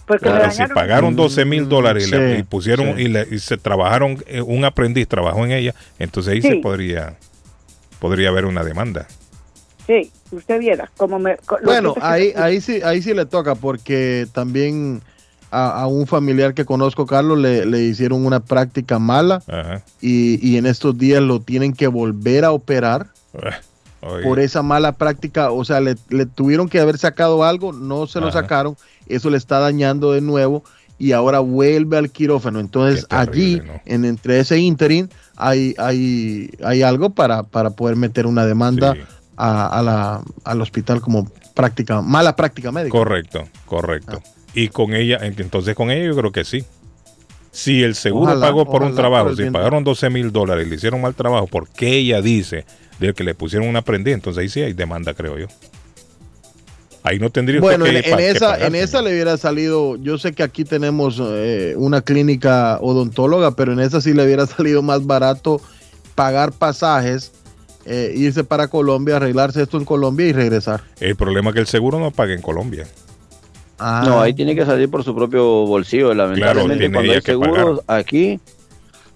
[0.05, 3.03] porque si pagaron 12 mil dólares y, le- y pusieron sí.
[3.03, 7.17] y, le- y se trabajaron, eh, un aprendiz trabajó en ella, entonces ahí se podría
[7.99, 9.07] podría haber una demanda.
[9.87, 11.37] Sí, usted viera como me...
[11.63, 15.01] Bueno, ahí, ahí sí, ahí sí le toca porque también
[15.51, 19.81] a, a un familiar que conozco, Carlos, le, le hicieron una práctica mala Ajá.
[20.01, 23.07] y, y en estos días lo tienen que volver a operar
[24.01, 25.51] Oye, por esa mala práctica.
[25.51, 28.41] O sea, le, le tuvieron que haber sacado algo, no se lo Ajá.
[28.41, 28.75] sacaron,
[29.07, 30.63] eso le está dañando de nuevo
[30.99, 32.59] y ahora vuelve al quirófano.
[32.59, 33.81] Entonces terrible, allí, ¿no?
[33.85, 38.99] en, entre ese interín, hay, hay, hay algo para, para poder meter una demanda Sí.
[39.37, 42.97] a, a la, al hospital como práctica, mala práctica médica.
[42.97, 44.21] Correcto, correcto.
[44.57, 46.65] Y con ella, ent- entonces con ella yo creo que sí.
[47.51, 50.75] Si el seguro Ojalá, pagó por un trabajo, si pagaron 12 mil dólares y le
[50.77, 52.65] hicieron mal trabajo porque ella dice
[52.99, 55.45] del que le pusieron un aprendiz, entonces ahí sí hay demanda, creo yo.
[57.03, 59.95] Ahí no tendría usted Bueno, que, en, en esa, pagar, en esa le hubiera salido,
[59.97, 64.45] yo sé que aquí tenemos eh, una clínica odontóloga, pero en esa sí le hubiera
[64.47, 65.61] salido más barato
[66.15, 67.31] pagar pasajes,
[67.85, 70.83] eh, irse para Colombia, arreglarse esto en Colombia y regresar.
[70.99, 72.87] El problema es que el seguro no paga en Colombia.
[73.79, 76.13] Ah, No, ahí tiene que salir por su propio bolsillo.
[76.13, 78.39] Lamentablemente, cuando hay seguros aquí.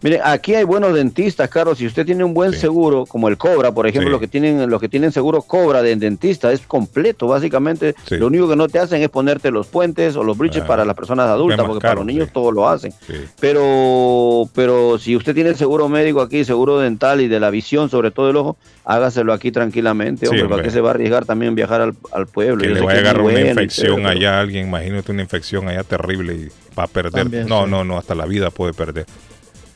[0.04, 1.78] Mire, aquí hay buenos dentistas, Carlos.
[1.78, 4.12] Si usted tiene un buen seguro, como el Cobra, por ejemplo, Sí.
[4.12, 7.28] los que tienen los que tienen seguro Cobra de dentista, es completo.
[7.28, 8.18] Básicamente, Sí.
[8.18, 10.68] lo único que no te hacen es ponerte los puentes o los bridges Ah.
[10.68, 12.34] para las personas adultas, porque caro, para los niños sí.
[12.34, 12.92] todo lo hacen.
[13.06, 13.14] Sí.
[13.40, 18.10] Pero, pero si usted tiene seguro médico aquí, seguro dental y de la visión, sobre
[18.12, 20.68] todo el ojo, hágaselo aquí tranquilamente, Sí, hombre, ¿para hombre.
[20.68, 22.64] qué se va a arriesgar también viajar al, al pueblo?
[22.64, 25.68] Que Yo le vaya a agarrar una infección pero- allá a alguien, imagínate una infección
[25.68, 26.48] allá terrible y
[26.78, 27.12] va a perder.
[27.24, 27.70] También, no, sí.
[27.72, 29.06] no, no, hasta la vida puede perder.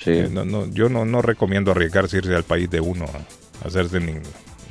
[0.06, 0.12] Sí.
[0.12, 3.06] Eh, no, no, yo no, no recomiendo arriesgarse irse al país de uno
[3.64, 4.14] a hacerse ni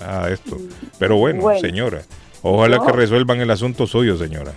[0.01, 0.57] nada de esto.
[0.99, 1.61] Pero bueno, Bueno.
[1.61, 2.03] señora,
[2.43, 2.87] ojalá No.
[2.87, 4.53] que resuelvan el asunto suyo, señora,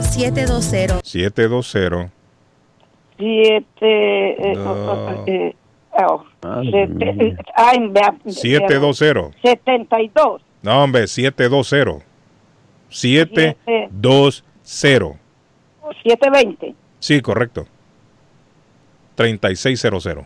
[0.01, 0.99] 720.
[1.03, 2.11] 720
[3.17, 3.65] Siete.
[3.81, 4.71] Eh, No.
[4.71, 5.55] oh, eh,
[6.07, 7.35] oh, Ay, sete- mía.
[7.55, 9.31] ay, vea, 720.
[9.41, 10.41] 72.
[10.61, 12.05] No, hombre, 720.
[12.89, 13.57] 720.
[16.03, 16.75] 720.
[16.99, 17.65] Sí, correcto.
[19.15, 20.25] 3600.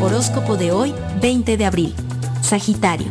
[0.00, 1.94] Horóscopo de hoy, 20 de abril.
[2.42, 3.06] Sagitario.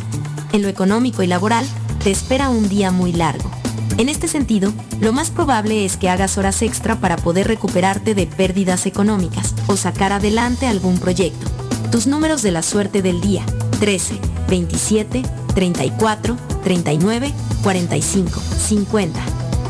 [0.51, 1.65] En lo económico y laboral,
[2.03, 3.49] te espera un día muy largo.
[3.97, 8.27] En este sentido, lo más probable es que hagas horas extra para poder recuperarte de
[8.27, 11.47] pérdidas económicas o sacar adelante algún proyecto.
[11.91, 13.43] Tus números de la suerte del día.
[13.79, 15.23] 13, 27,
[15.55, 19.19] 34, 39, 45, 50.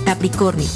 [0.03, 0.67] Capricornio.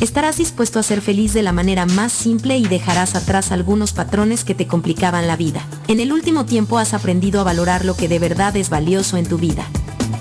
[0.00, 4.44] Estarás dispuesto a ser feliz de la manera más simple y dejarás atrás algunos patrones
[4.44, 5.66] que te complicaban la vida.
[5.88, 9.26] En el último tiempo has aprendido a valorar lo que de verdad es valioso en
[9.26, 9.66] tu vida.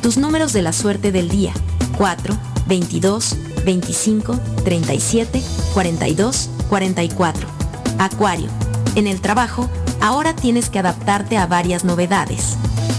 [0.01, 1.53] Tus números de la suerte del día.
[1.97, 2.35] 4,
[2.67, 3.35] 22,
[3.65, 5.43] 25, 37,
[5.75, 7.47] 42, 44.
[7.99, 8.47] Acuario.
[8.95, 9.69] En el trabajo,
[10.01, 12.57] ahora tienes que adaptarte a varias novedades.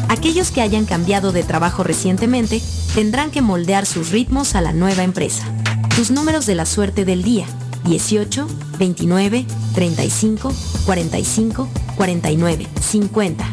[0.08, 2.62] Aquellos que hayan cambiado de trabajo recientemente
[2.94, 5.44] tendrán que moldear sus ritmos a la nueva empresa.
[5.96, 7.46] Tus números de la suerte del día.
[7.84, 8.46] 18,
[8.78, 10.52] 29, 35,
[10.86, 13.44] 45, 49, 50.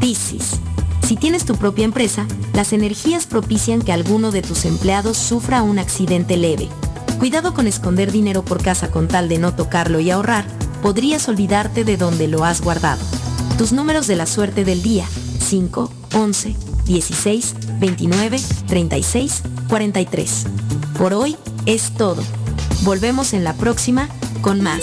[0.00, 0.60] Piscis.
[1.06, 5.78] Si tienes tu propia empresa, las energías propician que alguno de tus empleados sufra un
[5.78, 6.68] accidente leve.
[7.18, 10.44] Cuidado con esconder dinero por casa con tal de no tocarlo y ahorrar,
[10.82, 13.00] podrías olvidarte de dónde lo has guardado.
[13.56, 15.06] Tus números de la suerte del día.
[15.38, 20.44] 5, 11, 16, 29, 36, 43.
[20.98, 21.36] Por hoy
[21.66, 22.22] es todo.
[22.82, 24.08] Volvemos en la próxima
[24.42, 24.82] con más.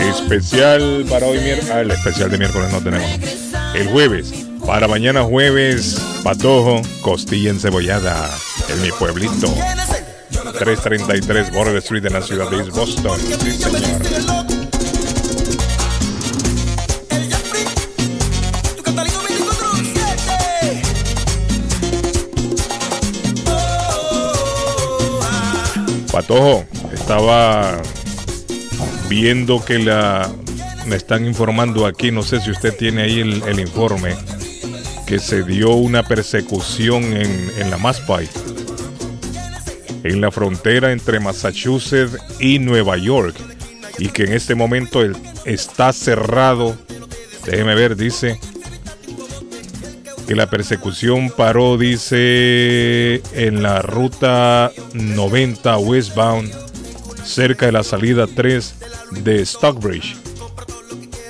[0.00, 1.38] Especial para hoy.
[1.72, 2.80] Ah, el especial de miércoles no
[3.74, 4.32] El jueves.
[4.66, 8.30] Para mañana jueves, patojo, costilla encebollada
[8.68, 9.52] en mi pueblito.
[10.58, 13.18] 333 Border Street en la ciudad de East Boston.
[13.40, 13.80] Sí, señor.
[26.10, 27.80] Patojo, estaba
[29.08, 30.30] viendo que la
[30.88, 34.16] me están informando aquí, no sé si usted tiene ahí el, informe,
[35.06, 38.30] que se dio una persecución en, la Masspike,
[40.02, 43.36] en la frontera entre Massachusetts y Nueva York,
[43.98, 46.76] y que en este momento el- está cerrado.
[47.44, 48.38] Déjeme ver, dice
[50.26, 56.50] que la persecución paró, dice, en la ruta 90 westbound,
[57.24, 58.74] cerca de la salida 3
[59.22, 60.16] de Stockbridge.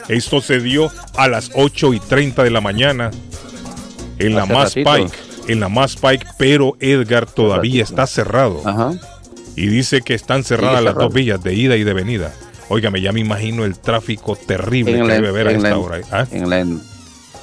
[0.08, 3.10] Esto se dio a las 8 y 30 de la mañana
[4.18, 4.74] en la Mass.
[4.74, 5.10] Pike,
[5.48, 8.62] en la Mass Pike, pero Edgar todavía está cerrado.
[9.56, 12.32] Y dice que están cerradas las dos vías de ida y de venida.
[12.70, 16.00] Óigame, ya me imagino el tráfico terrible que debe haber a en esta la- hora.
[16.12, 16.26] ¿ah?
[16.30, 16.82] en la en-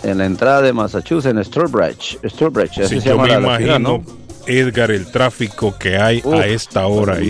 [0.03, 2.19] en la entrada de Massachusetts, en Sturbridge.
[2.29, 4.25] Sturbridge, así Sí, se yo llama me la, la ciudad, imagino, ¿no?
[4.45, 7.29] Edgar, el tráfico que hay Uf, a esta hora ahí.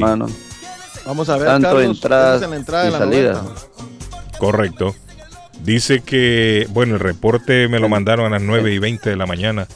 [1.06, 2.94] Vamos a ver, Tanto Carlos, entradas ¿cuál es la entrada de y.
[3.00, 3.44] 90?
[4.40, 4.96] Correcto.
[5.64, 9.26] Dice que, bueno, el reporte me lo mandaron a las 9 y 20 de la
[9.26, 9.68] mañana.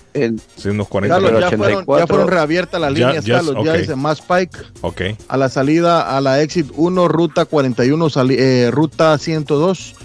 [0.58, 3.56] Hace unos 40 Carlos, ya fueron, ya fueron reabiertas las líneas, ya- Carlos.
[3.66, 3.78] Ya ok.
[3.80, 8.70] dice más Pike Ok, a la salida a la Exit 1, Ruta 41, sali- eh,
[8.72, 9.96] Ruta 102.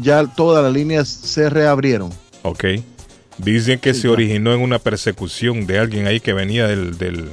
[0.00, 2.10] Ya todas las líneas se reabrieron.
[2.42, 2.64] ok.
[3.38, 7.28] Dicen que se originó en una persecución de alguien ahí que venía del, del,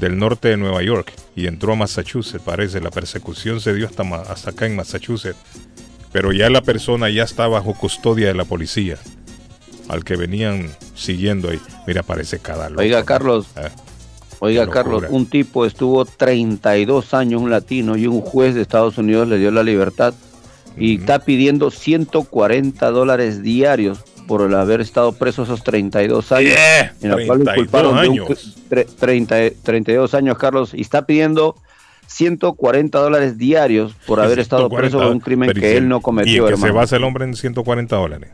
[0.00, 2.80] del norte de Nueva York y entró a Massachusetts, parece.
[2.80, 5.38] La persecución se dio hasta, hasta acá en Massachusetts.
[6.12, 8.96] Pero ya la persona ya está bajo custodia de la policía.
[9.88, 11.60] Al que venían siguiendo ahí.
[11.86, 12.82] Mira, parece cada loco.
[12.82, 13.46] Oiga, Carlos.
[13.56, 13.70] Ah,
[14.40, 14.68] Oiga.
[14.70, 19.38] Carlos, un tipo estuvo 32 años, un latino, y un juez de Estados Unidos le
[19.38, 20.14] dio la libertad
[20.76, 26.52] y está pidiendo 140 dólares diarios por el haber estado preso esos 32 años.
[26.52, 28.56] Yeah, en la cual lo 32 culparon de un años.
[28.70, 31.56] tre- 30 32 años, Carlos, y está pidiendo
[32.08, 36.00] 140 dólares diarios por haber estado preso por un crimen ¿y que él no ¿Y
[36.00, 36.74] cometió, que se hermano.
[36.74, 38.30] basa el hombre en 140 dólares?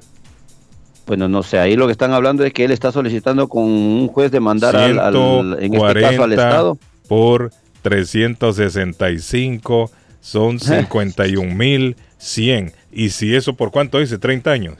[1.06, 4.08] Bueno, no sé, ahí lo que están hablando es que él está solicitando con un
[4.08, 6.78] juez demandar al, al- en este caso al 140 Estado.
[7.08, 7.50] por
[7.82, 14.76] 365 son 51 mil 100 Y si eso por cuánto dice, 30 años.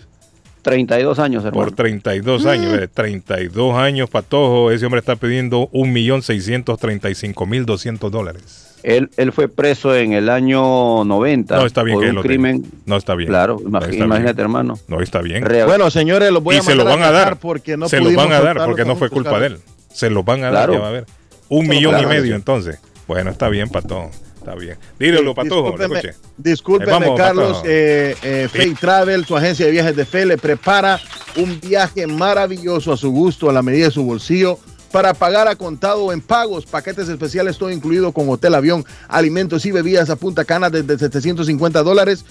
[0.65, 1.67] 32 años, hermano.
[1.67, 8.73] Por 32 años, eh, 32 años, Patojo, ese hombre está pidiendo 1.635.200 dólares.
[8.83, 12.23] Él, él fue preso en el año 90 No está bien por que un lo
[12.23, 12.63] crimen.
[12.63, 12.77] tenga.
[12.85, 13.31] No está bien.
[13.31, 14.45] Claro, No imagi- está imagínate, bien.
[14.45, 14.79] hermano.
[14.89, 15.43] No está bien.
[15.45, 18.01] Real- Bueno, señores, los voy y a se lo van a dar porque no se
[18.01, 19.59] lo van a dar porque no fue culpa de él.
[19.93, 20.73] Se lo van a dar, Claro.
[20.75, 21.07] ya va a ver.
[21.49, 22.09] Un Se millón y dar.
[22.09, 22.79] medio entonces.
[23.07, 24.11] Bueno, está bien, Patojo.
[24.45, 24.77] Está bien.
[24.99, 25.71] Dígalo, Patojo.
[25.71, 27.63] Discúlpeme, discúlpeme, Eh, vamos, Carlos.
[27.65, 31.01] Eh, eh, Fay Travel, su agencia de viajes de fe, le prepara
[31.37, 34.59] un viaje maravilloso a su gusto, a la medida de su bolsillo,
[34.93, 36.67] para pagar a contado en pagos.
[36.67, 41.83] Paquetes especiales, todo incluido con hotel, avión, alimentos y bebidas a Punta Cana desde 750
[41.83, 42.27] dólares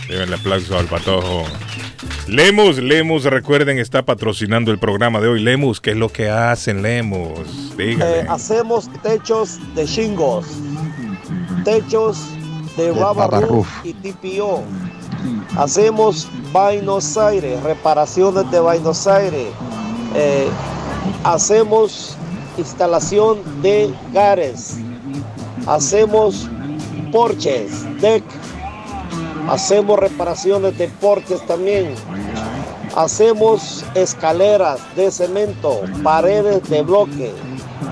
[0.08, 1.44] Déjenle aplauso al Patojo.
[2.26, 5.40] Lemus, Lemus, recuerden, está patrocinando el programa de hoy.
[5.42, 7.76] Lemus, ¿qué es lo que hacen, Lemus?
[7.76, 8.20] Dígale.
[8.20, 10.46] Eh, hacemos techos de shingles,
[11.64, 12.18] techos
[12.76, 13.68] de Baba roof roof.
[13.84, 14.62] y TPO.
[15.56, 19.48] Hacemos Buenos Aires, reparaciones de Buenos Aires.
[20.14, 20.48] Eh,
[21.24, 22.16] hacemos
[22.58, 24.76] instalación de gares.
[25.66, 26.48] Hacemos
[27.12, 28.22] porches, deck.
[29.48, 31.94] Hacemos reparaciones de porches también.
[32.96, 37.32] Hacemos escaleras de cemento, paredes de bloque.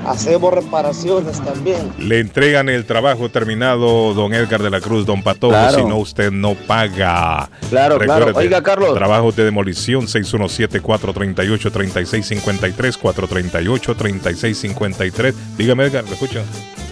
[0.07, 1.93] Hacemos reparaciones también.
[1.99, 5.79] Le entregan el trabajo terminado, don Edgar de la Cruz, don Patojo, Claro.
[5.79, 7.51] si no usted no paga.
[7.69, 8.33] Claro, claro.
[8.35, 8.95] Oiga, Carlos.
[8.95, 15.35] Trabajos de demolición 617-438-3653, 438-3653.
[15.57, 16.41] Dígame, Edgar, ¿lo escucho?